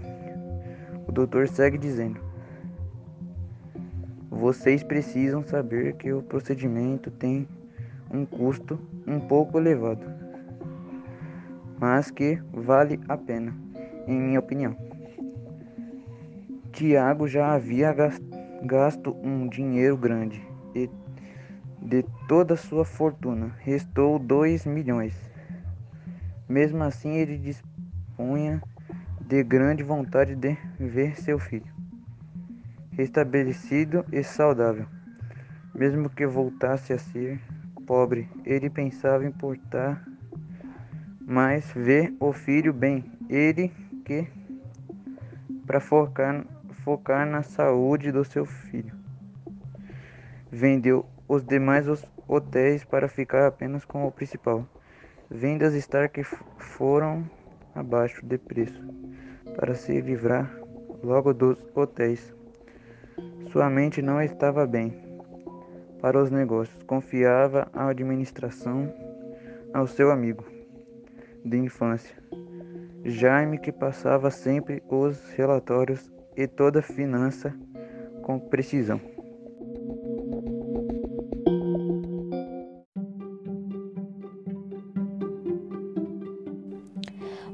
O 1.08 1.12
doutor 1.12 1.48
segue 1.48 1.78
dizendo: 1.78 2.20
Vocês 4.30 4.82
precisam 4.82 5.42
saber 5.42 5.94
que 5.94 6.12
o 6.12 6.20
procedimento 6.20 7.10
tem 7.10 7.48
um 8.12 8.26
custo 8.26 8.78
um 9.06 9.18
pouco 9.18 9.58
elevado, 9.58 10.15
mas 11.78 12.10
que 12.10 12.40
vale 12.52 13.00
a 13.08 13.16
pena, 13.16 13.54
em 14.06 14.20
minha 14.20 14.38
opinião. 14.38 14.76
Tiago 16.72 17.26
já 17.26 17.52
havia 17.52 17.94
gasto 18.62 19.16
um 19.22 19.48
dinheiro 19.48 19.96
grande 19.96 20.42
e 20.74 20.90
de 21.80 22.04
toda 22.28 22.56
sua 22.56 22.84
fortuna, 22.84 23.52
restou 23.60 24.18
dois 24.18 24.66
milhões. 24.66 25.14
Mesmo 26.48 26.82
assim, 26.82 27.14
ele 27.14 27.38
dispunha 27.38 28.62
de 29.20 29.42
grande 29.42 29.82
vontade 29.82 30.34
de 30.34 30.56
ver 30.78 31.16
seu 31.20 31.38
filho 31.38 31.76
restabelecido 32.96 34.04
e 34.10 34.24
saudável. 34.24 34.86
Mesmo 35.74 36.08
que 36.08 36.26
voltasse 36.26 36.94
a 36.94 36.98
ser 36.98 37.38
pobre, 37.86 38.28
ele 38.44 38.70
pensava 38.70 39.24
em 39.24 39.30
portar 39.30 40.02
mais 41.26 41.68
ver 41.72 42.14
o 42.20 42.32
filho 42.32 42.72
bem. 42.72 43.04
Ele 43.28 43.72
que 44.04 44.28
para 45.66 45.80
focar, 45.80 46.44
focar 46.84 47.26
na 47.26 47.42
saúde 47.42 48.12
do 48.12 48.24
seu 48.24 48.46
filho. 48.46 48.94
Vendeu 50.50 51.04
os 51.26 51.44
demais 51.44 51.86
hotéis 52.28 52.84
para 52.84 53.08
ficar 53.08 53.48
apenas 53.48 53.84
com 53.84 54.06
o 54.06 54.12
principal. 54.12 54.64
Vendas 55.28 55.74
Stark 55.74 56.22
foram 56.58 57.28
abaixo 57.74 58.24
de 58.24 58.38
preço 58.38 58.80
para 59.56 59.74
se 59.74 60.00
livrar 60.00 60.48
logo 61.02 61.34
dos 61.34 61.58
hotéis. 61.74 62.32
Sua 63.50 63.68
mente 63.68 64.00
não 64.00 64.22
estava 64.22 64.64
bem 64.64 64.94
para 66.00 66.22
os 66.22 66.30
negócios. 66.30 66.80
Confiava 66.84 67.68
a 67.72 67.88
administração 67.88 68.94
ao 69.74 69.88
seu 69.88 70.12
amigo 70.12 70.55
de 71.46 71.56
infância, 71.56 72.16
Jaime, 73.04 73.58
que 73.58 73.70
passava 73.70 74.30
sempre 74.30 74.82
os 74.88 75.30
relatórios 75.30 76.10
e 76.36 76.46
toda 76.46 76.80
a 76.80 76.82
finança 76.82 77.54
com 78.22 78.38
precisão. 78.38 79.00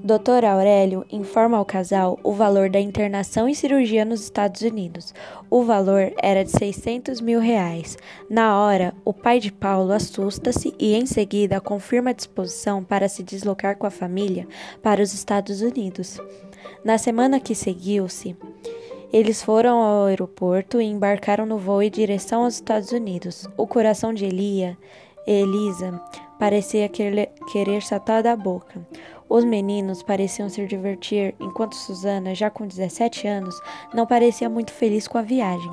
Dr. 0.05 0.45
Aurélio 0.45 1.07
informa 1.13 1.57
ao 1.59 1.65
casal 1.65 2.19
o 2.25 2.33
valor 2.33 2.69
da 2.69 2.81
internação 2.81 3.49
e 3.49 3.55
cirurgia 3.55 4.05
nos 4.05 4.25
Estados 4.25 4.61
Unidos. 4.63 5.15
O 5.49 5.63
valor 5.63 6.13
era 6.21 6.45
de 6.45 6.51
600 6.51 7.21
mil 7.21 7.39
reais. 7.39 7.97
Na 8.29 8.59
hora, 8.61 8.93
o 9.05 9.13
pai 9.13 9.39
de 9.39 9.53
Paulo 9.53 9.93
assusta-se 9.93 10.75
e, 10.77 10.95
em 10.95 11.07
seguida, 11.07 11.61
confirma 11.61 12.11
a 12.11 12.15
disposição 12.15 12.83
para 12.83 13.09
se 13.09 13.23
deslocar 13.23 13.77
com 13.77 13.87
a 13.87 13.91
família 13.91 14.49
para 14.83 15.01
os 15.01 15.15
Estados 15.15 15.63
Unidos. 15.63 16.19
Na 16.85 16.99
semana 16.99 17.39
que 17.39 17.55
seguiu-se, 17.55 18.37
eles 19.13 19.41
foram 19.41 19.79
ao 19.81 20.07
aeroporto 20.07 20.81
e 20.81 20.85
embarcaram 20.85 21.47
no 21.47 21.59
voo 21.59 21.81
em 21.81 21.91
direção 21.91 22.43
aos 22.43 22.55
Estados 22.55 22.91
Unidos. 22.91 23.49
O 23.57 23.69
coração 23.69 24.13
de 24.13 24.25
Elia, 24.25 24.77
Elisa 25.25 26.01
parecia 26.41 26.89
querer 26.89 27.83
saltar 27.83 28.21
da 28.21 28.35
boca. 28.35 28.85
Os 29.33 29.47
meninos 29.47 30.03
pareciam 30.03 30.47
se 30.51 30.67
divertir, 30.67 31.35
enquanto 31.41 31.75
Susana, 31.75 32.35
já 32.35 32.51
com 32.51 32.67
17 32.67 33.27
anos, 33.27 33.59
não 33.95 34.07
parecia 34.07 34.47
muito 34.47 34.71
feliz 34.71 35.09
com 35.09 35.17
a 35.17 35.23
viagem. 35.23 35.73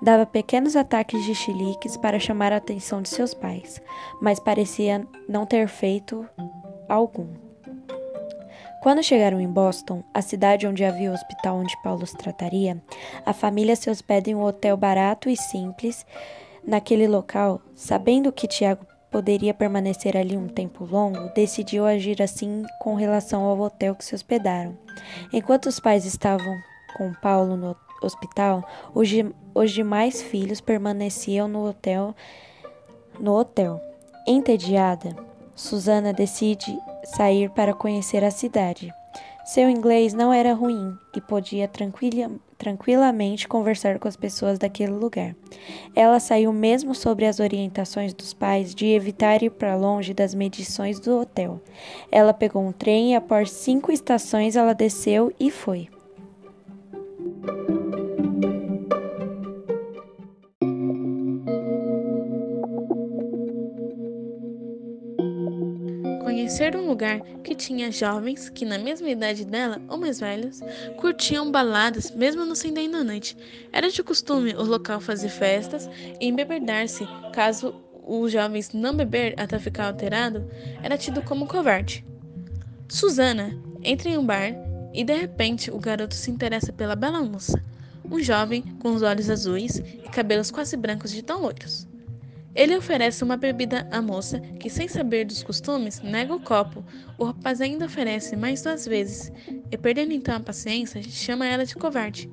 Dava 0.00 0.24
pequenos 0.24 0.74
ataques 0.74 1.22
de 1.22 1.34
chiliques 1.34 1.98
para 1.98 2.18
chamar 2.18 2.50
a 2.50 2.56
atenção 2.56 3.02
de 3.02 3.10
seus 3.10 3.34
pais, 3.34 3.78
mas 4.22 4.40
parecia 4.40 5.06
não 5.28 5.44
ter 5.44 5.68
feito 5.68 6.26
algum. 6.88 7.28
Quando 8.82 9.02
chegaram 9.02 9.38
em 9.38 9.52
Boston, 9.52 10.02
a 10.14 10.22
cidade 10.22 10.66
onde 10.66 10.82
havia 10.82 11.10
o 11.10 11.14
hospital 11.14 11.58
onde 11.58 11.76
Paulo 11.82 12.06
se 12.06 12.16
trataria, 12.16 12.82
a 13.26 13.34
família 13.34 13.76
se 13.76 13.90
hospeda 13.90 14.30
em 14.30 14.34
um 14.34 14.42
hotel 14.42 14.78
barato 14.78 15.28
e 15.28 15.36
simples. 15.36 16.06
Naquele 16.66 17.06
local, 17.06 17.60
sabendo 17.74 18.32
que 18.32 18.48
Tiago 18.48 18.86
poderia 19.14 19.54
permanecer 19.54 20.16
ali 20.16 20.36
um 20.36 20.48
tempo 20.48 20.84
longo, 20.84 21.32
decidiu 21.36 21.86
agir 21.86 22.20
assim 22.20 22.64
com 22.80 22.96
relação 22.96 23.44
ao 23.44 23.60
hotel 23.60 23.94
que 23.94 24.04
se 24.04 24.12
hospedaram. 24.12 24.76
Enquanto 25.32 25.66
os 25.66 25.78
pais 25.78 26.04
estavam 26.04 26.52
com 26.96 27.12
Paulo 27.22 27.56
no 27.56 27.76
hospital, 28.02 28.68
os, 28.92 29.08
os 29.54 29.70
demais 29.70 30.20
filhos 30.20 30.60
permaneciam 30.60 31.46
no 31.46 31.64
hotel. 31.64 32.12
No 33.20 33.38
hotel. 33.38 33.80
Entediada, 34.26 35.14
Susana 35.54 36.12
decide 36.12 36.76
sair 37.04 37.48
para 37.50 37.72
conhecer 37.72 38.24
a 38.24 38.32
cidade. 38.32 38.92
Seu 39.44 39.68
inglês 39.68 40.14
não 40.14 40.32
era 40.32 40.54
ruim 40.54 40.96
e 41.14 41.20
podia 41.20 41.68
tranquila, 41.68 42.30
tranquilamente 42.56 43.46
conversar 43.46 43.98
com 43.98 44.08
as 44.08 44.16
pessoas 44.16 44.58
daquele 44.58 44.92
lugar. 44.92 45.36
Ela 45.94 46.18
saiu 46.18 46.50
mesmo 46.50 46.94
sobre 46.94 47.26
as 47.26 47.40
orientações 47.40 48.14
dos 48.14 48.32
pais 48.32 48.74
de 48.74 48.86
evitar 48.86 49.42
ir 49.42 49.50
para 49.50 49.76
longe 49.76 50.14
das 50.14 50.34
medições 50.34 50.98
do 50.98 51.20
hotel. 51.20 51.60
Ela 52.10 52.32
pegou 52.32 52.66
um 52.66 52.72
trem 52.72 53.12
e 53.12 53.14
após 53.14 53.50
cinco 53.50 53.92
estações 53.92 54.56
ela 54.56 54.72
desceu 54.72 55.30
e 55.38 55.50
foi. 55.50 55.88
Lugar 66.94 67.20
que 67.42 67.56
tinha 67.56 67.90
jovens 67.90 68.48
que, 68.48 68.64
na 68.64 68.78
mesma 68.78 69.10
idade 69.10 69.44
dela 69.44 69.82
ou 69.88 69.98
mais 69.98 70.20
velhos, 70.20 70.60
curtiam 70.96 71.50
baladas 71.50 72.12
mesmo 72.12 72.46
no 72.46 72.54
fim 72.54 72.72
da 72.72 73.02
noite. 73.02 73.36
Era 73.72 73.90
de 73.90 74.02
costume 74.02 74.54
o 74.54 74.62
local 74.62 75.00
fazer 75.00 75.28
festas 75.28 75.90
e 76.20 76.28
embebedar-se. 76.28 77.06
Caso 77.32 77.74
os 78.06 78.30
jovens 78.30 78.72
não 78.72 78.94
beber 78.94 79.34
até 79.36 79.58
ficar 79.58 79.88
alterado, 79.88 80.48
era 80.82 80.96
tido 80.96 81.20
como 81.22 81.48
covarde. 81.48 82.04
Susana 82.88 83.50
entra 83.82 84.08
em 84.08 84.16
um 84.16 84.24
bar 84.24 84.54
e 84.92 85.02
de 85.02 85.14
repente 85.14 85.70
o 85.70 85.78
garoto 85.78 86.14
se 86.14 86.30
interessa 86.30 86.72
pela 86.72 86.94
bela 86.94 87.22
moça, 87.22 87.60
um 88.08 88.20
jovem 88.20 88.62
com 88.78 88.94
os 88.94 89.02
olhos 89.02 89.28
azuis 89.28 89.78
e 89.78 90.08
cabelos 90.12 90.50
quase 90.50 90.76
brancos 90.76 91.10
de 91.10 91.22
tão 91.22 91.42
loiros. 91.42 91.88
Ele 92.54 92.76
oferece 92.76 93.24
uma 93.24 93.36
bebida 93.36 93.86
à 93.90 94.00
moça, 94.00 94.38
que, 94.38 94.70
sem 94.70 94.86
saber 94.86 95.24
dos 95.24 95.42
costumes, 95.42 96.00
nega 96.00 96.34
o 96.34 96.40
copo. 96.40 96.84
O 97.18 97.24
rapaz 97.24 97.60
ainda 97.60 97.86
oferece 97.86 98.36
mais 98.36 98.62
duas 98.62 98.86
vezes, 98.86 99.32
e, 99.70 99.76
perdendo 99.76 100.12
então 100.12 100.36
a 100.36 100.40
paciência, 100.40 101.02
chama 101.02 101.46
ela 101.46 101.66
de 101.66 101.74
covarde. 101.74 102.30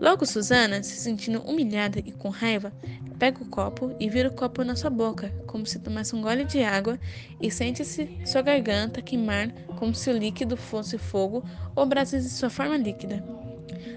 Logo, 0.00 0.26
Susana, 0.26 0.82
se 0.82 0.96
sentindo 0.96 1.40
humilhada 1.40 1.98
e 1.98 2.12
com 2.12 2.28
raiva, 2.28 2.72
pega 3.18 3.42
o 3.42 3.48
copo 3.48 3.94
e 4.00 4.08
vira 4.08 4.28
o 4.28 4.34
copo 4.34 4.64
na 4.64 4.74
sua 4.74 4.90
boca, 4.90 5.32
como 5.46 5.66
se 5.66 5.78
tomasse 5.78 6.16
um 6.16 6.22
gole 6.22 6.44
de 6.44 6.62
água, 6.62 6.98
e 7.40 7.50
sente-se 7.50 8.08
sua 8.24 8.42
garganta 8.42 9.00
queimar 9.00 9.52
como 9.78 9.94
se 9.94 10.10
o 10.10 10.16
líquido 10.16 10.56
fosse 10.56 10.98
fogo 10.98 11.44
ou 11.76 11.86
brasas 11.86 12.24
de 12.24 12.30
sua 12.30 12.50
forma 12.50 12.76
líquida. 12.76 13.22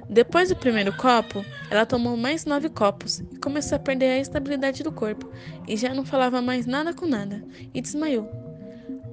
Depois 0.09 0.49
do 0.49 0.55
primeiro 0.55 0.95
copo, 0.95 1.43
ela 1.69 1.85
tomou 1.85 2.15
mais 2.15 2.45
nove 2.45 2.69
copos 2.69 3.19
e 3.19 3.37
começou 3.37 3.75
a 3.75 3.79
perder 3.79 4.11
a 4.11 4.19
estabilidade 4.19 4.83
do 4.83 4.91
corpo 4.91 5.29
e 5.67 5.75
já 5.75 5.93
não 5.93 6.05
falava 6.05 6.41
mais 6.41 6.65
nada 6.65 6.93
com 6.93 7.05
nada 7.05 7.43
e 7.73 7.81
desmaiou. 7.81 8.29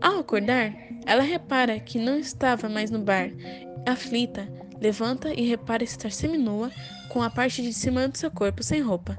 Ao 0.01 0.19
acordar, 0.19 0.73
ela 1.07 1.23
repara 1.23 1.81
que 1.81 1.99
não 1.99 2.19
estava 2.19 2.69
mais 2.69 2.91
no 2.91 2.99
bar. 2.99 3.31
Aflita, 3.87 4.49
levanta 4.81 5.33
e 5.33 5.49
repara 5.49 5.83
estar 5.83 6.13
seminua 6.13 6.71
com 7.09 7.23
a 7.23 7.31
parte 7.31 7.63
de 7.63 7.73
cima 7.73 8.07
do 8.07 8.17
seu 8.17 8.31
corpo 8.31 8.63
sem 8.63 8.81
roupa. 8.81 9.19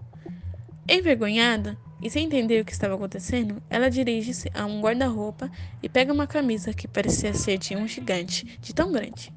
Envergonhada 0.87 1.77
e 2.01 2.09
sem 2.09 2.25
entender 2.25 2.61
o 2.61 2.65
que 2.65 2.71
estava 2.71 2.95
acontecendo, 2.95 3.61
ela 3.69 3.89
dirige-se 3.89 4.49
a 4.53 4.65
um 4.65 4.79
guarda-roupa 4.79 5.49
e 5.81 5.89
pega 5.89 6.13
uma 6.13 6.27
camisa 6.27 6.73
que 6.73 6.87
parecia 6.87 7.33
ser 7.33 7.57
de 7.57 7.75
um 7.75 7.87
gigante, 7.87 8.59
de 8.61 8.73
tão 8.73 8.91
grande. 8.91 9.33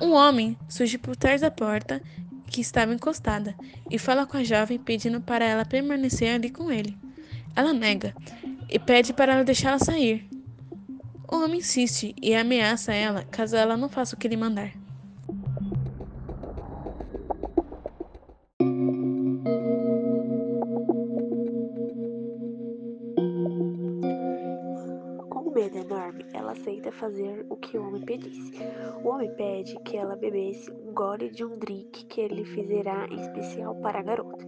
Um 0.00 0.12
homem 0.12 0.56
surge 0.68 0.98
por 0.98 1.16
trás 1.16 1.40
da 1.40 1.50
porta 1.50 2.02
que 2.46 2.60
estava 2.60 2.94
encostada 2.94 3.54
e 3.90 3.98
fala 3.98 4.26
com 4.26 4.36
a 4.36 4.44
jovem 4.44 4.78
pedindo 4.78 5.20
para 5.20 5.44
ela 5.44 5.64
permanecer 5.64 6.34
ali 6.34 6.50
com 6.50 6.70
ele. 6.70 6.96
Ela 7.56 7.72
nega 7.72 8.14
e 8.68 8.78
pede 8.78 9.12
para 9.12 9.34
ela 9.34 9.44
deixá-la 9.44 9.78
sair. 9.78 10.28
O 11.30 11.36
homem 11.36 11.58
insiste 11.58 12.14
e 12.20 12.34
ameaça 12.34 12.92
ela 12.92 13.24
caso 13.24 13.56
ela 13.56 13.76
não 13.76 13.88
faça 13.88 14.14
o 14.14 14.18
que 14.18 14.26
ele 14.26 14.36
mandar. 14.36 14.83
Fazer 26.92 27.46
o 27.48 27.56
que 27.56 27.78
o 27.78 27.86
homem 27.86 28.02
pedisse. 28.02 28.52
O 29.02 29.08
homem 29.08 29.32
pede 29.34 29.78
que 29.80 29.96
ela 29.96 30.16
bebesse 30.16 30.70
um 30.70 30.92
gole 30.92 31.30
de 31.30 31.44
um 31.44 31.58
drink 31.58 32.04
que 32.06 32.20
ele 32.20 32.44
fizerá 32.44 33.06
em 33.08 33.20
especial 33.20 33.74
para 33.76 34.00
a 34.00 34.02
garota. 34.02 34.44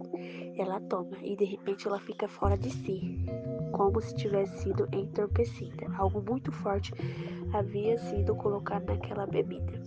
Ela 0.57 0.79
toma 0.81 1.17
e 1.21 1.35
de 1.35 1.45
repente 1.45 1.87
ela 1.87 1.99
fica 1.99 2.27
fora 2.27 2.57
de 2.57 2.69
si, 2.69 3.19
como 3.71 4.01
se 4.01 4.15
tivesse 4.15 4.63
sido 4.63 4.87
entorpecida. 4.91 5.87
Algo 5.97 6.21
muito 6.21 6.51
forte 6.51 6.91
havia 7.53 7.97
sido 7.97 8.35
colocado 8.35 8.85
naquela 8.85 9.25
bebida. 9.25 9.81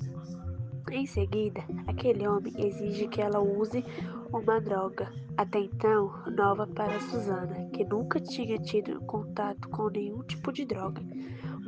Em 0.90 1.06
seguida, 1.06 1.62
aquele 1.86 2.26
homem 2.26 2.52
exige 2.58 3.06
que 3.06 3.20
ela 3.20 3.38
use 3.38 3.84
uma 4.32 4.60
droga, 4.60 5.12
até 5.36 5.60
então 5.60 6.12
nova 6.26 6.66
para 6.66 7.00
Susana, 7.00 7.68
que 7.72 7.84
nunca 7.84 8.18
tinha 8.20 8.58
tido 8.58 9.00
contato 9.02 9.68
com 9.68 9.88
nenhum 9.88 10.22
tipo 10.22 10.52
de 10.52 10.64
droga. 10.64 11.00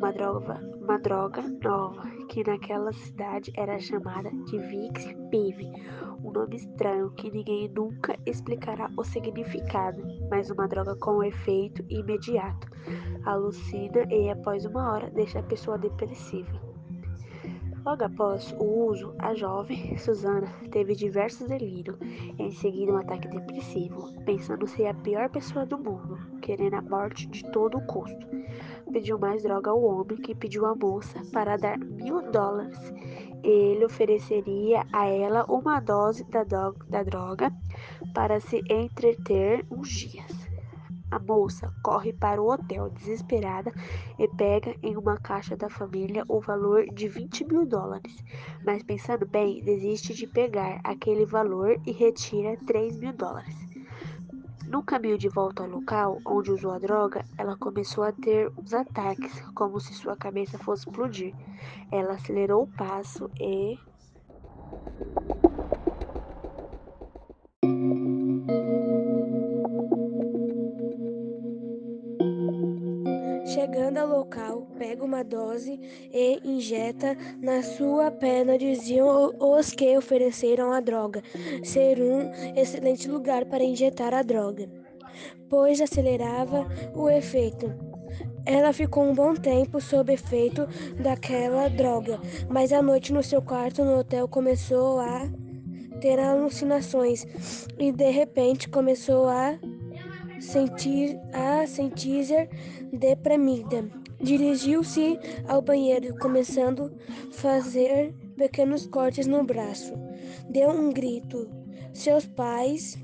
Uma 0.02 0.12
droga, 0.12 0.60
uma 0.80 0.98
droga 0.98 1.42
nova, 1.62 2.02
que 2.28 2.42
naquela 2.42 2.92
cidade 2.92 3.52
era 3.56 3.78
chamada 3.78 4.32
de 4.46 4.58
Vix 4.58 5.06
Pive, 5.30 5.70
um 6.24 6.32
nome 6.32 6.56
estranho 6.56 7.12
que 7.12 7.30
ninguém 7.30 7.68
nunca 7.68 8.18
explicará 8.26 8.90
o 8.98 9.04
significado, 9.04 10.02
mas 10.28 10.50
uma 10.50 10.66
droga 10.66 10.96
com 10.96 11.22
efeito 11.22 11.84
imediato. 11.88 12.66
Alucina 13.24 14.02
e 14.10 14.28
após 14.28 14.64
uma 14.64 14.92
hora 14.92 15.08
deixa 15.08 15.38
a 15.38 15.44
pessoa 15.44 15.78
depressiva. 15.78 16.71
Logo 17.84 18.04
após 18.04 18.54
o 18.60 18.64
uso, 18.64 19.12
a 19.18 19.34
jovem 19.34 19.98
Susana 19.98 20.46
teve 20.70 20.94
diversos 20.94 21.48
delírios, 21.48 21.98
em 22.38 22.50
seguida 22.52 22.92
um 22.92 22.96
ataque 22.96 23.26
depressivo, 23.26 24.12
pensando 24.24 24.68
ser 24.68 24.86
a 24.86 24.94
pior 24.94 25.28
pessoa 25.30 25.66
do 25.66 25.76
mundo, 25.76 26.16
querendo 26.40 26.74
a 26.74 26.82
morte 26.82 27.26
de 27.26 27.42
todo 27.50 27.78
o 27.78 27.86
custo. 27.86 28.24
Pediu 28.92 29.18
mais 29.18 29.42
droga 29.42 29.70
ao 29.70 29.82
homem, 29.82 30.16
que 30.18 30.32
pediu 30.32 30.64
à 30.64 30.76
moça 30.76 31.20
para 31.32 31.56
dar 31.56 31.76
mil 31.76 32.22
dólares. 32.30 32.78
Ele 33.42 33.84
ofereceria 33.84 34.86
a 34.92 35.06
ela 35.06 35.44
uma 35.48 35.80
dose 35.80 36.22
da, 36.24 36.44
da 36.44 37.02
droga 37.02 37.52
para 38.14 38.38
se 38.38 38.62
entreter 38.70 39.66
uns 39.68 39.88
dias. 39.88 40.41
A 41.12 41.18
moça 41.18 41.70
corre 41.82 42.10
para 42.10 42.40
o 42.40 42.50
hotel 42.50 42.88
desesperada 42.88 43.70
e 44.18 44.26
pega 44.28 44.74
em 44.82 44.96
uma 44.96 45.18
caixa 45.18 45.54
da 45.54 45.68
família 45.68 46.24
o 46.26 46.40
valor 46.40 46.86
de 46.86 47.06
20 47.06 47.44
mil 47.44 47.66
dólares. 47.66 48.24
Mas 48.64 48.82
pensando 48.82 49.26
bem, 49.26 49.62
desiste 49.62 50.14
de 50.14 50.26
pegar 50.26 50.80
aquele 50.82 51.26
valor 51.26 51.78
e 51.86 51.92
retira 51.92 52.56
3 52.66 52.96
mil 52.96 53.12
dólares. 53.12 53.54
No 54.66 54.82
caminho 54.82 55.18
de 55.18 55.28
volta 55.28 55.64
ao 55.64 55.68
local 55.68 56.18
onde 56.24 56.50
usou 56.50 56.70
a 56.70 56.78
droga, 56.78 57.22
ela 57.36 57.58
começou 57.58 58.04
a 58.04 58.12
ter 58.12 58.50
uns 58.56 58.72
ataques, 58.72 59.38
como 59.54 59.78
se 59.78 59.92
sua 59.92 60.16
cabeça 60.16 60.56
fosse 60.56 60.88
explodir. 60.88 61.34
Ela 61.90 62.14
acelerou 62.14 62.62
o 62.62 62.68
passo 62.68 63.30
e 63.38 63.78
Chegando 73.52 73.98
ao 73.98 74.08
local, 74.08 74.66
pega 74.78 75.04
uma 75.04 75.22
dose 75.22 75.78
e 76.10 76.40
injeta 76.42 77.14
na 77.38 77.62
sua 77.62 78.10
perna. 78.10 78.56
Diziam 78.56 79.30
os 79.38 79.72
que 79.72 79.94
ofereceram 79.94 80.72
a 80.72 80.80
droga 80.80 81.22
ser 81.62 82.00
um 82.00 82.32
excelente 82.56 83.06
lugar 83.06 83.44
para 83.44 83.62
injetar 83.62 84.14
a 84.14 84.22
droga, 84.22 84.70
pois 85.50 85.82
acelerava 85.82 86.66
o 86.94 87.10
efeito. 87.10 87.70
Ela 88.46 88.72
ficou 88.72 89.04
um 89.04 89.14
bom 89.14 89.34
tempo 89.34 89.82
sob 89.82 90.10
efeito 90.14 90.66
daquela 91.02 91.68
droga, 91.68 92.18
mas 92.48 92.72
à 92.72 92.80
noite 92.80 93.12
no 93.12 93.22
seu 93.22 93.42
quarto 93.42 93.84
no 93.84 93.98
hotel 93.98 94.26
começou 94.28 94.98
a 94.98 95.28
ter 96.00 96.18
alucinações 96.18 97.26
e 97.78 97.92
de 97.92 98.10
repente 98.10 98.66
começou 98.70 99.28
a 99.28 99.58
sentir 100.42 101.18
a 101.32 101.66
sentir 101.66 102.48
deprimida. 102.92 103.88
Dirigiu-se 104.20 105.18
ao 105.48 105.62
banheiro, 105.62 106.16
começando 106.18 106.92
a 107.28 107.32
fazer 107.32 108.14
pequenos 108.36 108.86
cortes 108.86 109.26
no 109.26 109.42
braço. 109.44 109.94
Deu 110.50 110.70
um 110.70 110.92
grito. 110.92 111.48
Seus 111.92 112.26
pais 112.26 112.98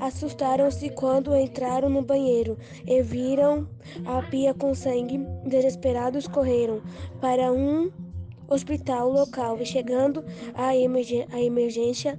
assustaram-se 0.00 0.90
quando 0.90 1.36
entraram 1.36 1.88
no 1.88 2.02
banheiro 2.02 2.58
e 2.86 3.02
viram 3.02 3.68
a 4.04 4.22
pia 4.22 4.54
com 4.54 4.74
sangue. 4.74 5.18
Desesperados 5.44 6.26
correram 6.26 6.80
para 7.20 7.52
um 7.52 7.90
hospital 8.48 9.10
local 9.10 9.58
e 9.60 9.66
chegando 9.66 10.24
à 10.54 10.74
emergência 10.76 12.18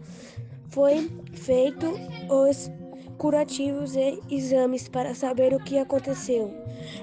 foi 0.70 1.10
feito 1.34 1.88
os 2.30 2.70
curativos 3.18 3.96
e 3.96 4.20
exames 4.30 4.88
para 4.88 5.16
saber 5.16 5.54
o 5.54 5.64
que 5.64 5.78
aconteceu. 5.78 6.54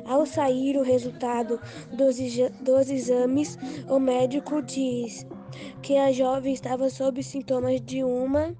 Ao 0.04 0.24
sair 0.24 0.76
o 0.76 0.82
resultado 0.82 1.60
dos, 1.92 2.16
dos 2.60 2.90
exames, 2.90 3.58
o 3.88 3.98
médico 3.98 4.62
diz 4.62 5.26
que 5.82 5.96
a 5.96 6.12
jovem 6.12 6.52
estava 6.52 6.88
sob 6.88 7.22
sintomas 7.22 7.80
de 7.80 8.02
uma 8.02 8.54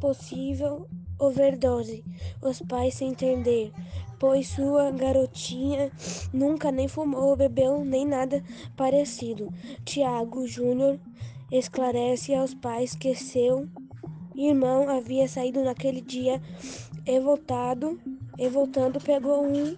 possível 0.00 0.88
overdose. 1.18 2.04
Os 2.42 2.60
pais 2.62 2.94
sem 2.94 3.10
entender, 3.10 3.72
pois 4.18 4.48
sua 4.48 4.90
garotinha 4.90 5.90
nunca 6.32 6.70
nem 6.70 6.88
fumou, 6.88 7.36
bebeu 7.36 7.84
nem 7.84 8.06
nada 8.06 8.42
parecido. 8.76 9.52
Tiago 9.84 10.46
Júnior 10.46 10.98
esclarece 11.50 12.34
aos 12.34 12.54
pais 12.54 12.94
que 12.94 13.14
seu 13.14 13.68
irmão 14.46 14.88
havia 14.88 15.26
saído 15.26 15.62
naquele 15.64 16.00
dia 16.00 16.40
e 17.04 17.20
voltado, 17.20 18.00
e 18.38 18.48
voltando 18.48 19.00
pegou 19.00 19.44
um 19.44 19.76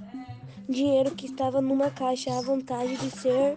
dinheiro 0.69 1.12
que 1.12 1.27
estava 1.27 1.61
numa 1.61 1.91
caixa. 1.91 2.37
A 2.37 2.43
vontade 2.43 2.97
de 2.97 3.11
ser 3.11 3.57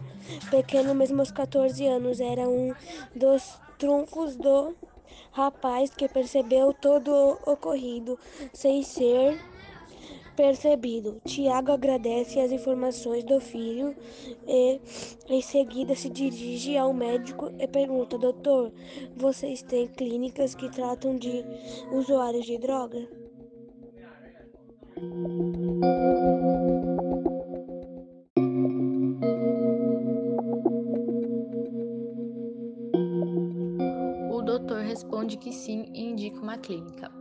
pequeno 0.49 0.95
mesmo 0.95 1.19
aos 1.19 1.31
14 1.31 1.85
anos 1.85 2.19
era 2.19 2.47
um 2.47 2.73
dos 3.15 3.59
trunfos 3.77 4.35
do 4.35 4.75
rapaz 5.31 5.89
que 5.89 6.07
percebeu 6.07 6.73
todo 6.73 7.11
o 7.11 7.51
ocorrido 7.51 8.17
sem 8.53 8.84
ser 8.84 9.39
percebido. 10.35 11.22
Tiago 11.26 11.72
agradece 11.72 12.39
as 12.39 12.51
informações 12.51 13.23
do 13.23 13.39
filho 13.39 13.95
e, 14.47 14.80
em 15.30 15.41
seguida, 15.41 15.95
se 15.95 16.10
dirige 16.10 16.77
ao 16.77 16.93
médico 16.93 17.51
e 17.60 17.68
pergunta: 17.68 18.18
Doutor, 18.18 18.72
vocês 19.15 19.61
têm 19.61 19.88
clínicas 19.88 20.55
que 20.55 20.69
tratam 20.69 21.18
de 21.18 21.43
usuários 21.91 22.45
de 22.45 22.57
droga? 22.57 23.07
O 34.31 34.41
doutor 34.41 34.81
responde 34.81 35.38
que 35.38 35.51
sim 35.51 35.85
e 35.93 36.10
indica 36.10 36.39
uma 36.39 36.57
clínica. 36.57 37.11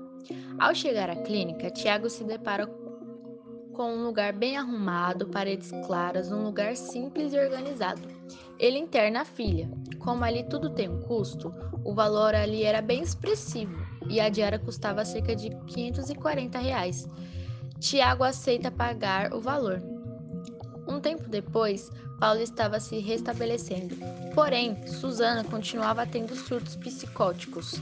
Ao 0.58 0.74
chegar 0.74 1.10
à 1.10 1.16
clínica, 1.16 1.70
Tiago 1.70 2.08
se 2.08 2.22
depara 2.24 2.66
com 3.72 3.94
um 3.94 4.04
lugar 4.04 4.32
bem 4.32 4.56
arrumado, 4.56 5.26
paredes 5.26 5.70
claras, 5.86 6.30
um 6.30 6.42
lugar 6.44 6.76
simples 6.76 7.32
e 7.32 7.38
organizado. 7.38 8.02
Ele 8.58 8.78
interna 8.78 9.22
a 9.22 9.24
filha. 9.24 9.70
Como 9.98 10.24
ali 10.24 10.44
tudo 10.44 10.70
tem 10.70 10.88
um 10.88 11.00
custo, 11.02 11.52
o 11.84 11.94
valor 11.94 12.34
ali 12.34 12.62
era 12.64 12.82
bem 12.82 13.02
expressivo 13.02 13.76
e 14.08 14.20
a 14.20 14.28
diária 14.28 14.58
custava 14.58 15.04
cerca 15.04 15.34
de 15.34 15.50
540 15.66 16.58
reais. 16.58 17.08
Tiago 17.80 18.24
aceita 18.24 18.70
pagar 18.70 19.32
o 19.32 19.40
valor. 19.40 19.82
Um 20.86 21.00
tempo 21.00 21.28
depois, 21.28 21.90
Paulo 22.20 22.40
estava 22.40 22.78
se 22.78 22.98
restabelecendo. 22.98 23.96
Porém, 24.34 24.86
Susana 24.86 25.42
continuava 25.44 26.06
tendo 26.06 26.34
surtos 26.34 26.76
psicóticos, 26.76 27.80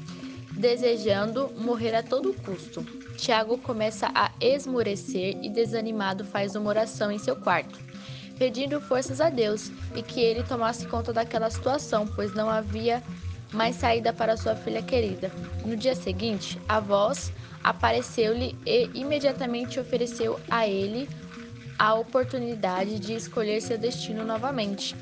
desejando 0.61 1.51
morrer 1.57 1.95
a 1.95 2.03
todo 2.03 2.35
custo. 2.35 2.85
Tiago 3.17 3.59
começa 3.59 4.11
a 4.15 4.31
esmorecer 4.41 5.39
e, 5.43 5.49
desanimado, 5.49 6.25
faz 6.25 6.55
uma 6.55 6.69
oração 6.69 7.11
em 7.11 7.19
seu 7.19 7.35
quarto, 7.35 7.79
pedindo 8.39 8.81
forças 8.81 9.21
a 9.21 9.31
Deus 9.31 9.73
e 9.97 10.03
que 10.03 10.21
ele 10.21 10.43
tomasse 10.43 10.87
conta 10.87 11.13
daquela 11.13 11.51
situação, 11.51 12.07
pois 12.07 12.35
não 12.35 12.49
havia 12.49 13.03
mais 13.53 13.77
saída 13.77 14.13
para 14.13 14.37
sua 14.37 14.55
filha 14.55 14.83
querida. 14.83 15.33
No 15.65 15.77
dia 15.77 15.95
seguinte, 15.95 16.61
a 16.69 16.79
voz 16.79 17.33
apareceu-lhe 17.65 18.57
e 18.65 18.91
imediatamente 18.95 19.81
ofereceu 19.81 20.39
a 20.51 20.69
ele 20.69 21.09
a 21.79 21.95
oportunidade 21.95 22.99
de 22.99 23.15
escolher 23.15 23.61
seu 23.61 23.79
destino 23.79 24.25
novamente. 24.25 24.95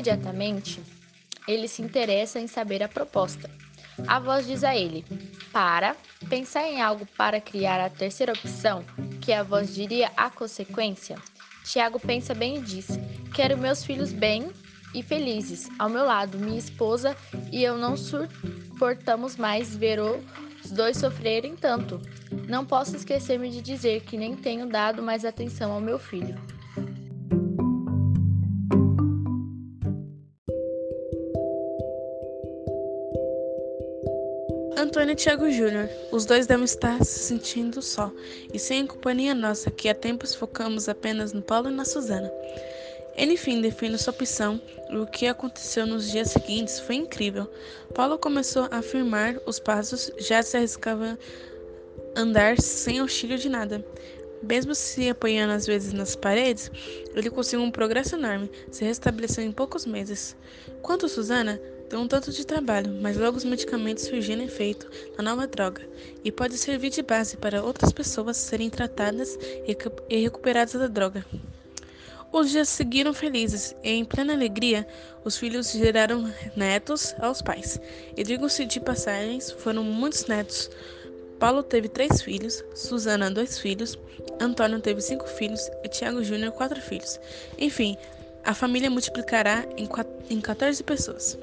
Imediatamente, 0.00 0.82
ele 1.46 1.68
se 1.68 1.82
interessa 1.82 2.40
em 2.40 2.46
saber 2.46 2.82
a 2.82 2.88
proposta. 2.88 3.50
A 4.08 4.18
voz 4.18 4.46
diz 4.46 4.64
a 4.64 4.74
ele: 4.74 5.04
Para, 5.52 5.94
pensar 6.26 6.62
em 6.62 6.80
algo 6.80 7.04
para 7.18 7.38
criar 7.38 7.84
a 7.84 7.90
terceira 7.90 8.32
opção, 8.32 8.82
que 9.20 9.30
a 9.30 9.42
voz 9.42 9.74
diria 9.74 10.10
a 10.16 10.30
consequência. 10.30 11.18
Tiago 11.64 12.00
pensa 12.00 12.32
bem 12.32 12.56
e 12.56 12.62
diz: 12.62 12.88
Quero 13.34 13.58
meus 13.58 13.84
filhos 13.84 14.10
bem 14.10 14.50
e 14.94 15.02
felizes 15.02 15.68
ao 15.78 15.90
meu 15.90 16.06
lado. 16.06 16.38
Minha 16.38 16.58
esposa 16.58 17.14
e 17.52 17.62
eu 17.62 17.76
não 17.76 17.94
suportamos 17.94 19.36
mais 19.36 19.76
ver 19.76 20.00
os 20.00 20.70
dois 20.70 20.96
sofrerem 20.96 21.54
tanto. 21.56 22.00
Não 22.48 22.64
posso 22.64 22.96
esquecer-me 22.96 23.50
de 23.50 23.60
dizer 23.60 24.00
que 24.04 24.16
nem 24.16 24.34
tenho 24.34 24.66
dado 24.66 25.02
mais 25.02 25.26
atenção 25.26 25.70
ao 25.72 25.80
meu 25.80 25.98
filho. 25.98 26.40
Antônio 34.80 35.12
e 35.12 35.14
Tiago 35.16 35.50
Júnior. 35.50 35.90
Os 36.10 36.24
dois 36.24 36.46
devem 36.46 36.64
estar 36.64 37.04
se 37.04 37.18
sentindo 37.18 37.82
só 37.82 38.10
e 38.52 38.58
sem 38.58 38.86
companhia 38.86 39.34
nossa, 39.34 39.70
que 39.70 39.90
há 39.90 39.94
tempos 39.94 40.34
focamos 40.34 40.88
apenas 40.88 41.34
no 41.34 41.42
Paulo 41.42 41.68
e 41.68 41.74
na 41.74 41.84
Suzana. 41.84 42.32
Ele, 43.14 43.34
enfim, 43.34 43.60
define 43.60 43.98
sua 43.98 44.14
opção 44.14 44.58
e 44.88 44.96
o 44.96 45.06
que 45.06 45.26
aconteceu 45.26 45.86
nos 45.86 46.10
dias 46.10 46.30
seguintes 46.30 46.80
foi 46.80 46.94
incrível. 46.94 47.46
Paulo 47.94 48.16
começou 48.16 48.68
a 48.70 48.78
afirmar 48.78 49.36
os 49.44 49.60
passos, 49.60 50.10
já 50.16 50.42
se 50.42 50.56
arriscava 50.56 51.18
andar 52.16 52.58
sem 52.58 53.00
auxílio 53.00 53.36
de 53.36 53.50
nada. 53.50 53.84
Mesmo 54.42 54.74
se 54.74 55.10
apoiando 55.10 55.52
às 55.52 55.66
vezes 55.66 55.92
nas 55.92 56.16
paredes, 56.16 56.70
ele 57.14 57.28
conseguiu 57.28 57.66
um 57.66 57.70
progresso 57.70 58.16
enorme, 58.16 58.50
se 58.70 58.82
restabeleceu 58.82 59.44
em 59.44 59.52
poucos 59.52 59.84
meses. 59.84 60.34
Quanto 60.80 61.04
a 61.04 61.08
Susana, 61.10 61.60
Um 61.92 62.06
tanto 62.06 62.30
de 62.30 62.46
trabalho, 62.46 62.92
mas 63.00 63.16
logo 63.16 63.36
os 63.36 63.44
medicamentos 63.44 64.04
surgiram 64.04 64.42
efeito 64.42 64.88
na 65.18 65.24
nova 65.24 65.46
droga 65.46 65.82
e 66.24 66.30
pode 66.30 66.56
servir 66.56 66.90
de 66.90 67.02
base 67.02 67.36
para 67.36 67.62
outras 67.62 67.92
pessoas 67.92 68.36
serem 68.36 68.70
tratadas 68.70 69.36
e 70.08 70.16
recuperadas 70.22 70.74
da 70.74 70.86
droga. 70.86 71.24
Os 72.32 72.50
dias 72.50 72.68
seguiram 72.68 73.12
felizes 73.12 73.74
e, 73.82 73.90
em 73.90 74.04
plena 74.04 74.32
alegria, 74.32 74.86
os 75.24 75.36
filhos 75.36 75.72
geraram 75.72 76.32
netos 76.54 77.12
aos 77.18 77.42
pais. 77.42 77.80
E 78.16 78.22
digo-se 78.22 78.64
de 78.64 78.78
passagens, 78.78 79.50
foram 79.50 79.82
muitos 79.82 80.26
netos. 80.26 80.70
Paulo 81.40 81.60
teve 81.60 81.88
três 81.88 82.22
filhos, 82.22 82.62
Susana 82.72 83.30
dois 83.32 83.58
filhos, 83.58 83.98
Antônio 84.40 84.80
teve 84.80 85.00
cinco 85.00 85.26
filhos 85.26 85.68
e 85.82 85.88
Tiago 85.88 86.22
Júnior 86.22 86.52
quatro 86.52 86.80
filhos. 86.80 87.18
Enfim, 87.58 87.96
a 88.44 88.54
família 88.54 88.88
multiplicará 88.88 89.64
em 89.76 90.40
14 90.40 90.84
pessoas. 90.84 91.36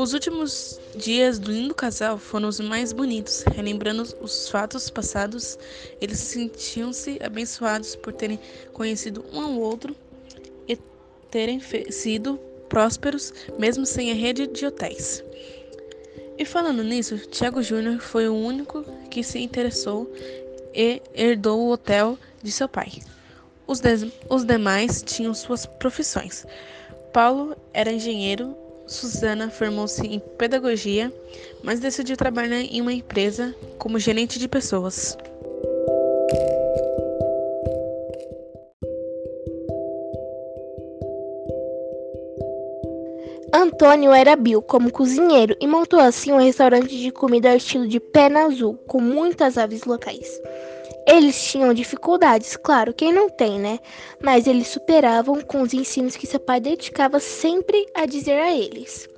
Os 0.00 0.14
últimos 0.14 0.80
dias 0.96 1.38
do 1.38 1.52
lindo 1.52 1.74
casal 1.74 2.16
foram 2.16 2.48
os 2.48 2.58
mais 2.58 2.90
bonitos, 2.90 3.44
relembrando 3.54 4.02
os 4.22 4.48
fatos 4.48 4.88
passados. 4.88 5.58
Eles 6.00 6.18
sentiam-se 6.20 7.18
abençoados 7.22 7.96
por 7.96 8.10
terem 8.14 8.40
conhecido 8.72 9.22
um 9.30 9.42
ao 9.42 9.52
outro 9.60 9.94
e 10.66 10.78
terem 11.30 11.60
sido 11.90 12.40
prósperos, 12.66 13.34
mesmo 13.58 13.84
sem 13.84 14.10
a 14.10 14.14
rede 14.14 14.46
de 14.46 14.64
hotéis. 14.64 15.22
E 16.38 16.46
falando 16.46 16.82
nisso, 16.82 17.18
Tiago 17.18 17.62
Júnior 17.62 18.00
foi 18.00 18.26
o 18.26 18.34
único 18.34 18.82
que 19.10 19.22
se 19.22 19.38
interessou 19.38 20.10
e 20.74 21.02
herdou 21.14 21.60
o 21.60 21.72
hotel 21.72 22.18
de 22.42 22.50
seu 22.50 22.70
pai. 22.70 22.90
Os, 23.66 23.82
os 24.30 24.46
demais 24.46 25.02
tinham 25.02 25.34
suas 25.34 25.66
profissões. 25.66 26.46
Paulo 27.12 27.54
era 27.74 27.92
engenheiro 27.92 28.56
Susana 28.90 29.48
formou-se 29.48 30.04
em 30.04 30.18
pedagogia, 30.18 31.12
mas 31.62 31.78
decidiu 31.78 32.16
trabalhar 32.16 32.60
em 32.60 32.80
uma 32.80 32.92
empresa 32.92 33.54
como 33.78 34.00
gerente 34.00 34.36
de 34.36 34.48
pessoas. 34.48 35.16
Antônio 43.54 44.12
era 44.12 44.34
Bill 44.34 44.60
como 44.60 44.90
cozinheiro 44.90 45.56
e 45.60 45.68
montou 45.68 46.00
assim 46.00 46.32
um 46.32 46.38
restaurante 46.38 46.98
de 46.98 47.12
comida 47.12 47.50
ao 47.50 47.56
estilo 47.56 47.86
de 47.86 48.00
Pena 48.00 48.46
Azul, 48.46 48.74
com 48.88 49.00
muitas 49.00 49.56
aves 49.56 49.84
locais. 49.84 50.40
Eles 51.12 51.42
tinham 51.42 51.74
dificuldades, 51.74 52.56
claro, 52.56 52.94
quem 52.94 53.12
não 53.12 53.28
tem, 53.28 53.58
né? 53.58 53.80
Mas 54.22 54.46
eles 54.46 54.68
superavam 54.68 55.40
com 55.40 55.60
os 55.60 55.74
ensinos 55.74 56.14
que 56.14 56.24
seu 56.24 56.38
pai 56.38 56.60
dedicava 56.60 57.18
sempre 57.18 57.84
a 57.96 58.06
dizer 58.06 58.38
a 58.38 58.56
eles. 58.56 59.08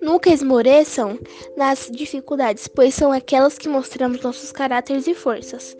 Nunca 0.00 0.30
esmoreçam 0.30 1.18
nas 1.56 1.90
dificuldades, 1.90 2.68
pois 2.68 2.94
são 2.94 3.10
aquelas 3.10 3.58
que 3.58 3.68
mostramos 3.68 4.20
nossos 4.20 4.52
caráteres 4.52 5.08
e 5.08 5.14
forças. 5.14 5.76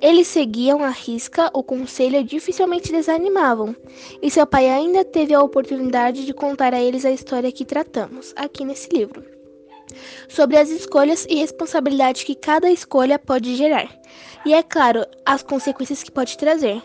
Eles 0.00 0.26
seguiam 0.26 0.82
à 0.82 0.90
risca 0.90 1.48
o 1.54 1.62
conselho 1.62 2.16
e 2.16 2.24
dificilmente 2.24 2.90
desanimavam, 2.90 3.76
e 4.20 4.28
seu 4.28 4.44
pai 4.44 4.68
ainda 4.68 5.04
teve 5.04 5.32
a 5.32 5.42
oportunidade 5.42 6.26
de 6.26 6.34
contar 6.34 6.74
a 6.74 6.82
eles 6.82 7.04
a 7.04 7.12
história 7.12 7.52
que 7.52 7.64
tratamos 7.64 8.32
aqui 8.34 8.64
nesse 8.64 8.88
livro 8.88 9.38
sobre 10.28 10.56
as 10.56 10.70
escolhas 10.70 11.26
e 11.28 11.36
responsabilidade 11.36 12.24
que 12.24 12.34
cada 12.34 12.70
escolha 12.70 13.18
pode 13.18 13.56
gerar, 13.56 13.88
e 14.44 14.54
é 14.54 14.62
claro, 14.62 15.04
as 15.24 15.42
consequências 15.42 16.02
que 16.02 16.10
pode 16.10 16.38
trazer. 16.38 16.82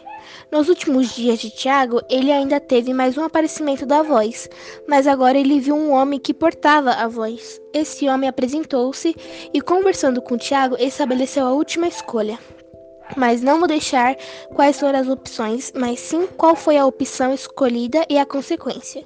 Nos 0.51 0.69
últimos 0.69 1.13
dias 1.13 1.39
de 1.39 1.49
Tiago, 1.49 2.01
ele 2.09 2.31
ainda 2.31 2.59
teve 2.59 2.93
mais 2.93 3.17
um 3.17 3.23
aparecimento 3.23 3.85
da 3.85 4.01
voz, 4.01 4.49
mas 4.87 5.07
agora 5.07 5.37
ele 5.37 5.59
viu 5.59 5.75
um 5.75 5.91
homem 5.91 6.19
que 6.19 6.33
portava 6.33 6.91
a 6.91 7.07
voz. 7.07 7.59
Esse 7.73 8.07
homem 8.07 8.29
apresentou-se 8.29 9.15
e, 9.53 9.61
conversando 9.61 10.21
com 10.21 10.37
Tiago, 10.37 10.75
estabeleceu 10.79 11.45
a 11.45 11.53
última 11.53 11.87
escolha. 11.87 12.39
Mas 13.17 13.41
não 13.41 13.59
vou 13.59 13.67
deixar 13.67 14.15
quais 14.53 14.79
foram 14.79 14.99
as 14.99 15.07
opções, 15.07 15.71
mas 15.75 15.99
sim 15.99 16.27
qual 16.37 16.55
foi 16.55 16.77
a 16.77 16.85
opção 16.85 17.33
escolhida 17.33 18.05
e 18.09 18.17
a 18.17 18.25
consequência. 18.25 19.05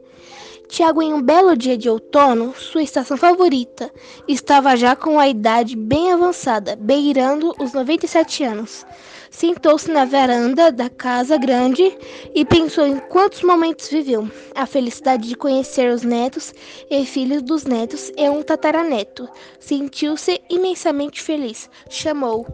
Tiago, 0.67 1.01
em 1.01 1.13
um 1.13 1.21
belo 1.21 1.55
dia 1.55 1.77
de 1.77 1.89
outono, 1.89 2.53
sua 2.53 2.83
estação 2.83 3.15
favorita, 3.15 3.89
estava 4.27 4.75
já 4.75 4.95
com 4.95 5.17
a 5.19 5.27
idade 5.27 5.75
bem 5.75 6.11
avançada, 6.11 6.75
beirando 6.75 7.53
os 7.59 7.71
97 7.71 8.43
anos. 8.43 8.85
Sentou-se 9.31 9.89
na 9.89 10.03
varanda 10.03 10.71
da 10.71 10.89
casa 10.89 11.37
grande 11.37 11.97
e 12.33 12.43
pensou 12.43 12.85
em 12.85 12.97
quantos 12.97 13.43
momentos 13.43 13.87
viveu. 13.87 14.29
A 14.55 14.65
felicidade 14.65 15.29
de 15.29 15.35
conhecer 15.35 15.91
os 15.91 16.03
netos 16.03 16.53
e 16.89 17.05
filhos 17.05 17.41
dos 17.41 17.63
netos 17.63 18.11
e 18.17 18.29
um 18.29 18.41
tataraneto. 18.41 19.27
Sentiu-se 19.59 20.41
imensamente 20.49 21.21
feliz. 21.21 21.69
Chamou. 21.89 22.45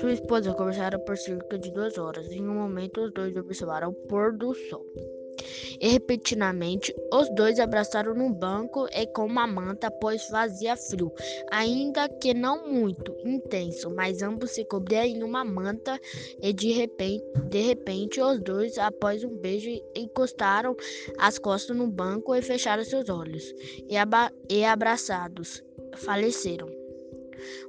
Sua 0.00 0.12
esposa 0.12 0.54
conversaram 0.54 1.00
por 1.00 1.16
cerca 1.16 1.58
de 1.58 1.72
duas 1.72 1.98
horas. 1.98 2.30
Em 2.30 2.48
um 2.48 2.54
momento, 2.54 3.00
os 3.00 3.12
dois 3.12 3.36
observaram 3.36 3.90
o 3.90 3.92
pôr 3.92 4.36
do 4.36 4.54
sol. 4.54 4.86
E 5.80 5.88
repentinamente, 5.88 6.94
os 7.12 7.32
dois 7.34 7.58
abraçaram 7.60 8.14
no 8.14 8.30
banco 8.30 8.86
e 8.92 9.06
com 9.08 9.24
uma 9.24 9.46
manta, 9.46 9.90
pois 9.90 10.26
fazia 10.26 10.76
frio, 10.76 11.12
ainda 11.50 12.08
que 12.08 12.34
não 12.34 12.68
muito 12.68 13.14
intenso, 13.24 13.90
mas 13.90 14.20
ambos 14.20 14.50
se 14.50 14.64
cobriam 14.64 15.04
em 15.04 15.22
uma 15.22 15.44
manta 15.44 16.00
e 16.42 16.52
de 16.52 16.72
repente, 16.72 17.24
de 17.48 17.60
repente 17.60 18.20
os 18.20 18.40
dois, 18.40 18.76
após 18.78 19.22
um 19.22 19.36
beijo, 19.36 19.70
encostaram 19.94 20.76
as 21.18 21.38
costas 21.38 21.76
no 21.76 21.86
banco 21.86 22.34
e 22.34 22.42
fecharam 22.42 22.84
seus 22.84 23.08
olhos, 23.08 23.44
e, 23.88 23.94
e 24.48 24.64
abraçados, 24.64 25.62
faleceram. 25.94 26.77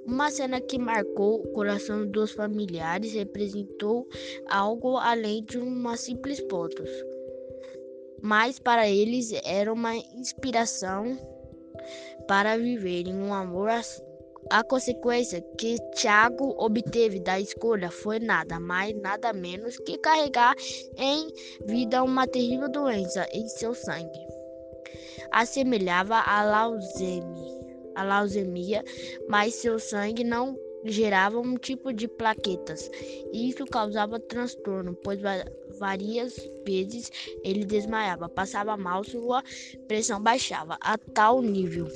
Uma 0.05 0.31
cena 0.31 0.59
que 0.61 0.77
marcou 0.77 1.41
o 1.41 1.51
coração 1.51 2.05
dos 2.05 2.31
familiares 2.31 3.13
representou 3.13 4.07
algo 4.47 4.97
além 4.97 5.43
de 5.43 5.57
uma 5.57 5.97
simples 5.97 6.39
fotos 6.49 6.89
mas 8.21 8.59
para 8.59 8.89
eles 8.89 9.31
era 9.43 9.71
uma 9.71 9.95
inspiração 9.95 11.17
para 12.27 12.57
viverem 12.57 13.15
um 13.15 13.33
amor 13.33 13.69
assim. 13.69 14.03
A 14.51 14.63
consequência 14.63 15.41
que 15.59 15.77
Tiago 15.93 16.55
obteve 16.57 17.19
da 17.19 17.39
escolha 17.39 17.91
foi 17.91 18.19
nada 18.19 18.59
mais, 18.59 18.95
nada 18.99 19.31
menos 19.31 19.77
que 19.77 19.97
carregar 19.99 20.55
em 20.97 21.27
vida 21.65 22.03
uma 22.03 22.25
terrível 22.25 22.67
doença 22.67 23.27
em 23.31 23.47
seu 23.47 23.75
sangue. 23.75 24.25
Assemelhava 25.31 26.15
a 26.15 26.67
leucemia, 26.67 27.58
a 27.99 28.21
leucemia, 28.21 28.83
mas 29.27 29.55
seu 29.55 29.79
sangue 29.79 30.23
não 30.23 30.57
gerava 30.85 31.39
um 31.39 31.55
tipo 31.55 31.91
de 31.93 32.07
plaquetas. 32.07 32.89
E 33.33 33.49
isso 33.49 33.65
causava 33.65 34.19
transtorno, 34.19 34.95
pois 35.03 35.19
várias 35.77 36.35
vezes 36.65 37.11
ele 37.43 37.65
desmaiava, 37.65 38.29
passava 38.29 38.77
mal, 38.77 39.03
sua 39.03 39.43
pressão 39.87 40.21
baixava 40.21 40.77
a 40.81 40.97
tal 40.97 41.41
nível 41.41 41.87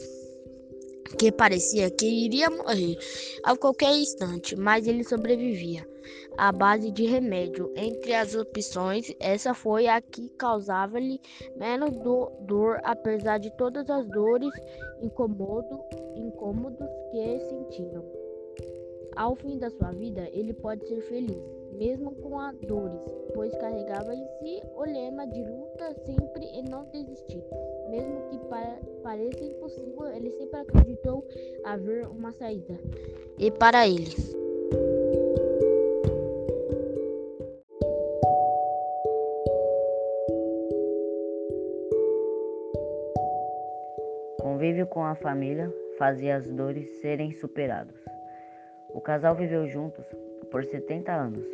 que 1.18 1.32
parecia 1.32 1.92
que 1.92 2.06
iria 2.06 2.50
morrer 2.50 2.98
a 3.44 3.56
qualquer 3.56 3.96
instante, 3.96 4.56
mas 4.56 4.88
ele 4.88 5.04
sobrevivia 5.04 5.88
à 6.38 6.52
base 6.52 6.92
de 6.92 7.06
remédio. 7.06 7.72
Entre 7.76 8.14
as 8.14 8.36
opções, 8.36 9.14
essa 9.20 9.54
foi 9.54 9.88
a 9.88 10.02
que 10.02 10.30
causava-lhe 10.30 11.20
menos 11.56 11.96
do, 11.98 12.32
dor, 12.42 12.80
apesar 12.84 13.38
de 13.38 13.50
todas 13.58 13.90
as 13.90 14.08
dores 14.08 14.54
incômodo, 15.02 15.80
incômodos 16.16 16.88
que 17.12 17.40
sentiam. 17.40 18.04
Ao 19.16 19.36
fim 19.36 19.60
da 19.60 19.70
sua 19.70 19.92
vida, 19.92 20.28
ele 20.34 20.54
pode 20.54 20.88
ser 20.88 21.02
feliz, 21.02 21.44
mesmo 21.74 22.16
com 22.16 22.40
as 22.40 22.58
dores, 22.62 23.02
pois 23.34 23.56
carregava 23.58 24.14
em 24.16 24.26
si 24.40 24.62
o 24.76 24.84
lema 24.84 25.28
de 25.28 25.44
luta 25.44 25.94
sempre 26.04 26.46
e 26.46 26.64
não 26.64 26.86
desistir. 26.86 27.44
Mesmo 27.90 28.22
que 28.30 28.40
pareça 29.04 29.44
impossível, 29.44 30.08
ele 30.16 30.32
sempre 30.32 30.60
acreditou 30.60 31.24
haver 31.64 32.08
uma 32.08 32.32
saída. 32.32 32.80
E 33.38 33.52
para 33.52 33.88
ele. 33.88 34.16
Convívio 44.64 44.88
com 44.88 45.04
a 45.04 45.14
família 45.14 45.70
fazia 45.98 46.38
as 46.38 46.50
dores 46.50 46.88
serem 47.02 47.34
superadas. 47.34 47.98
O 48.94 49.02
casal 49.02 49.36
viveu 49.36 49.68
juntos 49.68 50.06
por 50.50 50.64
70 50.64 51.12
anos 51.12 51.46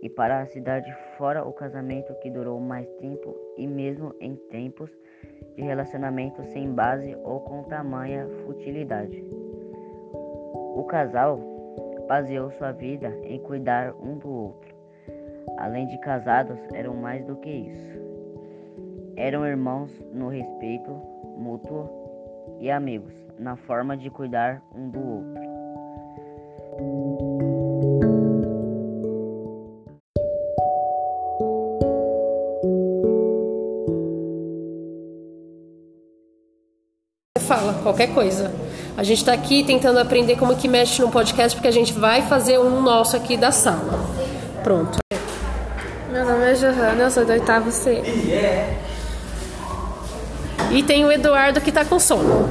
e 0.00 0.08
para 0.08 0.38
a 0.38 0.46
cidade 0.46 0.88
fora 1.18 1.44
o 1.44 1.52
casamento 1.52 2.14
que 2.22 2.30
durou 2.30 2.60
mais 2.60 2.88
tempo 3.00 3.34
e 3.56 3.66
mesmo 3.66 4.14
em 4.20 4.36
tempos 4.36 4.88
de 5.56 5.62
relacionamento 5.62 6.44
sem 6.52 6.72
base 6.72 7.16
ou 7.24 7.40
com 7.40 7.64
tamanha 7.64 8.28
futilidade. 8.46 9.24
O 10.12 10.84
casal 10.84 11.36
baseou 12.06 12.52
sua 12.52 12.70
vida 12.70 13.08
em 13.24 13.40
cuidar 13.40 13.92
um 14.00 14.16
do 14.16 14.30
outro. 14.30 14.72
Além 15.56 15.88
de 15.88 15.98
casados, 15.98 16.60
eram 16.72 16.94
mais 16.94 17.24
do 17.24 17.34
que 17.34 17.50
isso. 17.50 17.98
Eram 19.16 19.44
irmãos 19.44 19.90
no 20.12 20.28
respeito 20.28 20.92
mútuo 21.36 21.99
e 22.60 22.70
amigos 22.70 23.12
na 23.38 23.56
forma 23.56 23.96
de 23.96 24.10
cuidar 24.10 24.62
um 24.74 24.90
do 24.90 24.98
outro. 24.98 25.40
Fala 37.38 37.82
qualquer 37.82 38.14
coisa. 38.14 38.52
A 38.96 39.02
gente 39.02 39.18
está 39.18 39.32
aqui 39.32 39.64
tentando 39.64 39.98
aprender 39.98 40.36
como 40.36 40.54
que 40.54 40.68
mexe 40.68 41.00
no 41.00 41.10
podcast 41.10 41.56
porque 41.56 41.68
a 41.68 41.72
gente 41.72 41.92
vai 41.94 42.22
fazer 42.22 42.58
um 42.58 42.82
nosso 42.82 43.16
aqui 43.16 43.36
da 43.36 43.50
sala. 43.50 43.98
Pronto. 44.62 44.98
Meu 46.12 46.24
nome 46.24 46.44
é 46.44 46.52
Johanna, 46.52 47.04
eu 47.04 47.10
sou 47.10 47.24
do 47.24 47.32
oitavo 47.32 47.70
C. 47.70 48.02
E 50.70 50.82
tem 50.82 51.04
o 51.04 51.10
Eduardo 51.10 51.60
que 51.60 51.70
está 51.70 51.84
com 51.84 51.98
sono. 51.98 52.50